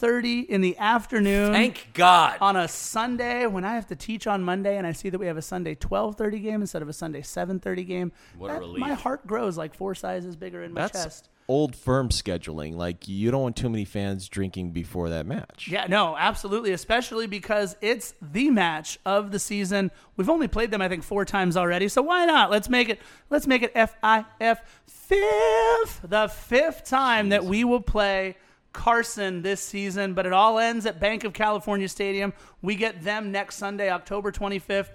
12:30 0.05 0.47
in 0.49 0.61
the 0.61 0.77
afternoon. 0.79 1.53
Thank 1.53 1.89
God. 1.95 2.39
on 2.41 2.57
a 2.57 2.69
Sunday 2.69 3.47
when 3.47 3.65
I 3.65 3.75
have 3.75 3.87
to 3.89 3.97
teach 3.97 4.27
on 4.27 4.43
Monday 4.43 4.77
and 4.77 4.87
I 4.87 4.93
see 4.93 5.09
that 5.11 5.19
we 5.19 5.27
have 5.27 5.37
a 5.37 5.43
Sunday 5.43 5.75
12:30 5.75 6.43
game 6.43 6.61
instead 6.61 6.83
of 6.83 6.89
a 6.89 6.93
Sunday 6.93 7.23
7:30 7.23 7.85
game. 7.87 8.13
What 8.37 8.51
a 8.51 8.59
relief. 8.59 8.81
My 8.81 8.95
heart 8.95 9.27
grows 9.27 9.57
like 9.57 9.75
four 9.75 9.95
sizes 9.95 10.37
bigger 10.37 10.63
in 10.63 10.73
my 10.73 10.83
That's 10.83 11.05
chest. 11.05 11.29
old 11.49 11.75
firm 11.75 12.11
scheduling. 12.11 12.75
Like 12.75 13.09
you 13.09 13.31
don't 13.31 13.43
want 13.43 13.57
too 13.57 13.71
many 13.71 13.85
fans 13.85 14.29
drinking 14.29 14.73
before 14.73 15.09
that 15.09 15.27
match. 15.27 15.69
Yeah, 15.71 15.87
no, 15.87 16.17
absolutely, 16.17 16.73
especially 16.73 17.27
because 17.27 17.77
it's 17.81 18.15
the 18.21 18.51
match 18.51 18.99
of 19.07 19.31
the 19.31 19.39
season. 19.39 19.91
We've 20.17 20.31
only 20.31 20.49
played 20.49 20.71
them 20.71 20.83
I 20.83 20.89
think 20.89 21.03
4 21.03 21.25
times 21.25 21.57
already, 21.57 21.89
so 21.89 22.03
why 22.03 22.27
not? 22.27 22.51
Let's 22.51 22.69
make 22.69 22.89
it 22.89 23.01
let's 23.31 23.47
make 23.47 23.63
it 23.63 23.73
F 23.75 23.97
I 24.03 24.27
F 24.41 24.83
fifth, 24.87 26.01
the 26.05 26.29
fifth 26.29 26.85
time 26.85 27.31
that 27.31 27.45
we 27.45 27.65
will 27.65 27.81
play 27.81 28.37
Carson 28.75 29.41
this 29.41 29.63
season, 29.63 30.13
but 30.13 30.27
it 30.27 30.35
all 30.35 30.59
ends 30.59 30.85
at 30.85 31.01
Bank 31.01 31.25
of 31.25 31.33
California 31.33 31.89
Stadium. 31.89 32.35
We 32.61 32.75
get 32.75 33.03
them 33.03 33.33
next 33.33 33.57
Sunday, 33.57 33.89
October 33.89 34.31
25th. 34.31 34.91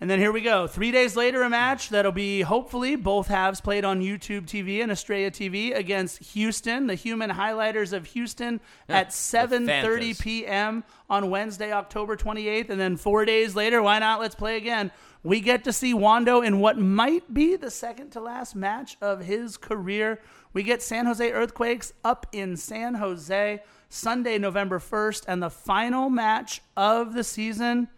And 0.00 0.10
then 0.10 0.18
here 0.18 0.32
we 0.32 0.40
go. 0.40 0.66
Three 0.66 0.90
days 0.90 1.14
later, 1.14 1.42
a 1.44 1.48
match 1.48 1.90
that'll 1.90 2.10
be 2.10 2.40
hopefully 2.40 2.96
both 2.96 3.28
halves 3.28 3.60
played 3.60 3.84
on 3.84 4.00
YouTube 4.00 4.46
TV 4.46 4.82
and 4.82 4.90
Estrella 4.90 5.30
TV 5.30 5.74
against 5.74 6.18
Houston, 6.34 6.88
the 6.88 6.96
Human 6.96 7.30
Highlighters 7.30 7.92
of 7.92 8.06
Houston, 8.06 8.60
at 8.88 9.10
7:30 9.10 10.20
p.m. 10.20 10.82
on 11.08 11.30
Wednesday, 11.30 11.72
October 11.72 12.16
28th. 12.16 12.70
And 12.70 12.80
then 12.80 12.96
four 12.96 13.24
days 13.24 13.54
later, 13.54 13.80
why 13.82 14.00
not? 14.00 14.20
Let's 14.20 14.34
play 14.34 14.56
again. 14.56 14.90
We 15.22 15.40
get 15.40 15.64
to 15.64 15.72
see 15.72 15.94
Wando 15.94 16.44
in 16.44 16.58
what 16.58 16.76
might 16.76 17.32
be 17.32 17.56
the 17.56 17.70
second 17.70 18.10
to 18.10 18.20
last 18.20 18.54
match 18.54 18.98
of 19.00 19.20
his 19.20 19.56
career. 19.56 20.20
We 20.54 20.62
get 20.62 20.80
San 20.82 21.04
Jose 21.06 21.30
Earthquakes 21.32 21.92
up 22.04 22.26
in 22.32 22.56
San 22.56 22.94
Jose 22.94 23.62
Sunday, 23.90 24.38
November 24.38 24.78
1st, 24.78 25.24
and 25.28 25.42
the 25.42 25.50
final 25.50 26.08
match 26.08 26.62
of 26.76 27.12
the 27.14 27.22
season. 27.24 27.88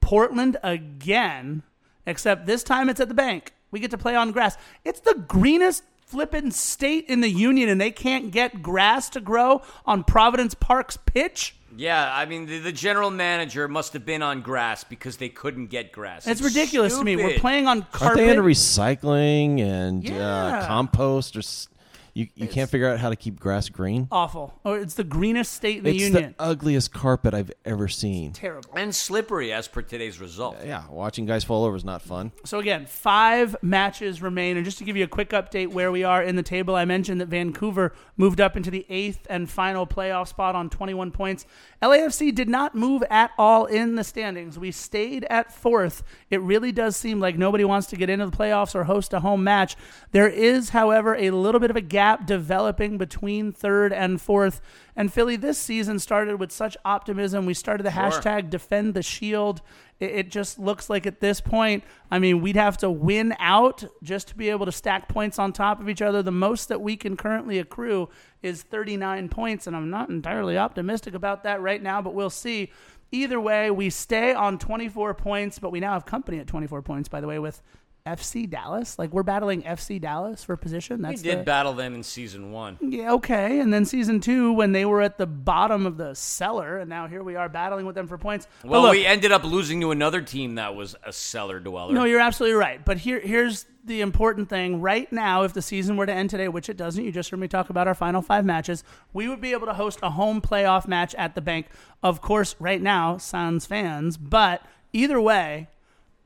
Portland 0.00 0.56
again, 0.62 1.62
except 2.06 2.46
this 2.46 2.62
time 2.62 2.88
it's 2.88 3.00
at 3.00 3.08
the 3.08 3.14
bank. 3.14 3.52
We 3.70 3.80
get 3.80 3.90
to 3.92 3.98
play 3.98 4.16
on 4.16 4.32
grass. 4.32 4.56
It's 4.84 5.00
the 5.00 5.14
greenest 5.14 5.84
flippin' 6.04 6.50
state 6.50 7.06
in 7.08 7.20
the 7.20 7.28
union, 7.30 7.68
and 7.68 7.80
they 7.80 7.92
can't 7.92 8.32
get 8.32 8.60
grass 8.62 9.08
to 9.10 9.20
grow 9.20 9.62
on 9.86 10.02
Providence 10.02 10.54
Park's 10.54 10.96
pitch. 10.96 11.54
Yeah, 11.76 12.12
I 12.12 12.26
mean, 12.26 12.46
the, 12.46 12.58
the 12.58 12.72
general 12.72 13.10
manager 13.10 13.68
must 13.68 13.92
have 13.92 14.04
been 14.04 14.22
on 14.22 14.42
grass 14.42 14.82
because 14.82 15.18
they 15.18 15.28
couldn't 15.28 15.66
get 15.66 15.92
grass. 15.92 16.26
It's 16.26 16.40
ridiculous 16.42 16.98
to 16.98 17.04
me. 17.04 17.14
We're 17.14 17.38
playing 17.38 17.68
on 17.68 17.86
Aren't 18.00 18.16
they 18.16 18.30
into 18.30 18.42
recycling 18.42 19.60
and 19.60 20.02
Yeah. 20.02 20.26
uh, 20.58 20.66
compost? 20.66 21.36
Or 21.36 21.40
s- 21.40 21.68
you 22.14 22.28
you 22.34 22.48
can't 22.48 22.68
figure 22.70 22.88
out 22.88 22.98
how 22.98 23.10
to 23.10 23.16
keep 23.16 23.38
grass 23.38 23.68
green. 23.68 24.08
Awful. 24.10 24.58
Or 24.64 24.78
it's 24.78 24.94
the 24.94 25.04
greenest 25.04 25.52
state 25.52 25.78
in 25.78 25.84
the 25.84 25.92
Union. 25.92 26.06
it's 26.06 26.14
union. 26.14 26.34
the 26.38 26.44
ugliest 26.44 26.92
carpet 26.92 27.34
I've 27.34 27.52
ever 27.64 27.88
seen. 27.88 28.32
Terrible. 28.32 28.70
And 28.76 28.94
slippery 28.94 29.52
as 29.52 29.68
per 29.68 29.82
today's 29.82 30.20
result. 30.20 30.56
Yeah, 30.64 30.84
watching 30.90 31.26
guys 31.26 31.44
fall 31.44 31.64
over 31.64 31.76
is 31.76 31.84
not 31.84 32.02
fun. 32.02 32.32
So 32.44 32.58
again, 32.58 32.86
five 32.86 33.56
matches 33.62 34.20
remain, 34.20 34.56
and 34.56 34.64
just 34.64 34.78
to 34.78 34.84
give 34.84 34.96
you 34.96 35.04
a 35.04 35.08
quick 35.08 35.30
update 35.30 35.68
where 35.68 35.92
we 35.92 36.02
are 36.04 36.22
in 36.22 36.36
the 36.36 36.42
table, 36.42 36.74
I 36.74 36.84
mentioned 36.84 37.20
that 37.20 37.28
Vancouver 37.28 37.92
moved 38.16 38.40
up 38.40 38.56
into 38.56 38.70
the 38.70 38.84
eighth 38.88 39.26
and 39.30 39.48
final 39.48 39.86
playoff 39.86 40.28
spot 40.28 40.54
on 40.54 40.68
21 40.70 41.10
points. 41.12 41.46
LAFC 41.82 42.34
did 42.34 42.48
not 42.48 42.74
move 42.74 43.02
at 43.08 43.30
all 43.38 43.66
in 43.66 43.94
the 43.94 44.04
standings. 44.04 44.58
We 44.58 44.70
stayed 44.70 45.24
at 45.30 45.52
fourth. 45.52 46.02
It 46.28 46.40
really 46.40 46.72
does 46.72 46.96
seem 46.96 47.20
like 47.20 47.38
nobody 47.38 47.64
wants 47.64 47.86
to 47.88 47.96
get 47.96 48.10
into 48.10 48.26
the 48.26 48.36
playoffs 48.36 48.74
or 48.74 48.84
host 48.84 49.12
a 49.12 49.20
home 49.20 49.44
match. 49.44 49.76
There 50.12 50.28
is, 50.28 50.70
however, 50.70 51.14
a 51.14 51.30
little 51.30 51.60
bit 51.60 51.70
of 51.70 51.76
a 51.76 51.80
gap 51.80 51.99
developing 52.26 52.98
between 52.98 53.52
third 53.52 53.92
and 53.92 54.20
fourth. 54.20 54.60
And 54.96 55.12
Philly 55.12 55.36
this 55.36 55.58
season 55.58 55.98
started 55.98 56.38
with 56.38 56.52
such 56.52 56.76
optimism. 56.84 57.46
We 57.46 57.54
started 57.54 57.84
the 57.84 57.90
hashtag 57.90 58.50
defend 58.50 58.94
the 58.94 59.02
shield. 59.02 59.62
It, 59.98 60.10
it 60.10 60.30
just 60.30 60.58
looks 60.58 60.90
like 60.90 61.06
at 61.06 61.20
this 61.20 61.40
point, 61.40 61.84
I 62.10 62.18
mean, 62.18 62.40
we'd 62.40 62.56
have 62.56 62.76
to 62.78 62.90
win 62.90 63.34
out 63.38 63.84
just 64.02 64.28
to 64.28 64.36
be 64.36 64.50
able 64.50 64.66
to 64.66 64.72
stack 64.72 65.08
points 65.08 65.38
on 65.38 65.52
top 65.52 65.80
of 65.80 65.88
each 65.88 66.02
other. 66.02 66.22
The 66.22 66.30
most 66.30 66.68
that 66.68 66.80
we 66.80 66.96
can 66.96 67.16
currently 67.16 67.58
accrue 67.58 68.08
is 68.42 68.62
39 68.62 69.28
points, 69.28 69.66
and 69.66 69.76
I'm 69.76 69.90
not 69.90 70.08
entirely 70.08 70.58
optimistic 70.58 71.14
about 71.14 71.44
that 71.44 71.60
right 71.60 71.82
now, 71.82 72.02
but 72.02 72.14
we'll 72.14 72.30
see. 72.30 72.72
Either 73.12 73.40
way, 73.40 73.70
we 73.70 73.90
stay 73.90 74.32
on 74.32 74.56
24 74.58 75.14
points, 75.14 75.58
but 75.58 75.72
we 75.72 75.80
now 75.80 75.94
have 75.94 76.06
company 76.06 76.38
at 76.38 76.46
24 76.46 76.82
points, 76.82 77.08
by 77.08 77.20
the 77.20 77.26
way, 77.26 77.38
with 77.40 77.60
FC 78.06 78.48
Dallas. 78.48 78.98
Like, 78.98 79.10
we're 79.12 79.22
battling 79.22 79.62
FC 79.62 80.00
Dallas 80.00 80.42
for 80.42 80.56
position. 80.56 81.02
That's 81.02 81.22
we 81.22 81.28
did 81.28 81.40
the- 81.40 81.44
battle 81.44 81.72
them 81.72 81.94
in 81.94 82.02
season 82.02 82.50
one. 82.52 82.78
yeah, 82.80 83.12
okay. 83.12 83.60
And 83.60 83.72
then 83.72 83.84
season 83.84 84.20
two, 84.20 84.52
when 84.52 84.72
they 84.72 84.84
were 84.84 85.02
at 85.02 85.18
the 85.18 85.26
bottom 85.26 85.86
of 85.86 85.96
the 85.96 86.14
cellar, 86.14 86.78
and 86.78 86.88
now 86.88 87.06
here 87.06 87.22
we 87.22 87.36
are 87.36 87.48
battling 87.48 87.86
with 87.86 87.94
them 87.94 88.06
for 88.06 88.18
points. 88.18 88.46
Well, 88.64 88.82
look, 88.82 88.92
we 88.92 89.06
ended 89.06 89.32
up 89.32 89.44
losing 89.44 89.80
to 89.82 89.90
another 89.90 90.22
team 90.22 90.54
that 90.56 90.74
was 90.74 90.96
a 91.04 91.12
cellar 91.12 91.60
dweller. 91.60 91.92
no, 91.92 92.04
you're 92.04 92.20
absolutely 92.20 92.58
right. 92.58 92.84
But 92.84 92.98
here, 92.98 93.20
here's 93.20 93.66
the 93.84 94.00
important 94.00 94.48
thing. 94.48 94.80
Right 94.80 95.10
now, 95.12 95.42
if 95.42 95.52
the 95.52 95.62
season 95.62 95.96
were 95.96 96.06
to 96.06 96.12
end 96.12 96.30
today, 96.30 96.48
which 96.48 96.68
it 96.68 96.76
doesn't, 96.76 97.02
you 97.04 97.12
just 97.12 97.30
heard 97.30 97.40
me 97.40 97.48
talk 97.48 97.70
about 97.70 97.86
our 97.88 97.94
final 97.94 98.22
five 98.22 98.44
matches, 98.44 98.84
we 99.12 99.28
would 99.28 99.40
be 99.40 99.52
able 99.52 99.66
to 99.66 99.74
host 99.74 99.98
a 100.02 100.10
home 100.10 100.40
playoff 100.40 100.86
match 100.88 101.14
at 101.14 101.34
the 101.34 101.40
bank. 101.40 101.66
Of 102.02 102.20
course, 102.20 102.56
right 102.58 102.80
now, 102.80 103.16
Suns 103.18 103.66
fans, 103.66 104.16
but 104.16 104.62
either 104.92 105.20
way, 105.20 105.68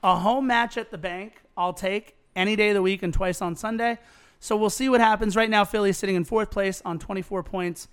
a 0.02 0.16
home 0.18 0.46
match 0.46 0.76
at 0.76 0.90
the 0.90 0.98
bank, 0.98 1.42
I'll 1.56 1.72
take 1.72 2.16
any 2.36 2.56
day 2.56 2.70
of 2.70 2.74
the 2.74 2.82
week 2.82 3.02
and 3.02 3.12
twice 3.12 3.40
on 3.42 3.56
Sunday. 3.56 3.98
So 4.40 4.56
we'll 4.56 4.70
see 4.70 4.88
what 4.88 5.00
happens. 5.00 5.36
Right 5.36 5.48
now, 5.48 5.64
Philly's 5.64 5.96
sitting 5.96 6.16
in 6.16 6.24
fourth 6.24 6.50
place 6.50 6.82
on 6.84 6.98
24 6.98 7.42
points. 7.42 7.88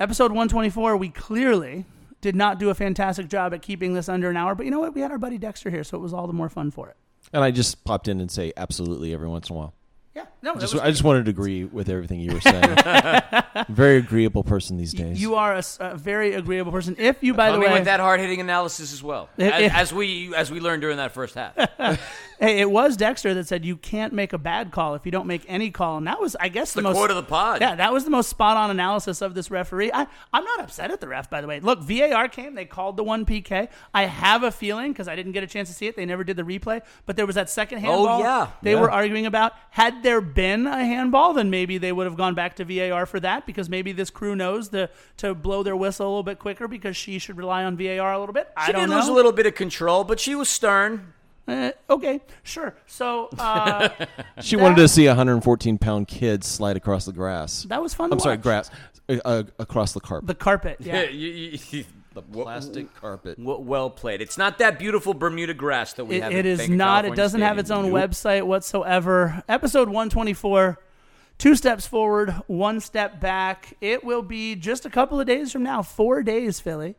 Episode 0.00 0.30
124, 0.32 0.96
we 0.96 1.08
clearly 1.08 1.84
did 2.20 2.34
not 2.34 2.58
do 2.58 2.70
a 2.70 2.74
fantastic 2.74 3.28
job 3.28 3.54
at 3.54 3.62
keeping 3.62 3.94
this 3.94 4.08
under 4.08 4.28
an 4.28 4.36
hour, 4.36 4.54
but 4.54 4.64
you 4.66 4.70
know 4.72 4.80
what? 4.80 4.94
We 4.94 5.00
had 5.00 5.10
our 5.10 5.18
buddy 5.18 5.38
Dexter 5.38 5.70
here, 5.70 5.84
so 5.84 5.96
it 5.96 6.00
was 6.00 6.12
all 6.12 6.26
the 6.26 6.32
more 6.32 6.48
fun 6.48 6.70
for 6.70 6.88
it. 6.88 6.96
And 7.32 7.42
I 7.44 7.50
just 7.50 7.84
popped 7.84 8.08
in 8.08 8.20
and 8.20 8.30
say 8.30 8.52
absolutely 8.56 9.12
every 9.14 9.28
once 9.28 9.48
in 9.48 9.56
a 9.56 9.58
while. 9.58 9.74
Yeah, 10.14 10.24
no, 10.40 10.56
Just, 10.56 10.74
I 10.76 10.90
just 10.90 11.04
wanted 11.04 11.26
to 11.26 11.30
agree 11.30 11.64
with 11.64 11.90
everything 11.90 12.20
you 12.20 12.32
were 12.32 12.40
saying. 12.40 12.76
Very 13.68 13.98
agreeable 13.98 14.42
person 14.44 14.78
these 14.78 14.94
days. 14.94 15.20
You 15.20 15.34
are 15.34 15.60
a 15.78 15.96
very 15.98 16.32
agreeable 16.32 16.72
person. 16.72 16.96
If 16.98 17.22
you, 17.22 17.34
by 17.34 17.48
the 17.50 17.56
Coming 17.56 17.68
way, 17.68 17.78
with 17.80 17.84
that 17.84 18.00
hard 18.00 18.20
hitting 18.20 18.40
analysis 18.40 18.94
as 18.94 19.02
well, 19.02 19.28
If- 19.36 19.52
as, 19.52 19.62
if- 19.62 19.74
as 19.74 19.92
we 19.92 20.34
as 20.34 20.50
we 20.50 20.60
learned 20.60 20.80
during 20.80 20.96
that 20.96 21.12
first 21.12 21.34
half. 21.34 21.54
hey, 22.40 22.60
it 22.60 22.70
was 22.70 22.96
Dexter 22.96 23.34
that 23.34 23.46
said 23.46 23.64
you 23.64 23.76
can't 23.76 24.12
make 24.12 24.32
a 24.32 24.38
bad 24.38 24.70
call 24.70 24.94
if 24.94 25.04
you 25.06 25.12
don't 25.12 25.26
make 25.26 25.44
any 25.48 25.70
call, 25.70 25.96
and 25.98 26.06
that 26.06 26.20
was, 26.20 26.36
I 26.36 26.48
guess, 26.48 26.72
the, 26.72 26.80
the 26.80 26.88
most 26.88 26.96
quote 26.96 27.10
of 27.10 27.16
the 27.16 27.22
pod. 27.22 27.60
Yeah, 27.60 27.74
that 27.76 27.92
was 27.92 28.04
the 28.04 28.10
most 28.10 28.28
spot 28.28 28.56
on 28.56 28.70
analysis 28.70 29.22
of 29.22 29.34
this 29.34 29.50
referee. 29.50 29.90
I, 29.92 30.06
I'm 30.32 30.44
not 30.44 30.60
upset 30.60 30.90
at 30.90 31.00
the 31.00 31.08
ref, 31.08 31.28
by 31.30 31.40
the 31.40 31.46
way. 31.46 31.60
Look, 31.60 31.80
VAR 31.80 32.28
came, 32.28 32.54
they 32.54 32.64
called 32.64 32.96
the 32.96 33.04
one 33.04 33.24
PK. 33.26 33.68
I 33.94 34.04
have 34.04 34.42
a 34.42 34.50
feeling, 34.50 34.92
because 34.92 35.08
I 35.08 35.16
didn't 35.16 35.32
get 35.32 35.42
a 35.42 35.46
chance 35.46 35.68
to 35.68 35.74
see 35.74 35.86
it, 35.86 35.96
they 35.96 36.06
never 36.06 36.24
did 36.24 36.36
the 36.36 36.42
replay, 36.42 36.82
but 37.06 37.16
there 37.16 37.26
was 37.26 37.34
that 37.36 37.48
second 37.50 37.78
oh, 37.78 37.80
handball 37.82 38.18
Oh 38.20 38.22
yeah. 38.22 38.48
they 38.62 38.72
Yeah. 38.72 38.80
were 38.80 38.90
arguing 38.90 39.26
about. 39.26 39.52
Had 39.70 40.02
there 40.02 40.20
been 40.20 40.66
a 40.66 40.84
handball, 40.84 41.32
then 41.34 41.50
maybe 41.50 41.78
they 41.78 41.92
would 41.92 42.06
have 42.06 42.16
gone 42.16 42.34
back 42.34 42.56
to 42.56 42.64
VAR 42.64 43.06
for 43.06 43.20
that, 43.20 43.46
because 43.46 43.68
maybe 43.68 43.92
this 43.92 44.10
crew 44.10 44.34
knows 44.36 44.68
the, 44.70 44.90
to 45.18 45.34
blow 45.34 45.62
their 45.62 45.76
whistle 45.76 46.06
a 46.06 46.08
little 46.08 46.22
bit 46.22 46.38
quicker 46.38 46.68
because 46.68 46.96
she 46.96 47.18
should 47.18 47.36
rely 47.36 47.64
on 47.64 47.76
VAR 47.76 48.12
a 48.12 48.18
little 48.18 48.32
bit. 48.32 48.48
I 48.56 48.66
She 48.66 48.72
don't 48.72 48.82
did 48.82 48.90
know. 48.90 48.96
lose 48.96 49.08
a 49.08 49.12
little 49.12 49.32
bit 49.32 49.46
of 49.46 49.54
control, 49.54 50.04
but 50.04 50.20
she 50.20 50.34
was 50.34 50.48
stern. 50.48 51.12
Eh, 51.48 51.70
okay, 51.88 52.20
sure. 52.42 52.74
So 52.86 53.28
uh, 53.38 53.88
she 54.40 54.56
wanted 54.56 54.76
to 54.76 54.88
see 54.88 55.06
a 55.06 55.10
114 55.10 55.78
pound 55.78 56.08
kid 56.08 56.42
slide 56.42 56.76
across 56.76 57.04
the 57.06 57.12
grass. 57.12 57.62
that 57.68 57.80
was 57.82 57.94
fun 57.94 58.10
to 58.10 58.14
I'm 58.16 58.20
sorry, 58.20 58.36
watch. 58.36 58.42
grass. 58.42 58.70
Uh, 59.08 59.18
uh, 59.24 59.42
across 59.60 59.92
the 59.92 60.00
carpet. 60.00 60.26
The 60.26 60.34
carpet, 60.34 60.76
yeah. 60.80 61.02
You- 61.10 61.30
you- 61.30 61.58
you- 61.70 61.84
the 62.14 62.22
plastic 62.32 62.92
carpet. 62.96 63.36
w- 63.38 63.60
well 63.60 63.90
played. 63.90 64.20
It's 64.22 64.38
not 64.38 64.58
that 64.58 64.78
beautiful 64.78 65.12
Bermuda 65.14 65.52
grass 65.54 65.92
that 65.92 66.06
we 66.06 66.16
It, 66.16 66.22
have. 66.22 66.32
it 66.32 66.38
at 66.38 66.46
is 66.46 66.58
Banc 66.60 66.70
of 66.70 66.76
not. 66.76 66.84
It 66.84 66.90
California 67.08 67.16
doesn't 67.22 67.40
have 67.42 67.58
its 67.58 67.68
Stadium. 67.68 67.86
own 67.86 67.92
website 67.92 68.42
whatsoever. 68.44 69.42
Episode 69.50 69.88
124, 69.88 70.78
two 71.36 71.54
steps 71.54 71.86
forward, 71.86 72.30
one 72.46 72.80
step 72.80 73.20
back. 73.20 73.76
It 73.82 74.02
will 74.02 74.22
be 74.22 74.56
just 74.56 74.86
a 74.86 74.90
couple 74.90 75.20
of 75.20 75.26
days 75.26 75.52
from 75.52 75.62
now, 75.62 75.82
four 75.82 76.22
days, 76.22 76.58
Philly, 76.58 76.96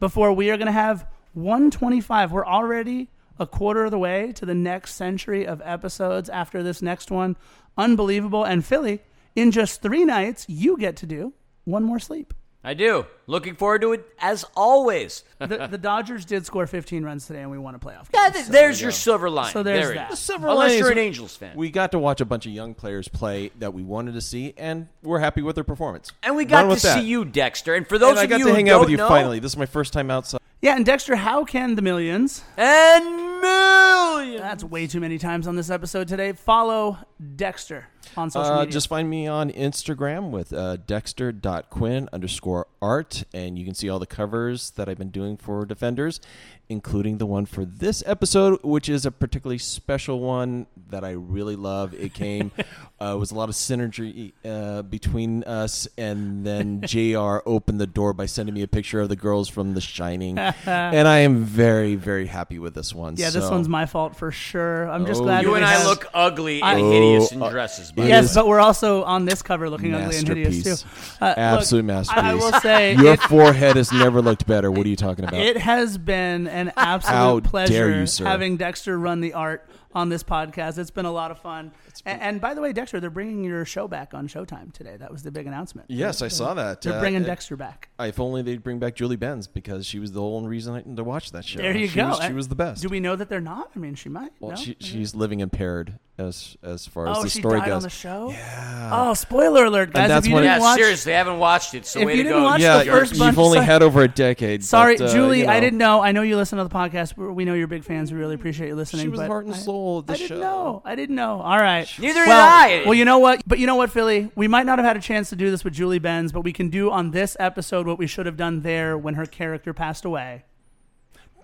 before 0.00 0.32
we 0.32 0.50
are 0.50 0.56
going 0.56 0.66
to 0.66 0.72
have 0.72 1.06
125. 1.34 2.32
We're 2.32 2.44
already 2.44 3.08
a 3.38 3.46
quarter 3.46 3.84
of 3.84 3.90
the 3.90 3.98
way 3.98 4.32
to 4.32 4.46
the 4.46 4.54
next 4.54 4.94
century 4.94 5.46
of 5.46 5.60
episodes 5.64 6.28
after 6.28 6.62
this 6.62 6.80
next 6.82 7.10
one. 7.10 7.36
Unbelievable. 7.76 8.44
And 8.44 8.64
Philly, 8.64 9.00
in 9.34 9.50
just 9.50 9.82
three 9.82 10.04
nights, 10.04 10.46
you 10.48 10.76
get 10.78 10.96
to 10.96 11.06
do 11.06 11.32
one 11.64 11.82
more 11.84 11.98
sleep. 11.98 12.32
I 12.64 12.74
do. 12.74 13.06
Looking 13.28 13.54
forward 13.54 13.82
to 13.82 13.92
it 13.92 14.04
as 14.18 14.44
always. 14.56 15.22
The, 15.38 15.68
the 15.70 15.78
Dodgers 15.78 16.24
did 16.24 16.44
score 16.46 16.66
15 16.66 17.04
runs 17.04 17.24
today, 17.24 17.42
and 17.42 17.50
we 17.52 17.58
won 17.58 17.76
a 17.76 17.78
playoff. 17.78 18.06
Yeah, 18.12 18.24
game. 18.24 18.32
th- 18.32 18.46
there's 18.46 18.80
your 18.82 18.90
silver 18.90 19.30
line. 19.30 19.52
So 19.52 19.62
there's 19.62 19.82
There 19.84 19.92
it 19.92 19.94
that. 19.94 20.12
is. 20.12 20.18
The 20.18 20.24
silver 20.24 20.48
Unless 20.48 20.70
line 20.70 20.78
you're 20.80 20.90
an 20.90 20.98
Angels 20.98 21.36
fan. 21.36 21.56
We 21.56 21.70
got 21.70 21.92
to 21.92 22.00
watch 22.00 22.20
a 22.20 22.24
bunch 22.24 22.44
of 22.44 22.50
young 22.50 22.74
players 22.74 23.06
play 23.06 23.52
that 23.60 23.72
we 23.72 23.84
wanted 23.84 24.14
to 24.14 24.20
see, 24.20 24.52
and 24.56 24.88
we're 25.04 25.20
happy 25.20 25.42
with 25.42 25.54
their 25.54 25.62
performance. 25.62 26.10
and 26.24 26.34
we 26.34 26.42
Run 26.42 26.48
got 26.50 26.62
to 26.62 26.68
with 26.70 26.82
that. 26.82 26.98
see 26.98 27.06
you, 27.06 27.24
Dexter. 27.24 27.74
And 27.74 27.86
for 27.86 27.98
those 27.98 28.10
And 28.12 28.18
I 28.18 28.26
got 28.26 28.40
you 28.40 28.46
to 28.46 28.54
hang 28.54 28.68
out 28.68 28.80
with 28.80 28.90
you 28.90 28.96
know, 28.96 29.06
finally. 29.08 29.38
This 29.38 29.52
is 29.52 29.56
my 29.58 29.66
first 29.66 29.92
time 29.92 30.10
outside. 30.10 30.40
Yeah, 30.62 30.74
and 30.74 30.86
Dexter, 30.86 31.16
how 31.16 31.44
can 31.44 31.74
the 31.74 31.82
millions 31.82 32.42
and 32.56 33.40
millions. 33.42 34.40
That's 34.40 34.64
way 34.64 34.86
too 34.86 35.00
many 35.00 35.18
times 35.18 35.46
on 35.46 35.54
this 35.54 35.68
episode 35.68 36.08
today. 36.08 36.32
Follow 36.32 36.98
Dexter 37.36 37.88
on 38.16 38.30
social 38.30 38.52
Uh, 38.52 38.58
media. 38.60 38.72
just 38.72 38.88
find 38.88 39.08
me 39.10 39.26
on 39.26 39.50
Instagram 39.50 40.30
with 40.30 40.52
uh, 40.52 40.76
dexter.quinn 40.86 42.08
underscore 42.12 42.66
art, 42.82 43.24
and 43.34 43.58
you 43.58 43.64
can 43.64 43.74
see 43.74 43.88
all 43.88 43.98
the 43.98 44.06
covers 44.06 44.70
that 44.72 44.88
I've 44.88 44.98
been 44.98 45.10
doing 45.10 45.36
for 45.36 45.64
Defenders, 45.64 46.20
including 46.68 47.18
the 47.18 47.26
one 47.26 47.46
for 47.46 47.64
this 47.64 48.02
episode, 48.06 48.58
which 48.62 48.88
is 48.88 49.06
a 49.06 49.10
particularly 49.10 49.58
special 49.58 50.20
one 50.20 50.66
that 50.90 51.04
I 51.04 51.10
really 51.12 51.56
love. 51.56 51.94
It 51.94 52.12
came, 52.14 52.50
uh, 53.00 53.12
it 53.14 53.18
was 53.18 53.30
a 53.30 53.34
lot 53.34 53.48
of 53.48 53.54
synergy 53.54 54.32
uh, 54.44 54.82
between 54.82 55.42
us, 55.44 55.88
and 55.96 56.44
then 56.44 56.80
JR 56.86 57.38
opened 57.46 57.80
the 57.80 57.86
door 57.86 58.12
by 58.12 58.26
sending 58.26 58.54
me 58.54 58.62
a 58.62 58.68
picture 58.68 59.00
of 59.00 59.08
the 59.08 59.16
girls 59.16 59.48
from 59.48 59.74
The 59.74 59.80
Shining, 59.80 60.38
and 60.66 61.08
I 61.08 61.18
am 61.20 61.44
very, 61.44 61.94
very 61.94 62.26
happy 62.26 62.58
with 62.58 62.74
this 62.74 62.94
one. 62.94 63.14
yeah, 63.16 63.30
this 63.30 63.48
one's 63.50 63.68
my 63.68 63.86
fault 63.86 64.16
for 64.16 64.30
sure. 64.30 64.88
I'm 64.90 65.06
just 65.06 65.20
Oh, 65.20 65.24
glad 65.24 65.44
You 65.44 65.54
and 65.54 65.64
I 65.64 65.72
has- 65.72 65.86
look 65.86 66.06
ugly 66.14 66.62
I- 66.62 66.74
and 66.74 66.92
hideous 66.92 67.32
Oh, 67.32 67.36
in 67.36 67.42
uh, 67.42 67.48
dresses. 67.50 67.92
Yes, 67.96 68.34
but 68.34 68.46
we're 68.46 68.60
also 68.60 69.04
on 69.04 69.24
this 69.24 69.42
cover 69.42 69.70
looking 69.70 69.94
ugly 69.94 70.18
and 70.18 70.28
hideous 70.28 70.62
too. 70.62 70.88
Uh, 71.20 71.28
look, 71.28 71.38
Absolute 71.38 71.80
I, 71.80 71.86
masterpiece. 71.86 72.24
I 72.24 72.34
will 72.34 72.52
say 72.60 72.94
Your 72.96 73.14
it, 73.14 73.20
forehead 73.22 73.76
has 73.76 73.92
never 73.92 74.20
looked 74.20 74.46
better. 74.46 74.70
What 74.70 74.86
are 74.86 74.88
you 74.88 74.96
talking 74.96 75.24
about? 75.24 75.40
it 75.40 75.56
has 75.56 75.96
been 75.96 76.46
an 76.46 76.72
absolute 76.76 77.14
How 77.14 77.40
pleasure 77.40 78.04
you, 78.04 78.24
having 78.24 78.56
Dexter 78.56 78.98
run 78.98 79.20
the 79.20 79.32
art 79.32 79.68
on 79.94 80.10
this 80.10 80.22
podcast. 80.22 80.78
It's 80.78 80.90
been 80.90 81.06
a 81.06 81.12
lot 81.12 81.30
of 81.30 81.38
fun. 81.38 81.72
And, 82.04 82.20
and 82.20 82.40
by 82.40 82.54
the 82.54 82.60
way, 82.60 82.72
Dexter, 82.72 83.00
they're 83.00 83.10
bringing 83.10 83.44
your 83.44 83.64
show 83.64 83.88
back 83.88 84.12
on 84.14 84.28
Showtime 84.28 84.72
today. 84.72 84.96
That 84.96 85.10
was 85.10 85.22
the 85.22 85.30
big 85.30 85.46
announcement. 85.46 85.90
yes, 85.90 86.22
I 86.22 86.28
saw 86.28 86.54
that. 86.54 86.82
They're 86.82 86.94
Uh, 86.94 87.00
bringing 87.00 87.22
uh, 87.22 87.26
Dexter 87.26 87.56
back. 87.56 87.88
If 87.98 88.20
only 88.20 88.42
they'd 88.42 88.62
bring 88.62 88.78
back 88.78 88.94
Julie 88.94 89.16
Benz 89.16 89.46
because 89.46 89.86
she 89.86 89.98
was 89.98 90.12
the 90.12 90.22
only 90.22 90.48
reason 90.48 90.74
I, 90.74 90.82
to 90.82 91.04
watch 91.04 91.32
that 91.32 91.44
show. 91.44 91.58
There 91.60 91.76
you 91.76 91.88
she 91.88 91.96
go. 91.96 92.08
Was, 92.08 92.24
she 92.24 92.32
was 92.32 92.48
the 92.48 92.54
best. 92.54 92.82
Do 92.82 92.88
we 92.88 93.00
know 93.00 93.16
that 93.16 93.28
they're 93.28 93.40
not? 93.40 93.70
I 93.74 93.78
mean, 93.78 93.94
she 93.94 94.08
might. 94.08 94.32
well, 94.40 94.50
no? 94.50 94.56
she, 94.56 94.76
she's 94.80 95.14
living 95.14 95.40
impaired 95.40 95.98
as 96.18 96.56
as 96.62 96.86
far 96.86 97.08
as 97.08 97.18
oh, 97.18 97.22
the 97.24 97.28
she 97.28 97.40
story 97.40 97.60
died 97.60 97.66
goes. 97.66 97.76
on 97.76 97.82
the 97.82 97.90
show. 97.90 98.30
Yeah. 98.30 98.90
Oh, 98.92 99.12
spoiler 99.14 99.66
alert, 99.66 99.92
guys! 99.92 100.08
that's 100.08 100.24
if 100.26 100.30
you 100.30 100.36
didn't 100.38 100.46
yeah, 100.50 100.60
watch, 100.60 100.78
seriously, 100.78 101.14
I 101.14 101.18
haven't 101.18 101.38
watched 101.38 101.74
it. 101.74 101.84
So 101.84 102.00
If 102.00 102.06
way 102.06 102.12
you 102.12 102.22
to 102.22 102.28
didn't 102.30 102.38
go. 102.40 102.44
watch 102.44 102.60
yeah, 102.62 102.78
the 102.78 102.84
first 102.90 103.12
you've 103.12 103.18
bunch- 103.18 103.36
only 103.36 103.56
sorry- 103.56 103.66
had 103.66 103.82
over 103.82 104.00
a 104.02 104.08
decade. 104.08 104.64
Sorry, 104.64 104.96
but, 104.96 105.10
uh, 105.10 105.12
Julie. 105.12 105.40
you 105.40 105.46
I 105.46 105.60
didn't 105.60 105.78
know. 105.78 106.00
I 106.00 106.12
know 106.12 106.22
you 106.22 106.36
listen 106.36 106.56
to 106.56 106.64
the 106.64 106.70
podcast. 106.70 107.18
We 107.18 107.26
we 107.28 107.44
know 107.44 107.52
you're 107.52 107.66
big 107.66 107.84
fans. 107.84 108.12
We 108.12 108.18
really 108.18 108.34
appreciate 108.34 108.68
you 108.68 108.74
listening. 108.76 109.02
She 109.02 109.08
was 109.08 109.20
but 109.20 109.26
heart 109.26 109.44
and 109.44 109.54
I- 109.54 109.58
soul 109.58 109.98
of 109.98 110.06
the 110.06 110.14
I 110.14 110.16
didn't 110.16 110.40
know. 110.40 110.82
I 110.86 110.94
didn't 110.94 111.16
know. 111.16 111.40
All 111.42 111.58
right. 111.58 111.85
Neither 111.98 112.20
did 112.20 112.28
well, 112.28 112.48
I. 112.48 112.82
Well, 112.84 112.94
you 112.94 113.04
know 113.04 113.18
what? 113.18 113.42
But 113.46 113.58
you 113.58 113.66
know 113.66 113.76
what, 113.76 113.90
Philly? 113.90 114.30
We 114.34 114.48
might 114.48 114.66
not 114.66 114.78
have 114.78 114.86
had 114.86 114.96
a 114.96 115.00
chance 115.00 115.28
to 115.30 115.36
do 115.36 115.50
this 115.50 115.64
with 115.64 115.74
Julie 115.74 115.98
Benz, 115.98 116.32
but 116.32 116.42
we 116.42 116.52
can 116.52 116.68
do 116.68 116.90
on 116.90 117.10
this 117.10 117.36
episode 117.40 117.86
what 117.86 117.98
we 117.98 118.06
should 118.06 118.26
have 118.26 118.36
done 118.36 118.62
there 118.62 118.96
when 118.96 119.14
her 119.14 119.26
character 119.26 119.72
passed 119.72 120.04
away. 120.04 120.44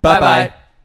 Bye 0.01 0.19
Bye-bye. 0.21 0.49
bye. 0.49 0.55